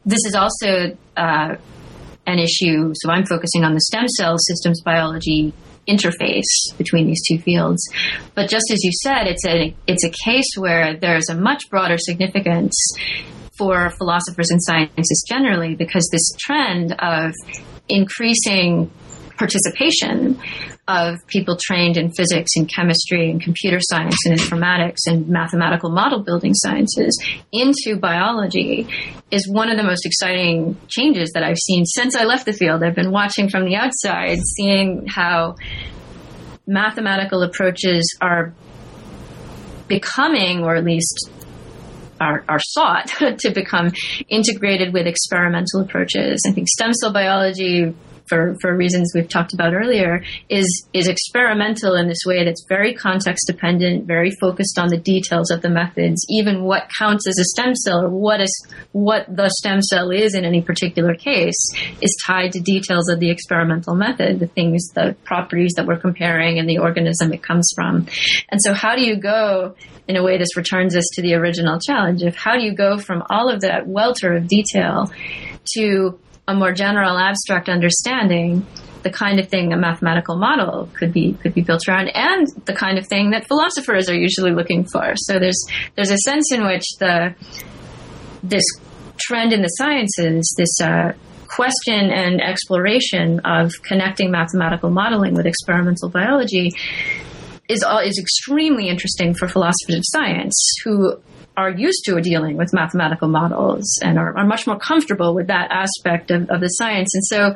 This 0.03 0.25
is 0.25 0.35
also 0.35 0.97
uh, 1.15 1.55
an 2.25 2.39
issue. 2.39 2.93
So 2.95 3.11
I'm 3.11 3.25
focusing 3.25 3.63
on 3.63 3.73
the 3.73 3.81
stem 3.81 4.07
cell 4.07 4.37
systems 4.37 4.81
biology 4.81 5.53
interface 5.87 6.43
between 6.77 7.07
these 7.07 7.21
two 7.27 7.39
fields. 7.39 7.81
But 8.35 8.49
just 8.49 8.65
as 8.71 8.83
you 8.83 8.91
said, 9.03 9.27
it's 9.27 9.45
a 9.45 9.75
it's 9.87 10.03
a 10.03 10.11
case 10.25 10.49
where 10.57 10.97
there's 10.97 11.29
a 11.29 11.35
much 11.35 11.69
broader 11.69 11.97
significance 11.97 12.75
for 13.61 13.91
philosophers 13.91 14.49
and 14.49 14.59
scientists 14.63 15.23
generally 15.29 15.75
because 15.75 16.09
this 16.11 16.35
trend 16.39 16.93
of 16.97 17.31
increasing 17.87 18.89
participation 19.37 20.39
of 20.87 21.15
people 21.27 21.59
trained 21.61 21.95
in 21.95 22.11
physics 22.11 22.49
and 22.55 22.67
chemistry 22.73 23.29
and 23.29 23.39
computer 23.39 23.77
science 23.79 24.17
and 24.25 24.35
informatics 24.35 24.97
and 25.05 25.27
mathematical 25.27 25.91
model 25.91 26.23
building 26.23 26.55
sciences 26.55 27.23
into 27.51 27.99
biology 27.99 28.87
is 29.29 29.47
one 29.47 29.69
of 29.69 29.77
the 29.77 29.83
most 29.83 30.07
exciting 30.07 30.75
changes 30.87 31.29
that 31.35 31.43
I've 31.43 31.59
seen 31.59 31.85
since 31.85 32.15
I 32.15 32.23
left 32.23 32.47
the 32.47 32.53
field. 32.53 32.81
I've 32.81 32.95
been 32.95 33.11
watching 33.11 33.47
from 33.47 33.65
the 33.65 33.75
outside, 33.75 34.39
seeing 34.39 35.05
how 35.07 35.55
mathematical 36.65 37.43
approaches 37.43 38.17
are 38.21 38.55
becoming, 39.87 40.63
or 40.63 40.75
at 40.75 40.83
least 40.83 41.29
are, 42.21 42.45
are 42.47 42.59
sought 42.59 43.07
to 43.39 43.51
become 43.51 43.91
integrated 44.29 44.93
with 44.93 45.07
experimental 45.07 45.81
approaches. 45.81 46.41
I 46.47 46.51
think 46.51 46.67
stem 46.69 46.93
cell 46.93 47.11
biology 47.11 47.93
for, 48.27 48.55
for 48.61 48.75
reasons 48.75 49.11
we've 49.13 49.29
talked 49.29 49.53
about 49.53 49.73
earlier, 49.73 50.23
is 50.49 50.87
is 50.93 51.07
experimental 51.07 51.95
in 51.95 52.07
this 52.07 52.23
way 52.25 52.43
that's 52.43 52.65
very 52.67 52.93
context 52.93 53.47
dependent, 53.47 54.05
very 54.05 54.31
focused 54.39 54.77
on 54.79 54.89
the 54.89 54.97
details 54.97 55.51
of 55.51 55.61
the 55.61 55.69
methods, 55.69 56.25
even 56.29 56.63
what 56.63 56.89
counts 56.97 57.27
as 57.27 57.37
a 57.39 57.43
stem 57.43 57.75
cell 57.75 58.05
or 58.05 58.09
what 58.09 58.41
is 58.41 58.67
what 58.91 59.25
the 59.33 59.49
stem 59.49 59.81
cell 59.81 60.11
is 60.11 60.35
in 60.35 60.45
any 60.45 60.61
particular 60.61 61.15
case 61.15 61.59
is 62.01 62.15
tied 62.25 62.51
to 62.51 62.59
details 62.59 63.09
of 63.09 63.19
the 63.19 63.29
experimental 63.29 63.95
method, 63.95 64.39
the 64.39 64.47
things, 64.47 64.87
the 64.95 65.15
properties 65.23 65.73
that 65.75 65.85
we're 65.85 65.99
comparing 65.99 66.59
and 66.59 66.69
the 66.69 66.77
organism 66.77 67.33
it 67.33 67.43
comes 67.43 67.71
from. 67.75 68.07
And 68.49 68.59
so 68.61 68.73
how 68.73 68.95
do 68.95 69.01
you 69.01 69.15
go 69.15 69.75
in 70.07 70.17
a 70.17 70.23
way 70.23 70.37
this 70.37 70.57
returns 70.57 70.95
us 70.95 71.05
to 71.13 71.21
the 71.21 71.33
original 71.35 71.79
challenge 71.79 72.23
of 72.23 72.35
how 72.35 72.55
do 72.55 72.63
you 72.63 72.73
go 72.73 72.97
from 72.97 73.23
all 73.29 73.49
of 73.49 73.61
that 73.61 73.87
welter 73.87 74.33
of 74.35 74.47
detail 74.47 75.11
to 75.73 76.19
a 76.47 76.53
more 76.53 76.73
general 76.73 77.17
abstract 77.17 77.69
understanding 77.69 78.65
the 79.03 79.09
kind 79.09 79.39
of 79.39 79.47
thing 79.49 79.73
a 79.73 79.77
mathematical 79.77 80.37
model 80.37 80.89
could 80.93 81.11
be 81.11 81.33
could 81.33 81.53
be 81.53 81.61
built 81.61 81.87
around 81.87 82.09
and 82.13 82.47
the 82.65 82.73
kind 82.73 82.97
of 82.97 83.07
thing 83.07 83.31
that 83.31 83.47
philosophers 83.47 84.09
are 84.09 84.15
usually 84.15 84.51
looking 84.51 84.85
for. 84.85 85.13
So 85.15 85.39
there's 85.39 85.65
there's 85.95 86.11
a 86.11 86.17
sense 86.17 86.51
in 86.51 86.65
which 86.65 86.83
the 86.99 87.33
this 88.43 88.63
trend 89.17 89.53
in 89.53 89.61
the 89.61 89.67
sciences 89.69 90.53
this 90.57 90.81
uh, 90.81 91.13
question 91.47 92.11
and 92.11 92.41
exploration 92.41 93.39
of 93.43 93.71
connecting 93.83 94.31
mathematical 94.31 94.89
modeling 94.89 95.33
with 95.33 95.45
experimental 95.45 96.09
biology 96.09 96.71
is 97.67 97.83
all, 97.83 97.99
is 97.99 98.17
extremely 98.19 98.89
interesting 98.89 99.33
for 99.33 99.47
philosophers 99.47 99.95
of 99.95 100.03
science 100.05 100.55
who 100.83 101.21
are 101.57 101.69
used 101.69 102.03
to 102.05 102.19
dealing 102.21 102.57
with 102.57 102.73
mathematical 102.73 103.27
models 103.27 103.99
and 104.01 104.17
are, 104.17 104.37
are 104.37 104.45
much 104.45 104.67
more 104.67 104.79
comfortable 104.79 105.35
with 105.35 105.47
that 105.47 105.69
aspect 105.71 106.31
of, 106.31 106.49
of 106.49 106.61
the 106.61 106.67
science. 106.67 107.13
And 107.13 107.25
so 107.25 107.55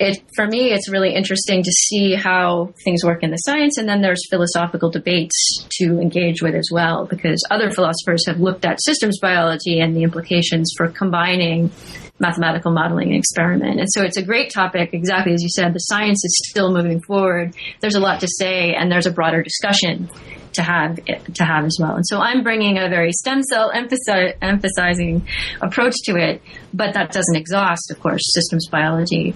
it 0.00 0.22
for 0.34 0.46
me 0.46 0.72
it's 0.72 0.88
really 0.88 1.14
interesting 1.14 1.62
to 1.62 1.70
see 1.70 2.14
how 2.14 2.72
things 2.84 3.04
work 3.04 3.22
in 3.22 3.30
the 3.30 3.36
science. 3.36 3.76
And 3.76 3.88
then 3.88 4.00
there's 4.00 4.22
philosophical 4.30 4.90
debates 4.90 5.36
to 5.78 6.00
engage 6.00 6.40
with 6.40 6.54
as 6.54 6.68
well 6.72 7.06
because 7.06 7.44
other 7.50 7.70
philosophers 7.70 8.26
have 8.26 8.40
looked 8.40 8.64
at 8.64 8.82
systems 8.82 9.18
biology 9.20 9.80
and 9.80 9.94
the 9.94 10.02
implications 10.02 10.72
for 10.76 10.88
combining 10.88 11.70
mathematical 12.18 12.70
modeling 12.70 13.08
and 13.08 13.18
experiment. 13.18 13.80
And 13.80 13.88
so 13.90 14.02
it's 14.02 14.16
a 14.16 14.22
great 14.22 14.50
topic. 14.52 14.90
Exactly 14.92 15.34
as 15.34 15.42
you 15.42 15.50
said 15.50 15.74
the 15.74 15.80
science 15.80 16.24
is 16.24 16.40
still 16.48 16.72
moving 16.72 17.02
forward. 17.02 17.54
There's 17.80 17.94
a 17.94 18.00
lot 18.00 18.20
to 18.20 18.28
say 18.28 18.74
and 18.74 18.90
there's 18.90 19.06
a 19.06 19.12
broader 19.12 19.42
discussion 19.42 20.08
to 20.52 20.62
have 20.62 20.96
to 21.04 21.44
have 21.44 21.64
as 21.64 21.76
well. 21.80 21.96
And 21.96 22.06
so 22.06 22.18
I'm 22.18 22.42
bringing 22.42 22.78
a 22.78 22.88
very 22.88 23.12
stem 23.12 23.42
cell 23.42 23.72
emphasi- 23.72 24.34
emphasizing 24.40 25.26
approach 25.60 25.94
to 26.04 26.16
it, 26.16 26.42
but 26.72 26.94
that 26.94 27.12
doesn't 27.12 27.36
exhaust, 27.36 27.90
of 27.90 28.00
course, 28.00 28.22
systems 28.34 28.68
biology. 28.68 29.34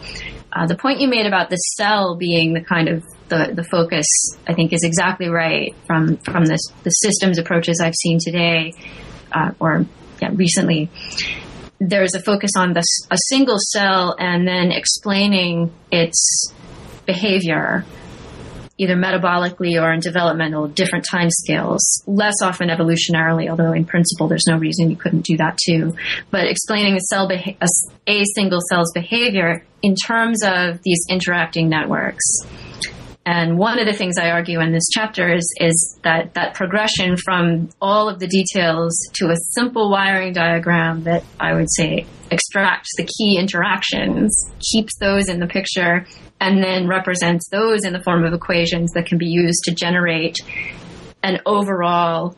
Uh, 0.53 0.67
the 0.67 0.77
point 0.77 1.01
you 1.01 1.09
made 1.09 1.27
about 1.27 1.51
the 1.51 1.57
cell 1.57 2.17
being 2.17 2.55
the 2.55 2.61
kind 2.61 2.89
of 2.89 3.05
the, 3.29 3.53
the 3.55 3.65
focus, 3.65 4.07
I 4.47 4.55
think, 4.55 4.73
is 4.73 4.85
exactly 4.85 5.29
right 5.29 5.75
from 5.87 6.19
from 6.19 6.45
this 6.45 6.61
the 6.83 6.91
systems 6.91 7.39
approaches 7.39 7.81
I've 7.81 7.95
seen 7.95 8.19
today, 8.21 8.73
uh, 9.33 9.51
or 9.59 9.87
yeah, 10.21 10.31
recently. 10.35 10.91
There's 11.81 12.15
a 12.15 12.23
focus 12.23 12.53
on 12.57 12.73
the, 12.73 12.85
a 13.11 13.19
single 13.29 13.57
cell 13.59 14.15
and 14.19 14.47
then 14.47 14.71
explaining 14.71 15.73
its 15.91 16.55
behavior 17.05 17.85
either 18.79 18.97
metabolically 18.97 19.81
or 19.81 19.93
in 19.93 20.01
developmental 20.01 20.67
different 20.67 21.05
time 21.09 21.31
scales, 21.31 22.03
less 22.07 22.35
often 22.43 22.69
evolutionarily, 22.69 23.49
although 23.49 23.73
in 23.73 23.85
principle 23.85 24.27
there's 24.27 24.47
no 24.49 24.57
reason 24.57 24.91
you 24.91 24.97
couldn't 24.97 25.25
do 25.25 25.37
that 25.37 25.59
too. 25.65 25.95
But 26.31 26.47
explaining 26.47 26.97
a 26.97 27.01
cell 27.01 27.29
beha- 27.29 27.57
a, 27.61 27.69
a 28.07 28.25
single 28.35 28.61
cell's 28.69 28.93
behavior 28.93 29.65
in 29.83 29.95
terms 29.95 30.43
of 30.45 30.83
these 30.83 31.05
interacting 31.09 31.69
networks. 31.69 32.25
And 33.27 33.57
one 33.57 33.79
of 33.79 33.87
the 33.87 33.95
things 33.95 34.19
I 34.19 34.31
argue 34.31 34.61
in 34.61 34.73
this 34.73 34.85
chapter 34.93 35.35
is, 35.35 35.51
is 35.59 35.99
that 36.03 36.35
that 36.35 36.55
progression 36.55 37.17
from 37.17 37.71
all 37.81 38.09
of 38.09 38.19
the 38.19 38.27
details 38.27 38.95
to 39.15 39.31
a 39.31 39.37
simple 39.53 39.91
wiring 39.91 40.35
diagram 40.35 41.05
that 41.05 41.25
I 41.41 41.55
would 41.55 41.69
say 41.71 42.05
extracts 42.31 42.91
the 42.99 43.05
key 43.05 43.39
interactions, 43.39 44.51
keeps 44.73 44.99
those 44.99 45.31
in 45.31 45.41
the 45.41 45.47
picture, 45.47 46.07
and 46.45 46.63
then 46.63 46.87
represents 46.87 47.49
those 47.49 47.87
in 47.87 47.95
the 47.95 48.03
form 48.03 48.23
of 48.23 48.35
equations 48.35 48.93
that 48.93 49.07
can 49.07 49.17
be 49.17 49.27
used 49.27 49.63
to 49.65 49.75
generate 49.75 50.37
an 51.23 51.41
overall 51.47 52.37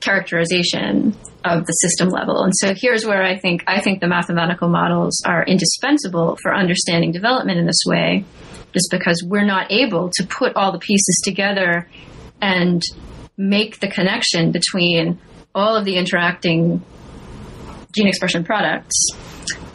characterization 0.00 1.16
of 1.42 1.64
the 1.64 1.72
system 1.72 2.10
level. 2.10 2.44
And 2.44 2.52
so 2.54 2.74
here's 2.76 3.06
where 3.06 3.22
I 3.22 3.38
think 3.38 3.64
I 3.66 3.80
think 3.80 4.00
the 4.00 4.08
mathematical 4.08 4.68
models 4.68 5.22
are 5.24 5.42
indispensable 5.42 6.36
for 6.42 6.54
understanding 6.54 7.12
development 7.12 7.58
in 7.58 7.66
this 7.66 7.82
way, 7.86 8.26
just 8.74 8.90
because 8.90 9.24
we're 9.26 9.46
not 9.46 9.72
able 9.72 10.10
to 10.16 10.26
put 10.26 10.54
all 10.54 10.70
the 10.70 10.78
pieces 10.78 11.22
together 11.24 11.88
and 12.42 12.82
make 13.38 13.80
the 13.80 13.88
connection 13.88 14.52
between 14.52 15.18
all 15.54 15.76
of 15.76 15.86
the 15.86 15.96
interacting 15.96 16.84
gene 17.94 18.06
expression 18.06 18.44
products 18.44 18.96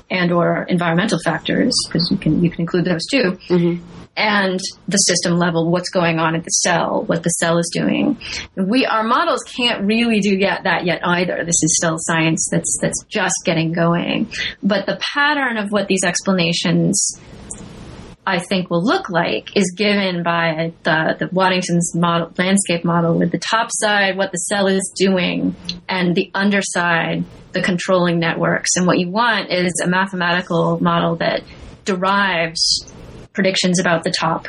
and 0.10 0.32
or 0.32 0.64
environmental 0.64 1.20
factors 1.24 1.74
because 1.88 2.10
you 2.12 2.18
can 2.18 2.44
you 2.44 2.50
can 2.50 2.62
include 2.62 2.86
those 2.86 3.06
too. 3.12 3.38
Mm-hmm. 3.50 3.84
And 4.18 4.62
the 4.88 4.98
system 4.98 5.38
level, 5.38 5.70
what's 5.70 5.90
going 5.90 6.20
on 6.20 6.36
at 6.36 6.46
the 6.46 6.50
cell, 6.50 7.04
what 7.04 7.24
the 7.24 7.30
cell 7.32 7.58
is 7.58 7.70
doing. 7.74 8.18
We 8.56 8.86
our 8.86 9.04
models 9.04 9.42
can't 9.44 9.86
really 9.86 10.22
do 10.22 10.38
yet 10.38 10.64
that 10.64 10.86
yet 10.86 11.02
either. 11.04 11.44
This 11.44 11.62
is 11.62 11.76
still 11.78 11.96
science 11.98 12.48
that's 12.50 12.78
that's 12.82 13.04
just 13.10 13.36
getting 13.44 13.74
going. 13.74 14.32
But 14.64 14.86
the 14.86 15.00
pattern 15.14 15.58
of 15.58 15.70
what 15.70 15.88
these 15.88 16.04
explanations 16.06 17.20
I 18.28 18.40
think 18.40 18.70
will 18.70 18.84
look 18.84 19.10
like 19.10 19.56
is 19.56 19.74
given 19.76 20.24
by 20.24 20.74
the, 20.84 21.16
the 21.20 21.30
Waddington's 21.32 21.94
model, 21.96 22.32
landscape 22.38 22.84
model 22.84 23.18
with 23.18 23.32
the 23.32 23.38
top 23.38 23.70
side, 23.72 24.18
what 24.18 24.32
the 24.32 24.38
cell 24.38 24.68
is 24.68 24.92
doing, 24.96 25.56
and 25.88 26.16
the 26.16 26.32
underside, 26.34 27.24
the 27.52 27.62
controlling 27.62 28.20
networks. 28.20 28.76
And 28.76 28.88
what 28.88 28.98
you 28.98 29.10
want 29.10 29.52
is 29.52 29.82
a 29.84 29.88
mathematical 29.88 30.82
model 30.82 31.18
that 31.18 31.44
derives 31.86 32.92
predictions 33.34 33.80
about 33.80 34.04
the 34.04 34.12
top 34.12 34.48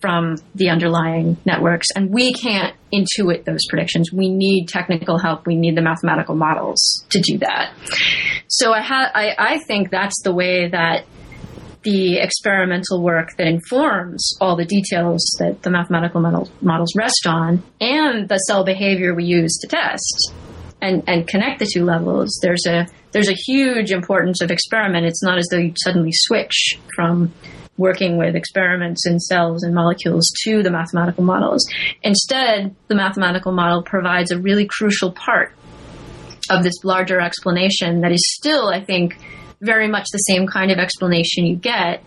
from 0.00 0.36
the 0.54 0.70
underlying 0.70 1.36
networks. 1.44 1.88
And 1.94 2.10
we 2.10 2.32
can't 2.32 2.74
intuit 2.92 3.44
those 3.44 3.66
predictions. 3.68 4.12
We 4.12 4.30
need 4.30 4.68
technical 4.68 5.18
help. 5.18 5.46
We 5.46 5.56
need 5.56 5.76
the 5.76 5.82
mathematical 5.82 6.36
models 6.36 7.04
to 7.10 7.20
do 7.20 7.38
that. 7.38 7.74
So 8.46 8.72
I, 8.72 8.80
ha- 8.80 9.10
I, 9.14 9.34
I 9.38 9.58
think 9.58 9.90
that's 9.90 10.22
the 10.22 10.32
way 10.32 10.68
that 10.70 11.04
the 11.82 12.18
experimental 12.18 13.02
work 13.02 13.36
that 13.36 13.46
informs 13.46 14.36
all 14.40 14.56
the 14.56 14.64
details 14.64 15.20
that 15.38 15.62
the 15.62 15.70
mathematical 15.70 16.20
model, 16.20 16.50
models 16.60 16.92
rest 16.96 17.26
on 17.26 17.62
and 17.80 18.28
the 18.28 18.38
cell 18.38 18.64
behavior 18.64 19.14
we 19.14 19.24
use 19.24 19.56
to 19.58 19.68
test 19.68 20.32
and, 20.80 21.02
and 21.06 21.26
connect 21.26 21.58
the 21.58 21.70
two 21.72 21.84
levels, 21.84 22.38
there's 22.42 22.64
a 22.66 22.86
there's 23.10 23.28
a 23.28 23.36
huge 23.46 23.90
importance 23.90 24.42
of 24.42 24.50
experiment. 24.50 25.06
It's 25.06 25.22
not 25.22 25.38
as 25.38 25.48
though 25.50 25.58
you 25.58 25.72
suddenly 25.82 26.10
switch 26.12 26.78
from 26.94 27.32
working 27.78 28.18
with 28.18 28.34
experiments 28.34 29.06
in 29.06 29.18
cells 29.18 29.62
and 29.62 29.74
molecules 29.74 30.30
to 30.44 30.62
the 30.62 30.70
mathematical 30.70 31.24
models. 31.24 31.66
Instead, 32.02 32.74
the 32.88 32.94
mathematical 32.94 33.52
model 33.52 33.82
provides 33.82 34.30
a 34.30 34.38
really 34.38 34.66
crucial 34.66 35.12
part 35.12 35.54
of 36.50 36.64
this 36.64 36.84
larger 36.84 37.20
explanation 37.20 38.00
that 38.00 38.12
is 38.12 38.22
still, 38.36 38.68
I 38.68 38.84
think, 38.84 39.16
very 39.60 39.88
much 39.88 40.06
the 40.12 40.18
same 40.18 40.46
kind 40.46 40.70
of 40.70 40.78
explanation 40.78 41.46
you 41.46 41.56
get 41.56 42.02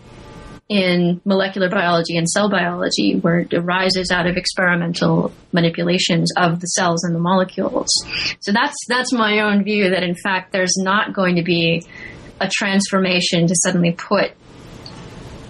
in 0.68 1.20
molecular 1.24 1.68
biology 1.68 2.16
and 2.16 2.28
cell 2.28 2.48
biology, 2.48 3.16
where 3.16 3.40
it 3.40 3.52
arises 3.52 4.10
out 4.10 4.26
of 4.26 4.36
experimental 4.36 5.32
manipulations 5.52 6.32
of 6.36 6.60
the 6.60 6.66
cells 6.66 7.04
and 7.04 7.14
the 7.14 7.20
molecules. 7.20 7.90
So 8.40 8.52
that's 8.52 8.76
that's 8.88 9.12
my 9.12 9.40
own 9.40 9.64
view 9.64 9.90
that 9.90 10.02
in 10.02 10.14
fact 10.14 10.52
there's 10.52 10.76
not 10.78 11.12
going 11.12 11.36
to 11.36 11.42
be 11.42 11.84
a 12.40 12.48
transformation 12.48 13.46
to 13.46 13.54
suddenly 13.62 13.92
put 13.92 14.32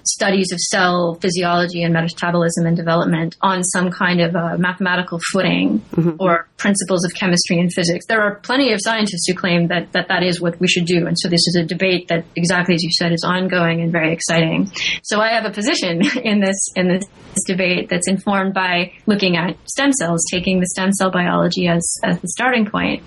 studies 0.04 0.52
of 0.52 0.58
cell 0.58 1.14
physiology 1.20 1.82
and 1.82 1.94
metabolism 1.94 2.66
and 2.66 2.76
development 2.76 3.36
on 3.40 3.62
some 3.64 3.90
kind 3.90 4.20
of 4.20 4.34
a 4.34 4.58
mathematical 4.58 5.20
footing 5.32 5.80
mm-hmm. 5.92 6.16
or 6.18 6.48
principles 6.56 7.04
of 7.04 7.12
chemistry 7.14 7.58
and 7.58 7.72
physics. 7.72 8.06
There 8.06 8.20
are 8.20 8.36
plenty 8.36 8.72
of 8.72 8.80
scientists 8.82 9.26
who 9.26 9.34
claim 9.34 9.68
that, 9.68 9.92
that 9.92 10.08
that 10.08 10.22
is 10.22 10.40
what 10.40 10.58
we 10.60 10.68
should 10.68 10.86
do. 10.86 11.06
And 11.06 11.18
so 11.18 11.28
this 11.28 11.46
is 11.46 11.56
a 11.56 11.64
debate 11.64 12.08
that 12.08 12.24
exactly 12.36 12.74
as 12.74 12.82
you 12.82 12.90
said 12.92 13.12
is 13.12 13.24
ongoing 13.24 13.80
and 13.80 13.92
very 13.92 14.12
exciting. 14.12 14.70
So 15.02 15.20
I 15.20 15.28
have 15.28 15.44
a 15.44 15.50
position 15.50 16.02
in 16.24 16.40
this, 16.40 16.70
in 16.76 16.88
this 16.88 17.04
debate 17.46 17.88
that's 17.88 18.08
informed 18.08 18.54
by 18.54 18.92
looking 19.06 19.36
at 19.36 19.56
stem 19.68 19.92
cells, 19.92 20.24
taking 20.30 20.60
the 20.60 20.66
stem 20.66 20.92
cell 20.92 21.10
biology 21.10 21.68
as, 21.68 21.96
as 22.04 22.20
the 22.20 22.28
starting 22.28 22.66
point 22.66 23.02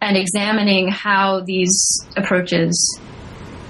and 0.00 0.16
examining 0.16 0.88
how 0.88 1.42
these 1.44 2.06
approaches 2.16 3.00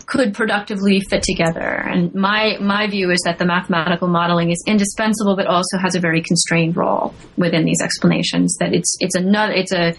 could 0.09 0.33
productively 0.33 1.01
fit 1.11 1.23
together. 1.23 1.61
And 1.61 2.13
my 2.15 2.57
my 2.61 2.89
view 2.89 3.11
is 3.11 3.21
that 3.25 3.39
the 3.39 3.45
mathematical 3.45 4.09
modeling 4.09 4.51
is 4.51 4.63
indispensable, 4.67 5.37
but 5.37 5.47
also 5.47 5.77
has 5.79 5.95
a 5.95 6.01
very 6.01 6.23
constrained 6.23 6.77
role 6.77 7.15
within 7.37 7.65
these 7.65 7.81
explanations. 7.83 8.57
That 8.59 8.75
it's 8.75 8.97
it's 9.01 9.15
another 9.15 9.53
it's 9.53 9.73
a 9.73 9.95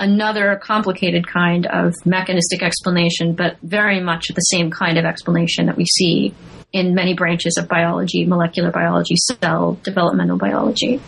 another 0.00 0.58
complicated 0.62 1.26
kind 1.28 1.66
of 1.66 1.94
mechanistic 2.06 2.62
explanation, 2.62 3.34
but 3.34 3.58
very 3.62 4.00
much 4.00 4.28
the 4.28 4.40
same 4.40 4.70
kind 4.70 4.96
of 4.96 5.04
explanation 5.04 5.66
that 5.66 5.76
we 5.76 5.84
see 5.84 6.34
in 6.72 6.94
many 6.94 7.12
branches 7.12 7.58
of 7.58 7.68
biology, 7.68 8.24
molecular 8.24 8.70
biology, 8.70 9.14
cell 9.16 9.78
developmental 9.84 10.38
biology. 10.38 11.00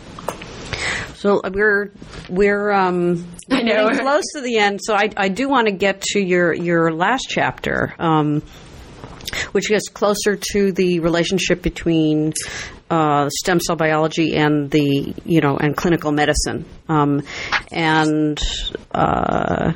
So 1.22 1.38
uh, 1.38 1.50
we're 1.54 1.92
we're 2.28 2.72
um, 2.72 3.32
I 3.48 3.62
know 3.62 3.88
close 4.00 4.24
to 4.34 4.40
the 4.40 4.58
end. 4.58 4.80
So 4.82 4.92
I, 4.92 5.08
I 5.16 5.28
do 5.28 5.48
want 5.48 5.68
to 5.68 5.72
get 5.72 6.00
to 6.00 6.20
your 6.20 6.52
your 6.52 6.92
last 6.92 7.26
chapter, 7.28 7.94
um, 8.00 8.42
which 9.52 9.68
gets 9.68 9.88
closer 9.88 10.34
to 10.34 10.72
the 10.72 10.98
relationship 10.98 11.62
between 11.62 12.32
uh, 12.90 13.28
stem 13.30 13.60
cell 13.60 13.76
biology 13.76 14.34
and 14.34 14.68
the 14.68 15.14
you 15.24 15.40
know 15.40 15.56
and 15.56 15.76
clinical 15.76 16.10
medicine, 16.10 16.64
um, 16.88 17.22
and. 17.70 18.40
Uh, 18.92 19.74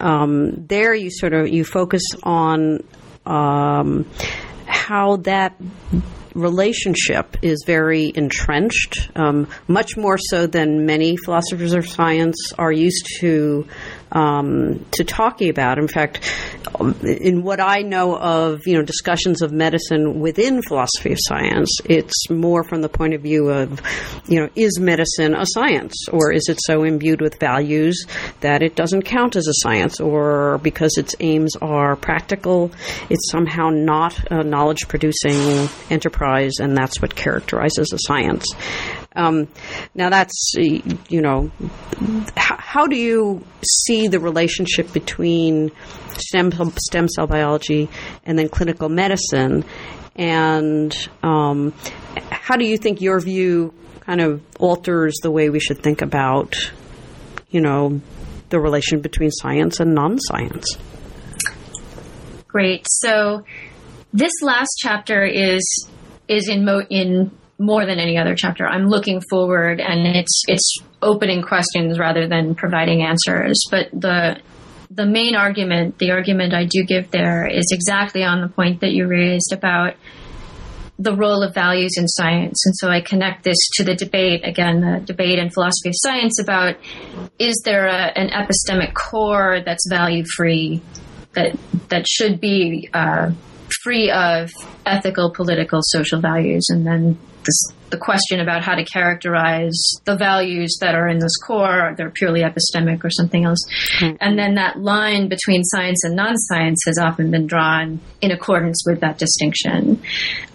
um, 0.00 0.66
there, 0.66 0.92
you 0.92 1.10
sort 1.10 1.32
of 1.32 1.48
you 1.48 1.64
focus 1.64 2.02
on 2.24 2.80
um, 3.24 4.10
how 4.66 5.16
that 5.18 5.56
relationship 6.34 7.36
is 7.42 7.62
very 7.66 8.12
entrenched, 8.14 9.10
um, 9.16 9.48
much 9.68 9.96
more 9.96 10.18
so 10.18 10.46
than 10.46 10.86
many 10.86 11.16
philosophers 11.16 11.72
of 11.72 11.88
science 11.88 12.52
are 12.58 12.72
used 12.72 13.06
to 13.20 13.66
um, 14.14 14.86
to 14.92 15.04
talking 15.04 15.50
about. 15.50 15.78
In 15.78 15.88
fact, 15.88 16.20
in 17.02 17.42
what 17.42 17.60
I 17.60 17.82
know 17.82 18.16
of, 18.16 18.62
you 18.66 18.74
know, 18.74 18.82
discussions 18.82 19.42
of 19.42 19.52
medicine 19.52 20.20
within 20.20 20.62
philosophy 20.62 21.12
of 21.12 21.18
science, 21.20 21.70
it's 21.84 22.30
more 22.30 22.64
from 22.64 22.80
the 22.80 22.88
point 22.88 23.14
of 23.14 23.22
view 23.22 23.50
of, 23.50 23.80
you 24.26 24.40
know, 24.40 24.48
is 24.54 24.78
medicine 24.80 25.34
a 25.34 25.44
science, 25.46 26.08
or 26.12 26.32
is 26.32 26.48
it 26.48 26.58
so 26.64 26.84
imbued 26.84 27.20
with 27.20 27.38
values 27.40 28.06
that 28.40 28.62
it 28.62 28.76
doesn't 28.76 29.02
count 29.02 29.36
as 29.36 29.46
a 29.46 29.54
science, 29.54 30.00
or 30.00 30.58
because 30.58 30.96
its 30.96 31.14
aims 31.20 31.56
are 31.56 31.96
practical, 31.96 32.70
it's 33.10 33.30
somehow 33.30 33.68
not 33.70 34.18
a 34.30 34.44
knowledge 34.44 34.88
producing 34.88 35.68
enterprise, 35.90 36.54
and 36.60 36.76
that's 36.76 37.02
what 37.02 37.14
characterizes 37.14 37.92
a 37.92 37.98
science. 37.98 38.46
Um, 39.14 39.48
now, 39.94 40.10
that's, 40.10 40.54
you 40.56 41.20
know, 41.20 41.50
how, 42.36 42.86
do 42.86 42.96
you 42.96 43.44
see 43.62 44.08
the 44.08 44.18
relationship 44.18 44.92
between 44.92 45.70
stem, 46.10 46.50
stem 46.76 47.08
cell 47.08 47.26
biology 47.26 47.88
and 48.24 48.38
then 48.38 48.48
clinical 48.48 48.88
medicine? 48.88 49.64
And 50.16 50.94
um, 51.22 51.72
how 52.30 52.56
do 52.56 52.64
you 52.64 52.76
think 52.76 53.00
your 53.00 53.20
view 53.20 53.72
kind 54.00 54.20
of 54.20 54.42
alters 54.58 55.14
the 55.22 55.30
way 55.30 55.48
we 55.48 55.60
should 55.60 55.82
think 55.82 56.02
about, 56.02 56.56
you 57.50 57.60
know, 57.60 58.00
the 58.50 58.60
relation 58.60 59.00
between 59.00 59.30
science 59.30 59.80
and 59.80 59.94
non 59.94 60.18
science? 60.18 60.76
Great. 62.48 62.86
So, 62.88 63.44
this 64.12 64.32
last 64.42 64.70
chapter 64.78 65.24
is 65.24 65.88
is 66.28 66.48
in 66.48 66.64
mo- 66.64 66.86
in 66.88 67.32
more 67.58 67.86
than 67.86 67.98
any 67.98 68.18
other 68.18 68.34
chapter. 68.34 68.66
I'm 68.66 68.88
looking 68.88 69.20
forward, 69.30 69.80
and 69.80 70.06
it's 70.06 70.42
it's 70.48 70.78
opening 71.02 71.42
questions 71.42 71.98
rather 71.98 72.26
than 72.26 72.54
providing 72.54 73.02
answers. 73.02 73.60
But 73.70 73.90
the 73.92 74.38
the 74.90 75.06
main 75.06 75.34
argument, 75.34 75.98
the 75.98 76.10
argument 76.10 76.54
I 76.54 76.66
do 76.66 76.84
give 76.84 77.10
there, 77.10 77.46
is 77.46 77.66
exactly 77.72 78.22
on 78.22 78.40
the 78.40 78.48
point 78.48 78.80
that 78.80 78.92
you 78.92 79.06
raised 79.06 79.52
about 79.52 79.94
the 80.98 81.14
role 81.14 81.42
of 81.42 81.52
values 81.54 81.94
in 81.96 82.06
science. 82.06 82.64
And 82.64 82.74
so 82.76 82.88
I 82.88 83.00
connect 83.00 83.42
this 83.42 83.56
to 83.74 83.84
the 83.84 83.96
debate, 83.96 84.42
again, 84.44 84.80
the 84.80 85.00
debate 85.04 85.38
in 85.40 85.50
philosophy 85.50 85.88
of 85.88 85.94
science 85.96 86.38
about 86.40 86.76
is 87.38 87.60
there 87.64 87.86
a, 87.86 88.16
an 88.16 88.28
epistemic 88.28 88.94
core 88.94 89.60
that's 89.64 89.88
value 89.88 90.24
free, 90.36 90.80
that, 91.32 91.56
that 91.88 92.06
should 92.06 92.40
be 92.40 92.88
uh, 92.94 93.32
free 93.82 94.10
of 94.10 94.50
ethical, 94.86 95.32
political, 95.32 95.80
social 95.82 96.20
values? 96.20 96.64
And 96.68 96.86
then 96.86 97.18
this, 97.44 97.64
the 97.90 97.96
question 97.96 98.40
about 98.40 98.64
how 98.64 98.74
to 98.74 98.84
characterize 98.84 99.78
the 100.04 100.16
values 100.16 100.78
that 100.80 100.94
are 100.94 101.08
in 101.08 101.18
this 101.18 101.36
core, 101.36 101.94
they're 101.96 102.10
purely 102.10 102.42
epistemic 102.42 103.04
or 103.04 103.10
something 103.10 103.44
else. 103.44 103.58
Mm-hmm. 104.00 104.16
And 104.20 104.38
then 104.38 104.54
that 104.54 104.78
line 104.78 105.28
between 105.28 105.62
science 105.64 106.02
and 106.04 106.16
non 106.16 106.36
science 106.36 106.80
has 106.86 106.98
often 106.98 107.30
been 107.30 107.46
drawn 107.46 108.00
in 108.20 108.30
accordance 108.30 108.82
with 108.86 109.00
that 109.00 109.18
distinction. 109.18 110.02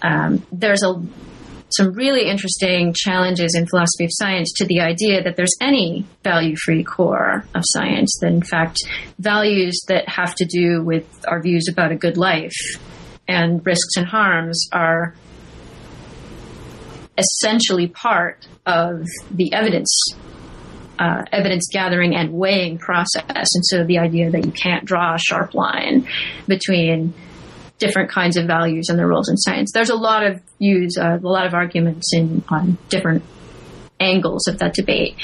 Um, 0.01 0.45
there's 0.51 0.83
a 0.83 1.01
some 1.71 1.93
really 1.93 2.27
interesting 2.27 2.93
challenges 2.95 3.55
in 3.55 3.67
philosophy 3.67 4.05
of 4.05 4.09
science 4.13 4.51
to 4.57 4.65
the 4.65 4.79
idea 4.79 5.21
that 5.23 5.35
there's 5.35 5.55
any 5.61 6.05
value 6.23 6.55
free 6.65 6.83
core 6.83 7.45
of 7.53 7.61
science, 7.63 8.17
that 8.21 8.31
in 8.31 8.41
fact, 8.41 8.79
values 9.19 9.79
that 9.87 10.09
have 10.09 10.33
to 10.35 10.45
do 10.45 10.83
with 10.83 11.05
our 11.27 11.41
views 11.41 11.67
about 11.71 11.91
a 11.91 11.95
good 11.95 12.17
life 12.17 12.55
and 13.27 13.63
risks 13.65 13.95
and 13.95 14.07
harms 14.07 14.67
are 14.73 15.13
essentially 17.20 17.88
part 17.88 18.47
of 18.65 19.05
the 19.32 19.53
evidence 19.53 20.13
uh, 20.97 21.24
evidence 21.32 21.67
gathering 21.72 22.13
and 22.13 22.34
weighing 22.34 22.78
process. 22.78 23.24
And 23.28 23.65
so 23.65 23.86
the 23.86 23.99
idea 23.99 24.32
that 24.32 24.45
you 24.45 24.51
can't 24.51 24.84
draw 24.84 25.15
a 25.15 25.17
sharp 25.17 25.53
line 25.53 26.07
between 26.45 27.13
different 27.78 28.11
kinds 28.11 28.36
of 28.36 28.45
values 28.45 28.89
and 28.89 28.99
their 28.99 29.07
roles 29.07 29.30
in 29.30 29.38
science. 29.38 29.72
There's 29.74 29.89
a 29.89 29.95
lot 29.95 30.26
of 30.26 30.41
views, 30.59 30.97
uh, 30.99 31.17
a 31.24 31.28
lot 31.28 31.47
of 31.47 31.53
arguments 31.53 32.13
in 32.13 32.43
on 32.49 32.78
different 32.89 33.24
angles 34.00 34.47
of 34.47 34.60
that 34.60 34.74
debate. 34.74 35.16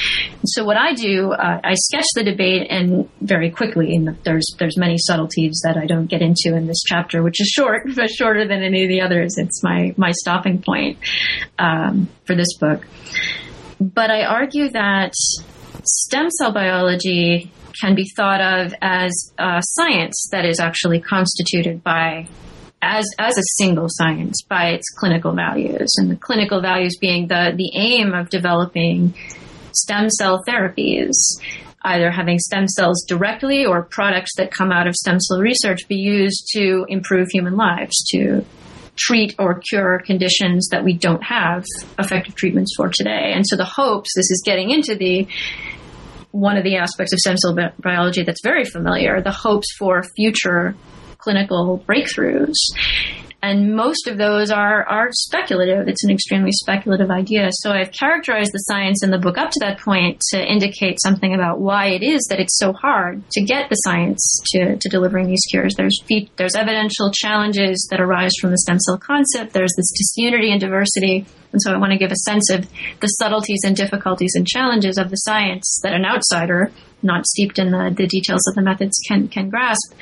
So 0.46 0.64
what 0.66 0.78
I 0.78 0.94
do, 0.94 1.32
uh, 1.32 1.60
I 1.64 1.74
sketch 1.76 2.06
the 2.16 2.24
debate 2.24 2.68
and 2.70 3.10
very 3.22 3.50
quickly, 3.50 3.96
and 3.96 4.18
there's 4.24 4.46
there's 4.60 4.78
many 4.78 4.98
subtleties 4.98 5.62
that 5.64 5.78
I 5.78 5.86
don't 5.86 6.08
get 6.08 6.22
into 6.22 6.56
in 6.56 6.68
this 6.68 6.82
chapter, 6.86 7.24
which 7.24 7.40
is 7.42 7.48
short, 7.48 7.84
but 7.96 8.10
shorter 8.10 8.48
than 8.48 8.64
any 8.64 8.84
of 8.84 8.90
the 8.90 9.02
others. 9.02 9.36
It's 9.38 9.64
my 9.64 9.94
my 9.98 10.12
stopping 10.12 10.62
point 10.62 10.98
um, 11.60 12.10
for 12.26 12.36
this 12.36 12.58
book. 12.58 12.86
But 13.80 14.10
I 14.10 14.24
argue 14.24 14.70
that 14.70 15.14
stem 15.84 16.30
cell 16.30 16.54
biology 16.54 17.52
can 17.80 17.96
be 17.96 18.06
thought 18.16 18.42
of 18.42 18.74
as 18.82 19.12
a 19.38 19.62
science 19.62 20.30
that 20.32 20.46
is 20.46 20.60
actually 20.60 21.02
constituted 21.02 21.84
by 21.84 22.28
as 22.86 23.06
as 23.18 23.38
a 23.38 23.44
single 23.58 23.88
science 23.90 24.42
by 24.48 24.70
its 24.70 24.88
clinical 24.90 25.34
values, 25.34 25.94
and 25.98 26.10
the 26.10 26.16
clinical 26.16 26.62
values 26.62 26.96
being 27.02 27.28
the 27.28 27.52
the 27.56 27.72
aim 27.74 28.14
of 28.14 28.30
developing 28.30 29.14
stem 29.74 30.10
cell 30.10 30.44
therapies, 30.48 31.16
either 31.82 32.12
having 32.12 32.38
stem 32.40 32.68
cells 32.68 33.04
directly 33.08 33.66
or 33.66 33.84
products 33.84 34.36
that 34.38 34.52
come 34.52 34.72
out 34.72 34.88
of 34.88 34.96
stem 34.96 35.20
cell 35.20 35.40
research 35.40 35.88
be 35.88 35.96
used 35.96 36.48
to 36.54 36.86
improve 36.88 37.28
human 37.32 37.58
lives, 37.58 37.96
to 38.12 38.46
treat 38.98 39.36
or 39.40 39.60
cure 39.60 40.02
conditions 40.06 40.70
that 40.70 40.84
we 40.84 40.94
don't 40.94 41.24
have 41.24 41.66
effective 42.00 42.36
treatments 42.36 42.74
for 42.78 42.90
today. 42.90 43.34
And 43.34 43.46
so 43.46 43.58
the 43.58 43.66
hopes, 43.66 44.10
this 44.16 44.32
is 44.32 44.42
getting 44.46 44.70
into 44.70 44.96
the 44.96 45.28
one 46.32 46.58
of 46.58 46.64
the 46.64 46.76
aspects 46.76 47.14
of 47.14 47.20
stem 47.20 47.38
cell 47.38 47.58
biology 47.80 48.24
that's 48.24 48.44
very 48.44 48.66
familiar, 48.66 49.22
the 49.22 49.32
hopes 49.32 49.68
for 49.78 50.04
future 50.16 50.76
clinical 51.26 51.84
breakthroughs. 51.90 52.54
And 53.42 53.76
most 53.76 54.08
of 54.08 54.18
those 54.18 54.50
are, 54.50 54.84
are 54.86 55.10
speculative. 55.12 55.88
It's 55.88 56.04
an 56.04 56.10
extremely 56.10 56.52
speculative 56.52 57.12
idea. 57.12 57.50
So 57.52 57.70
I've 57.72 57.92
characterized 57.92 58.52
the 58.54 58.60
science 58.60 59.04
in 59.04 59.12
the 59.12 59.20
book 59.20 59.38
up 59.38 59.52
to 59.52 59.60
that 59.60 59.80
point 59.80 60.20
to 60.32 60.42
indicate 60.42 60.98
something 61.00 61.36
about 61.36 61.60
why 61.60 61.88
it 61.90 62.02
is 62.02 62.26
that 62.30 62.40
it's 62.40 62.58
so 62.58 62.74
hard 62.74 63.22
to 63.32 63.44
get 63.44 63.70
the 63.70 63.76
science 63.76 64.42
to, 64.54 64.78
to 64.78 64.90
delivering 64.90 65.28
these 65.28 65.46
cures. 65.52 65.76
There's, 65.76 66.00
there's 66.38 66.56
evidential 66.56 67.12
challenges 67.12 67.88
that 67.92 68.02
arise 68.02 68.34
from 68.42 68.50
the 68.50 68.58
stem 68.58 68.80
cell 68.80 68.98
concept. 68.98 69.54
There's 69.54 69.74
this 69.78 69.92
disunity 69.92 70.52
and 70.52 70.60
diversity. 70.60 71.26
And 71.52 71.62
so 71.62 71.72
I 71.72 71.78
want 71.78 71.92
to 71.92 72.00
give 72.00 72.12
a 72.12 72.16
sense 72.16 72.50
of 72.50 72.68
the 73.00 73.08
subtleties 73.08 73.62
and 73.64 73.76
difficulties 73.76 74.34
and 74.36 74.48
challenges 74.48 74.98
of 74.98 75.12
the 75.12 75.18
science 75.18 75.80
that 75.84 75.94
an 75.94 76.04
outsider, 76.04 76.72
not 77.04 77.28
steeped 77.28 77.60
in 77.60 77.70
the, 77.70 77.94
the 77.96 78.08
details 78.08 78.42
of 78.50 78.56
the 78.56 78.64
methods, 78.64 78.98
can, 79.08 79.28
can 79.28 79.50
grasp. 79.50 79.94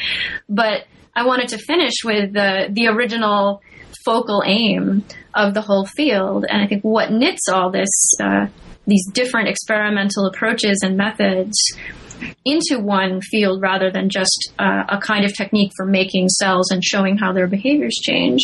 But 0.48 0.86
I 1.16 1.26
wanted 1.26 1.50
to 1.50 1.58
finish 1.58 1.94
with 2.04 2.34
the 2.34 2.68
the 2.72 2.88
original 2.88 3.62
focal 4.06 4.44
aim 4.46 5.04
of 5.34 5.54
the 5.54 5.62
whole 5.62 5.86
field, 5.86 6.46
and 6.48 6.62
I 6.62 6.68
think 6.68 6.84
what 6.84 7.12
knits 7.12 7.48
all 7.52 7.72
this 7.72 7.90
uh, 8.22 8.48
these 8.88 9.08
different 9.12 9.48
experimental 9.50 10.26
approaches 10.26 10.80
and 10.84 10.98
methods 10.98 11.58
into 12.46 12.80
one 12.80 13.22
field 13.22 13.62
rather 13.62 13.92
than 13.92 14.10
just 14.10 14.54
uh, 14.60 14.84
a 14.90 14.98
kind 14.98 15.26
of 15.26 15.36
technique 15.36 15.72
for 15.76 15.86
making 15.86 16.30
cells 16.30 16.72
and 16.72 16.84
showing 16.84 17.18
how 17.18 17.34
their 17.34 17.48
behaviors 17.48 17.96
change 18.04 18.42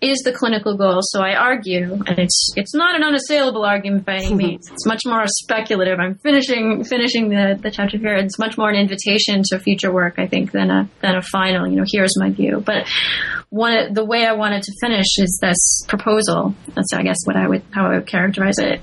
is 0.00 0.18
the 0.20 0.32
clinical 0.32 0.76
goal. 0.76 1.00
So 1.02 1.22
I 1.22 1.34
argue, 1.34 1.92
and 2.06 2.18
it's 2.18 2.52
it's 2.56 2.74
not 2.74 2.96
an 2.96 3.02
unassailable 3.02 3.64
argument 3.64 4.04
by 4.04 4.16
any 4.16 4.34
means. 4.42 4.70
It's 4.70 4.86
much 4.86 5.02
more 5.04 5.24
speculative. 5.26 5.98
I'm 5.98 6.16
finishing 6.16 6.84
finishing 6.84 7.28
the, 7.28 7.58
the 7.60 7.70
chapter 7.70 7.98
here. 7.98 8.14
It's 8.14 8.38
much 8.38 8.56
more 8.58 8.70
an 8.70 8.76
invitation 8.76 9.42
to 9.50 9.58
future 9.58 9.92
work, 9.92 10.14
I 10.18 10.26
think, 10.26 10.52
than 10.52 10.70
a 10.70 10.88
than 11.00 11.16
a 11.16 11.22
final. 11.22 11.66
You 11.66 11.76
know, 11.76 11.84
here's 11.86 12.18
my 12.18 12.30
view. 12.30 12.62
But 12.64 12.86
one 13.52 13.92
the 13.92 14.04
way 14.04 14.24
I 14.24 14.32
wanted 14.32 14.62
to 14.62 14.72
finish 14.80 15.18
is 15.18 15.38
this 15.42 15.84
proposal. 15.86 16.54
That's 16.74 16.92
I 16.94 17.02
guess 17.02 17.18
what 17.24 17.36
I 17.36 17.46
would 17.46 17.62
how 17.70 17.86
I 17.86 17.96
would 17.96 18.06
characterize 18.06 18.58
it 18.58 18.80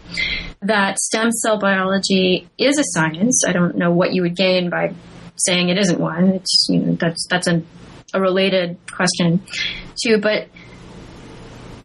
that 0.61 0.99
stem 0.99 1.31
cell 1.31 1.57
biology 1.59 2.47
is 2.57 2.77
a 2.77 2.83
science. 2.83 3.43
I 3.47 3.51
don't 3.51 3.75
know 3.75 3.91
what 3.91 4.13
you 4.13 4.21
would 4.21 4.35
gain 4.35 4.69
by 4.69 4.93
saying 5.37 5.69
it 5.69 5.79
isn't 5.79 5.99
one. 5.99 6.29
It's 6.33 6.67
you 6.69 6.79
know 6.79 6.93
that's 6.93 7.25
that's 7.29 7.47
a, 7.47 7.63
a 8.13 8.21
related 8.21 8.77
question 8.91 9.41
too, 10.03 10.19
but 10.21 10.47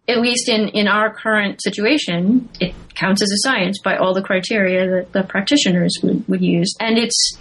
at 0.06 0.20
least 0.20 0.50
in, 0.50 0.68
in 0.68 0.86
our 0.86 1.14
current 1.14 1.62
situation, 1.62 2.50
it 2.60 2.74
counts 2.94 3.22
as 3.22 3.30
a 3.30 3.38
science 3.38 3.78
by 3.82 3.96
all 3.96 4.12
the 4.12 4.20
criteria 4.20 4.86
that 4.90 5.12
the 5.12 5.22
practitioners 5.22 5.96
would, 6.02 6.28
would 6.28 6.42
use. 6.42 6.74
And 6.78 6.98
it's 6.98 7.38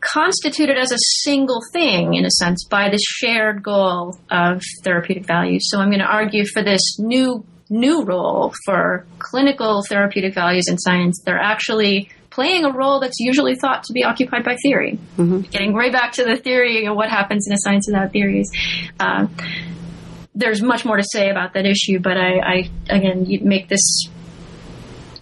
constituted 0.00 0.78
as 0.78 0.92
a 0.92 0.98
single 1.22 1.60
thing, 1.72 2.14
in 2.14 2.24
a 2.24 2.30
sense, 2.30 2.64
by 2.64 2.90
this 2.90 3.02
shared 3.02 3.62
goal 3.62 4.18
of 4.30 4.62
therapeutic 4.82 5.26
value. 5.26 5.58
So 5.60 5.78
I'm 5.78 5.88
going 5.88 6.00
to 6.00 6.06
argue 6.06 6.44
for 6.46 6.62
this 6.62 6.98
new 6.98 7.44
new 7.72 8.02
role 8.02 8.52
for 8.64 9.06
clinical 9.20 9.82
therapeutic 9.88 10.34
values 10.34 10.66
in 10.68 10.76
science. 10.76 11.22
They're 11.24 11.38
actually 11.38 12.10
playing 12.30 12.64
a 12.64 12.72
role 12.72 12.98
that's 12.98 13.20
usually 13.20 13.54
thought 13.54 13.84
to 13.84 13.92
be 13.92 14.02
occupied 14.02 14.44
by 14.44 14.56
theory. 14.62 14.98
Mm-hmm. 15.16 15.42
Getting 15.42 15.74
right 15.74 15.92
back 15.92 16.12
to 16.14 16.24
the 16.24 16.36
theory 16.36 16.86
of 16.86 16.96
what 16.96 17.10
happens 17.10 17.46
in 17.46 17.52
a 17.52 17.58
science 17.58 17.86
without 17.88 18.12
theories. 18.12 18.50
Uh, 18.98 19.28
there's 20.34 20.62
much 20.62 20.84
more 20.84 20.96
to 20.96 21.04
say 21.12 21.30
about 21.30 21.54
that 21.54 21.66
issue, 21.66 22.00
but 22.00 22.16
I, 22.16 22.38
I 22.38 22.70
again 22.88 23.26
make 23.42 23.68
this 23.68 24.08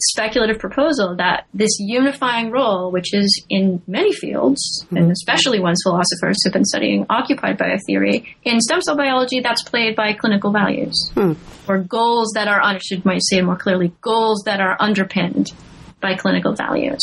speculative 0.00 0.58
proposal 0.58 1.16
that 1.16 1.46
this 1.54 1.76
unifying 1.78 2.50
role, 2.50 2.90
which 2.90 3.14
is 3.14 3.44
in 3.48 3.82
many 3.86 4.12
fields, 4.12 4.60
mm-hmm. 4.84 4.96
and 4.96 5.10
especially 5.10 5.60
ones 5.60 5.80
philosophers 5.82 6.36
have 6.44 6.52
been 6.52 6.64
studying 6.64 7.06
occupied 7.10 7.58
by 7.58 7.68
a 7.68 7.78
theory, 7.86 8.36
in 8.44 8.60
stem 8.60 8.80
cell 8.80 8.96
biology, 8.96 9.40
that's 9.40 9.62
played 9.62 9.96
by 9.96 10.12
clinical 10.12 10.52
values 10.52 11.10
hmm. 11.14 11.32
or 11.68 11.78
goals 11.78 12.32
that 12.34 12.48
are, 12.48 12.60
I 12.60 12.78
should 12.78 13.04
might 13.04 13.22
say 13.22 13.40
more 13.40 13.56
clearly, 13.56 13.92
goals 14.00 14.42
that 14.44 14.60
are 14.60 14.76
underpinned 14.80 15.52
by 16.00 16.14
clinical 16.14 16.54
values. 16.54 17.00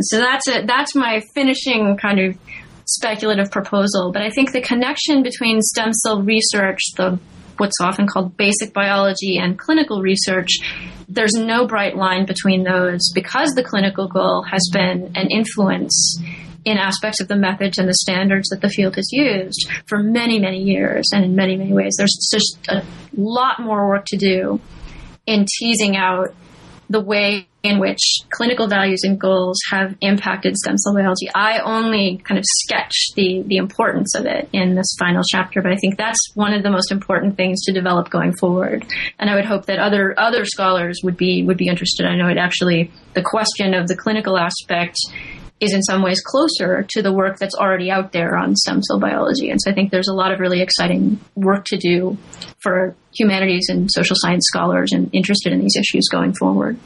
So 0.00 0.18
that's 0.18 0.48
it. 0.48 0.66
That's 0.66 0.94
my 0.94 1.22
finishing 1.34 1.96
kind 1.96 2.18
of 2.18 2.36
speculative 2.86 3.50
proposal. 3.50 4.12
But 4.12 4.22
I 4.22 4.30
think 4.30 4.52
the 4.52 4.60
connection 4.60 5.22
between 5.22 5.60
stem 5.62 5.92
cell 5.92 6.22
research, 6.22 6.80
the 6.96 7.18
what's 7.56 7.80
often 7.80 8.06
called 8.06 8.36
basic 8.36 8.72
biology 8.72 9.38
and 9.38 9.58
clinical 9.58 10.00
research, 10.00 10.50
there's 11.08 11.34
no 11.34 11.66
bright 11.66 11.96
line 11.96 12.26
between 12.26 12.64
those 12.64 13.10
because 13.14 13.50
the 13.54 13.64
clinical 13.64 14.08
goal 14.08 14.42
has 14.50 14.62
been 14.72 15.12
an 15.14 15.28
influence 15.30 16.18
in 16.64 16.78
aspects 16.78 17.20
of 17.20 17.28
the 17.28 17.36
methods 17.36 17.78
and 17.78 17.88
the 17.88 17.94
standards 17.94 18.48
that 18.48 18.60
the 18.60 18.70
field 18.70 18.96
has 18.96 19.08
used 19.12 19.68
for 19.86 20.02
many, 20.02 20.38
many 20.38 20.62
years 20.62 21.04
and 21.12 21.24
in 21.24 21.34
many, 21.34 21.56
many 21.56 21.72
ways. 21.72 21.94
There's 21.98 22.16
just 22.32 22.58
a 22.68 22.82
lot 23.16 23.60
more 23.60 23.88
work 23.88 24.04
to 24.06 24.16
do 24.16 24.60
in 25.26 25.46
teasing 25.58 25.96
out 25.96 26.34
the 26.88 27.00
way 27.00 27.48
in 27.62 27.78
which 27.78 28.18
clinical 28.30 28.68
values 28.68 29.00
and 29.04 29.18
goals 29.18 29.58
have 29.70 29.96
impacted 30.02 30.54
stem 30.54 30.76
cell 30.76 30.94
biology. 30.94 31.28
I 31.34 31.60
only 31.60 32.18
kind 32.18 32.38
of 32.38 32.44
sketch 32.46 32.94
the, 33.16 33.42
the 33.46 33.56
importance 33.56 34.14
of 34.14 34.26
it 34.26 34.50
in 34.52 34.74
this 34.74 34.94
final 34.98 35.22
chapter, 35.26 35.62
but 35.62 35.72
I 35.72 35.76
think 35.76 35.96
that's 35.96 36.20
one 36.34 36.52
of 36.52 36.62
the 36.62 36.70
most 36.70 36.92
important 36.92 37.36
things 37.36 37.62
to 37.62 37.72
develop 37.72 38.10
going 38.10 38.34
forward. 38.36 38.84
And 39.18 39.30
I 39.30 39.34
would 39.34 39.46
hope 39.46 39.66
that 39.66 39.78
other 39.78 40.14
other 40.18 40.44
scholars 40.44 41.00
would 41.02 41.16
be 41.16 41.42
would 41.42 41.56
be 41.56 41.68
interested. 41.68 42.06
I 42.06 42.16
know 42.16 42.28
it 42.28 42.36
actually 42.36 42.90
the 43.14 43.22
question 43.22 43.72
of 43.72 43.88
the 43.88 43.96
clinical 43.96 44.36
aspect 44.38 44.96
is 45.60 45.72
in 45.72 45.82
some 45.82 46.02
ways 46.02 46.20
closer 46.20 46.84
to 46.90 47.02
the 47.02 47.12
work 47.12 47.38
that's 47.38 47.54
already 47.54 47.90
out 47.90 48.12
there 48.12 48.36
on 48.36 48.56
stem 48.56 48.82
cell 48.82 48.98
biology. 48.98 49.50
And 49.50 49.60
so 49.60 49.70
I 49.70 49.74
think 49.74 49.90
there's 49.90 50.08
a 50.08 50.12
lot 50.12 50.32
of 50.32 50.40
really 50.40 50.60
exciting 50.60 51.20
work 51.34 51.64
to 51.66 51.76
do 51.76 52.18
for 52.60 52.94
humanities 53.14 53.66
and 53.68 53.90
social 53.90 54.16
science 54.18 54.44
scholars 54.46 54.92
and 54.92 55.10
interested 55.12 55.52
in 55.52 55.60
these 55.60 55.76
issues 55.76 56.08
going 56.10 56.34
forward. 56.34 56.78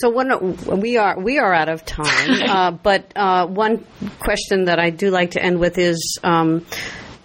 So 0.00 0.10
one, 0.10 0.80
we 0.80 0.96
are 0.96 1.18
we 1.18 1.38
are 1.38 1.52
out 1.52 1.68
of 1.68 1.84
time, 1.84 2.42
uh, 2.48 2.70
but 2.70 3.12
uh, 3.16 3.46
one 3.46 3.84
question 4.20 4.66
that 4.66 4.78
I 4.78 4.90
do 4.90 5.10
like 5.10 5.32
to 5.32 5.42
end 5.42 5.58
with 5.58 5.78
is. 5.78 6.18
Um, 6.22 6.66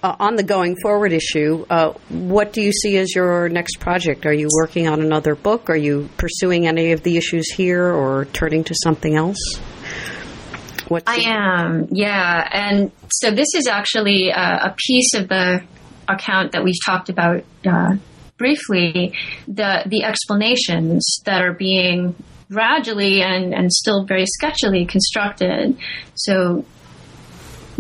uh, 0.04 0.18
on 0.20 0.36
the 0.36 0.43
going 0.43 0.76
forward 0.82 1.14
issue, 1.14 1.66
uh, 1.70 1.93
what 2.10 2.51
do 2.51 2.62
you 2.62 2.74
see 2.74 2.97
as 2.97 3.16
your 3.16 3.47
next 3.47 3.80
project? 3.80 4.26
Are 4.26 4.34
you 4.34 4.49
working 4.51 4.86
on 4.86 4.99
another 4.99 5.34
book? 5.34 5.70
Are 5.70 5.78
you 5.78 6.10
pursuing 6.18 6.68
any 6.68 6.91
of 6.91 7.04
the 7.04 7.16
issues 7.16 7.49
here 7.49 7.86
or 7.86 8.26
turning 8.26 8.66
to 8.66 8.76
something 8.84 9.16
else? 9.16 9.38
I 11.06 11.22
am, 11.26 11.88
yeah. 11.91 12.48
And 12.52 12.91
so 13.10 13.32
this 13.32 13.54
is 13.56 13.68
actually 13.68 14.30
a, 14.30 14.68
a 14.68 14.76
piece 14.78 15.14
of 15.14 15.28
the 15.30 15.64
account 16.08 16.52
that 16.52 16.64
we've 16.64 16.80
talked 16.86 17.10
about 17.10 17.44
uh, 17.66 17.96
briefly. 18.38 19.14
The 19.48 19.84
the 19.86 20.04
explanations 20.04 21.22
that 21.26 21.41
are 21.41 21.54
being 21.54 22.16
gradually 22.52 23.22
and, 23.22 23.54
and 23.54 23.72
still 23.72 24.06
very 24.06 24.26
sketchily 24.39 24.88
constructed. 24.88 25.78
So 26.16 26.66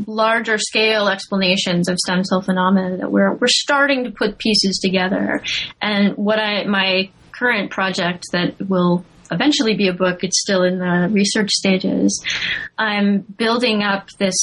larger 0.07 0.57
scale 0.57 1.07
explanations 1.07 1.87
of 1.87 1.97
stem 1.99 2.23
cell 2.23 2.41
phenomena 2.41 2.97
that 2.97 3.11
we're 3.11 3.33
we're 3.35 3.47
starting 3.47 4.05
to 4.05 4.11
put 4.11 4.37
pieces 4.37 4.79
together. 4.81 5.43
And 5.81 6.15
what 6.17 6.39
I 6.39 6.63
my 6.65 7.09
current 7.31 7.71
project 7.71 8.25
that 8.31 8.55
will 8.69 9.05
eventually 9.31 9.75
be 9.75 9.87
a 9.87 9.93
book. 9.93 10.23
It's 10.23 10.39
still 10.41 10.63
in 10.63 10.79
the 10.79 11.09
research 11.11 11.49
stages. 11.49 12.23
I'm 12.77 13.21
building 13.21 13.83
up 13.83 14.09
this 14.19 14.35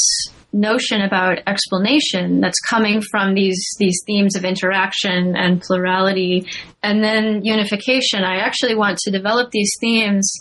notion 0.53 1.01
about 1.01 1.39
explanation 1.47 2.41
that's 2.41 2.59
coming 2.69 3.01
from 3.11 3.35
these 3.35 3.65
these 3.79 4.03
themes 4.07 4.35
of 4.37 4.45
interaction 4.45 5.37
and 5.37 5.63
plurality 5.63 6.47
and 6.83 7.05
then 7.05 7.45
unification. 7.45 8.25
I 8.25 8.39
actually 8.39 8.75
want 8.75 8.99
to 8.99 9.11
develop 9.11 9.51
these 9.53 9.71
themes 9.81 10.33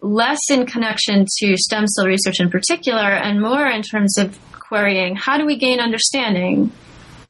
less 0.00 0.40
in 0.50 0.66
connection 0.66 1.26
to 1.38 1.56
stem 1.56 1.86
cell 1.86 2.06
research 2.06 2.40
in 2.40 2.50
particular 2.50 3.02
and 3.02 3.40
more 3.40 3.66
in 3.66 3.82
terms 3.82 4.16
of 4.18 4.38
querying 4.52 5.16
how 5.16 5.38
do 5.38 5.46
we 5.46 5.56
gain 5.56 5.80
understanding 5.80 6.72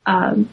um, 0.07 0.49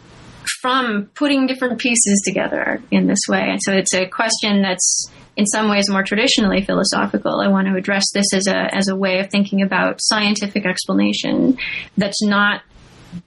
from 0.61 1.09
putting 1.15 1.47
different 1.47 1.79
pieces 1.79 2.21
together 2.25 2.81
in 2.91 3.07
this 3.07 3.19
way. 3.29 3.41
And 3.41 3.59
so 3.61 3.73
it's 3.73 3.93
a 3.93 4.07
question 4.07 4.61
that's 4.61 5.09
in 5.35 5.45
some 5.45 5.69
ways 5.69 5.89
more 5.89 6.03
traditionally 6.03 6.63
philosophical. 6.63 7.39
I 7.39 7.47
want 7.47 7.67
to 7.67 7.75
address 7.75 8.05
this 8.13 8.33
as 8.33 8.47
a 8.47 8.73
as 8.73 8.87
a 8.87 8.95
way 8.95 9.19
of 9.19 9.29
thinking 9.29 9.61
about 9.61 9.99
scientific 10.01 10.65
explanation 10.65 11.57
that's 11.97 12.23
not 12.23 12.61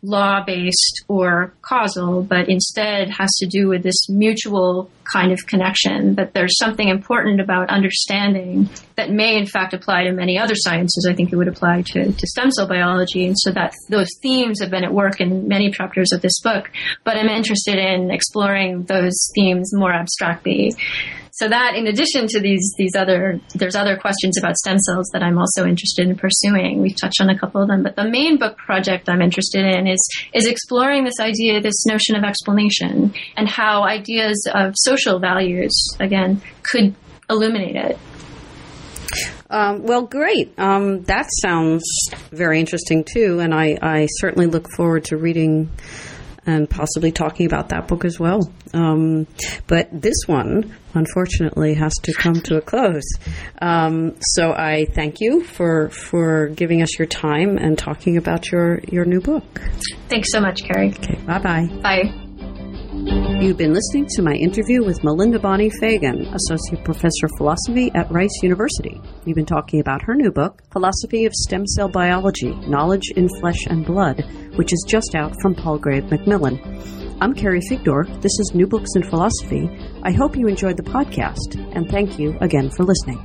law 0.02 0.42
based 0.44 1.04
or 1.08 1.52
causal, 1.62 2.22
but 2.22 2.48
instead 2.48 3.10
has 3.10 3.30
to 3.36 3.46
do 3.46 3.68
with 3.68 3.82
this 3.82 4.08
mutual 4.08 4.90
kind 5.12 5.32
of 5.32 5.38
connection 5.46 6.16
that 6.16 6.34
there's 6.34 6.58
something 6.58 6.88
important 6.88 7.40
about 7.40 7.70
understanding 7.70 8.68
that 8.96 9.10
may 9.10 9.36
in 9.36 9.46
fact 9.46 9.72
apply 9.74 10.04
to 10.04 10.12
many 10.12 10.38
other 10.38 10.54
sciences. 10.56 11.06
I 11.08 11.14
think 11.14 11.32
it 11.32 11.36
would 11.36 11.48
apply 11.48 11.82
to, 11.82 12.12
to 12.12 12.26
stem 12.26 12.50
cell 12.50 12.66
biology. 12.66 13.26
And 13.26 13.36
so 13.38 13.52
that 13.52 13.72
those 13.88 14.08
themes 14.20 14.60
have 14.60 14.70
been 14.70 14.84
at 14.84 14.92
work 14.92 15.20
in 15.20 15.48
many 15.48 15.70
chapters 15.70 16.12
of 16.12 16.22
this 16.22 16.40
book, 16.40 16.70
but 17.04 17.16
I'm 17.16 17.28
interested 17.28 17.78
in 17.78 18.10
exploring 18.10 18.84
those 18.84 19.16
themes 19.34 19.70
more 19.72 19.92
abstractly 19.92 20.74
so 21.36 21.48
that 21.48 21.74
in 21.76 21.86
addition 21.86 22.26
to 22.26 22.40
these 22.40 22.74
these 22.78 22.94
other 22.96 23.38
there's 23.54 23.76
other 23.76 23.96
questions 23.96 24.38
about 24.38 24.56
stem 24.56 24.78
cells 24.78 25.10
that 25.12 25.22
I'm 25.22 25.38
also 25.38 25.66
interested 25.66 26.08
in 26.08 26.16
pursuing. 26.16 26.80
We've 26.80 26.96
touched 26.98 27.20
on 27.20 27.28
a 27.28 27.38
couple 27.38 27.60
of 27.60 27.68
them, 27.68 27.82
but 27.82 27.94
the 27.94 28.08
main 28.08 28.38
book 28.38 28.56
project 28.56 29.08
I'm 29.08 29.20
interested 29.20 29.66
in 29.66 29.86
is 29.86 30.00
is 30.32 30.46
exploring 30.46 31.04
this 31.04 31.20
idea, 31.20 31.60
this 31.60 31.84
notion 31.86 32.16
of 32.16 32.24
explanation, 32.24 33.12
and 33.36 33.48
how 33.48 33.82
ideas 33.84 34.48
of 34.54 34.72
social 34.76 35.18
values 35.18 35.74
again 36.00 36.40
could 36.62 36.94
illuminate 37.28 37.76
it. 37.76 37.98
Um, 39.48 39.82
well, 39.82 40.02
great. 40.02 40.58
Um, 40.58 41.02
that 41.04 41.26
sounds 41.40 41.84
very 42.30 42.58
interesting 42.58 43.04
too, 43.04 43.38
and 43.40 43.54
I, 43.54 43.78
I 43.80 44.06
certainly 44.18 44.46
look 44.46 44.66
forward 44.74 45.04
to 45.06 45.16
reading 45.16 45.70
and 46.46 46.68
possibly 46.68 47.12
talking 47.12 47.46
about 47.46 47.70
that 47.70 47.88
book 47.88 48.04
as 48.04 48.18
well. 48.18 48.40
Um, 48.72 49.26
but 49.66 49.88
this 49.92 50.16
one, 50.26 50.74
unfortunately, 50.94 51.74
has 51.74 51.94
to 52.04 52.12
come 52.12 52.40
to 52.42 52.56
a 52.56 52.60
close. 52.60 53.04
Um, 53.60 54.16
so 54.20 54.52
I 54.52 54.86
thank 54.94 55.20
you 55.20 55.44
for 55.44 55.90
for 55.90 56.48
giving 56.48 56.82
us 56.82 56.98
your 56.98 57.06
time 57.06 57.58
and 57.58 57.78
talking 57.78 58.16
about 58.16 58.50
your 58.50 58.80
your 58.88 59.04
new 59.04 59.20
book. 59.20 59.60
Thanks 60.08 60.30
so 60.30 60.40
much, 60.40 60.62
Carrie. 60.64 60.90
Okay, 60.90 61.16
bye 61.26 61.38
bye. 61.38 62.25
You've 62.96 63.58
been 63.58 63.74
listening 63.74 64.06
to 64.12 64.22
my 64.22 64.32
interview 64.32 64.82
with 64.82 65.04
Melinda 65.04 65.38
Bonnie 65.38 65.68
Fagan, 65.68 66.32
Associate 66.34 66.82
Professor 66.82 67.26
of 67.26 67.32
Philosophy 67.36 67.90
at 67.94 68.10
Rice 68.10 68.42
University. 68.42 68.98
We've 69.26 69.34
been 69.34 69.44
talking 69.44 69.80
about 69.80 70.00
her 70.00 70.14
new 70.14 70.32
book, 70.32 70.62
Philosophy 70.72 71.26
of 71.26 71.34
Stem 71.34 71.66
Cell 71.66 71.90
Biology 71.90 72.54
Knowledge 72.66 73.10
in 73.14 73.28
Flesh 73.38 73.66
and 73.66 73.84
Blood, 73.84 74.24
which 74.54 74.72
is 74.72 74.82
just 74.88 75.14
out 75.14 75.34
from 75.42 75.54
Palgrave 75.54 76.10
Macmillan. 76.10 76.58
I'm 77.20 77.34
Carrie 77.34 77.60
Figdor. 77.70 78.06
This 78.22 78.38
is 78.38 78.52
New 78.54 78.66
Books 78.66 78.90
in 78.96 79.02
Philosophy. 79.02 79.68
I 80.02 80.12
hope 80.12 80.34
you 80.34 80.48
enjoyed 80.48 80.78
the 80.78 80.82
podcast, 80.82 81.76
and 81.76 81.90
thank 81.90 82.18
you 82.18 82.38
again 82.40 82.70
for 82.70 82.84
listening. 82.84 83.18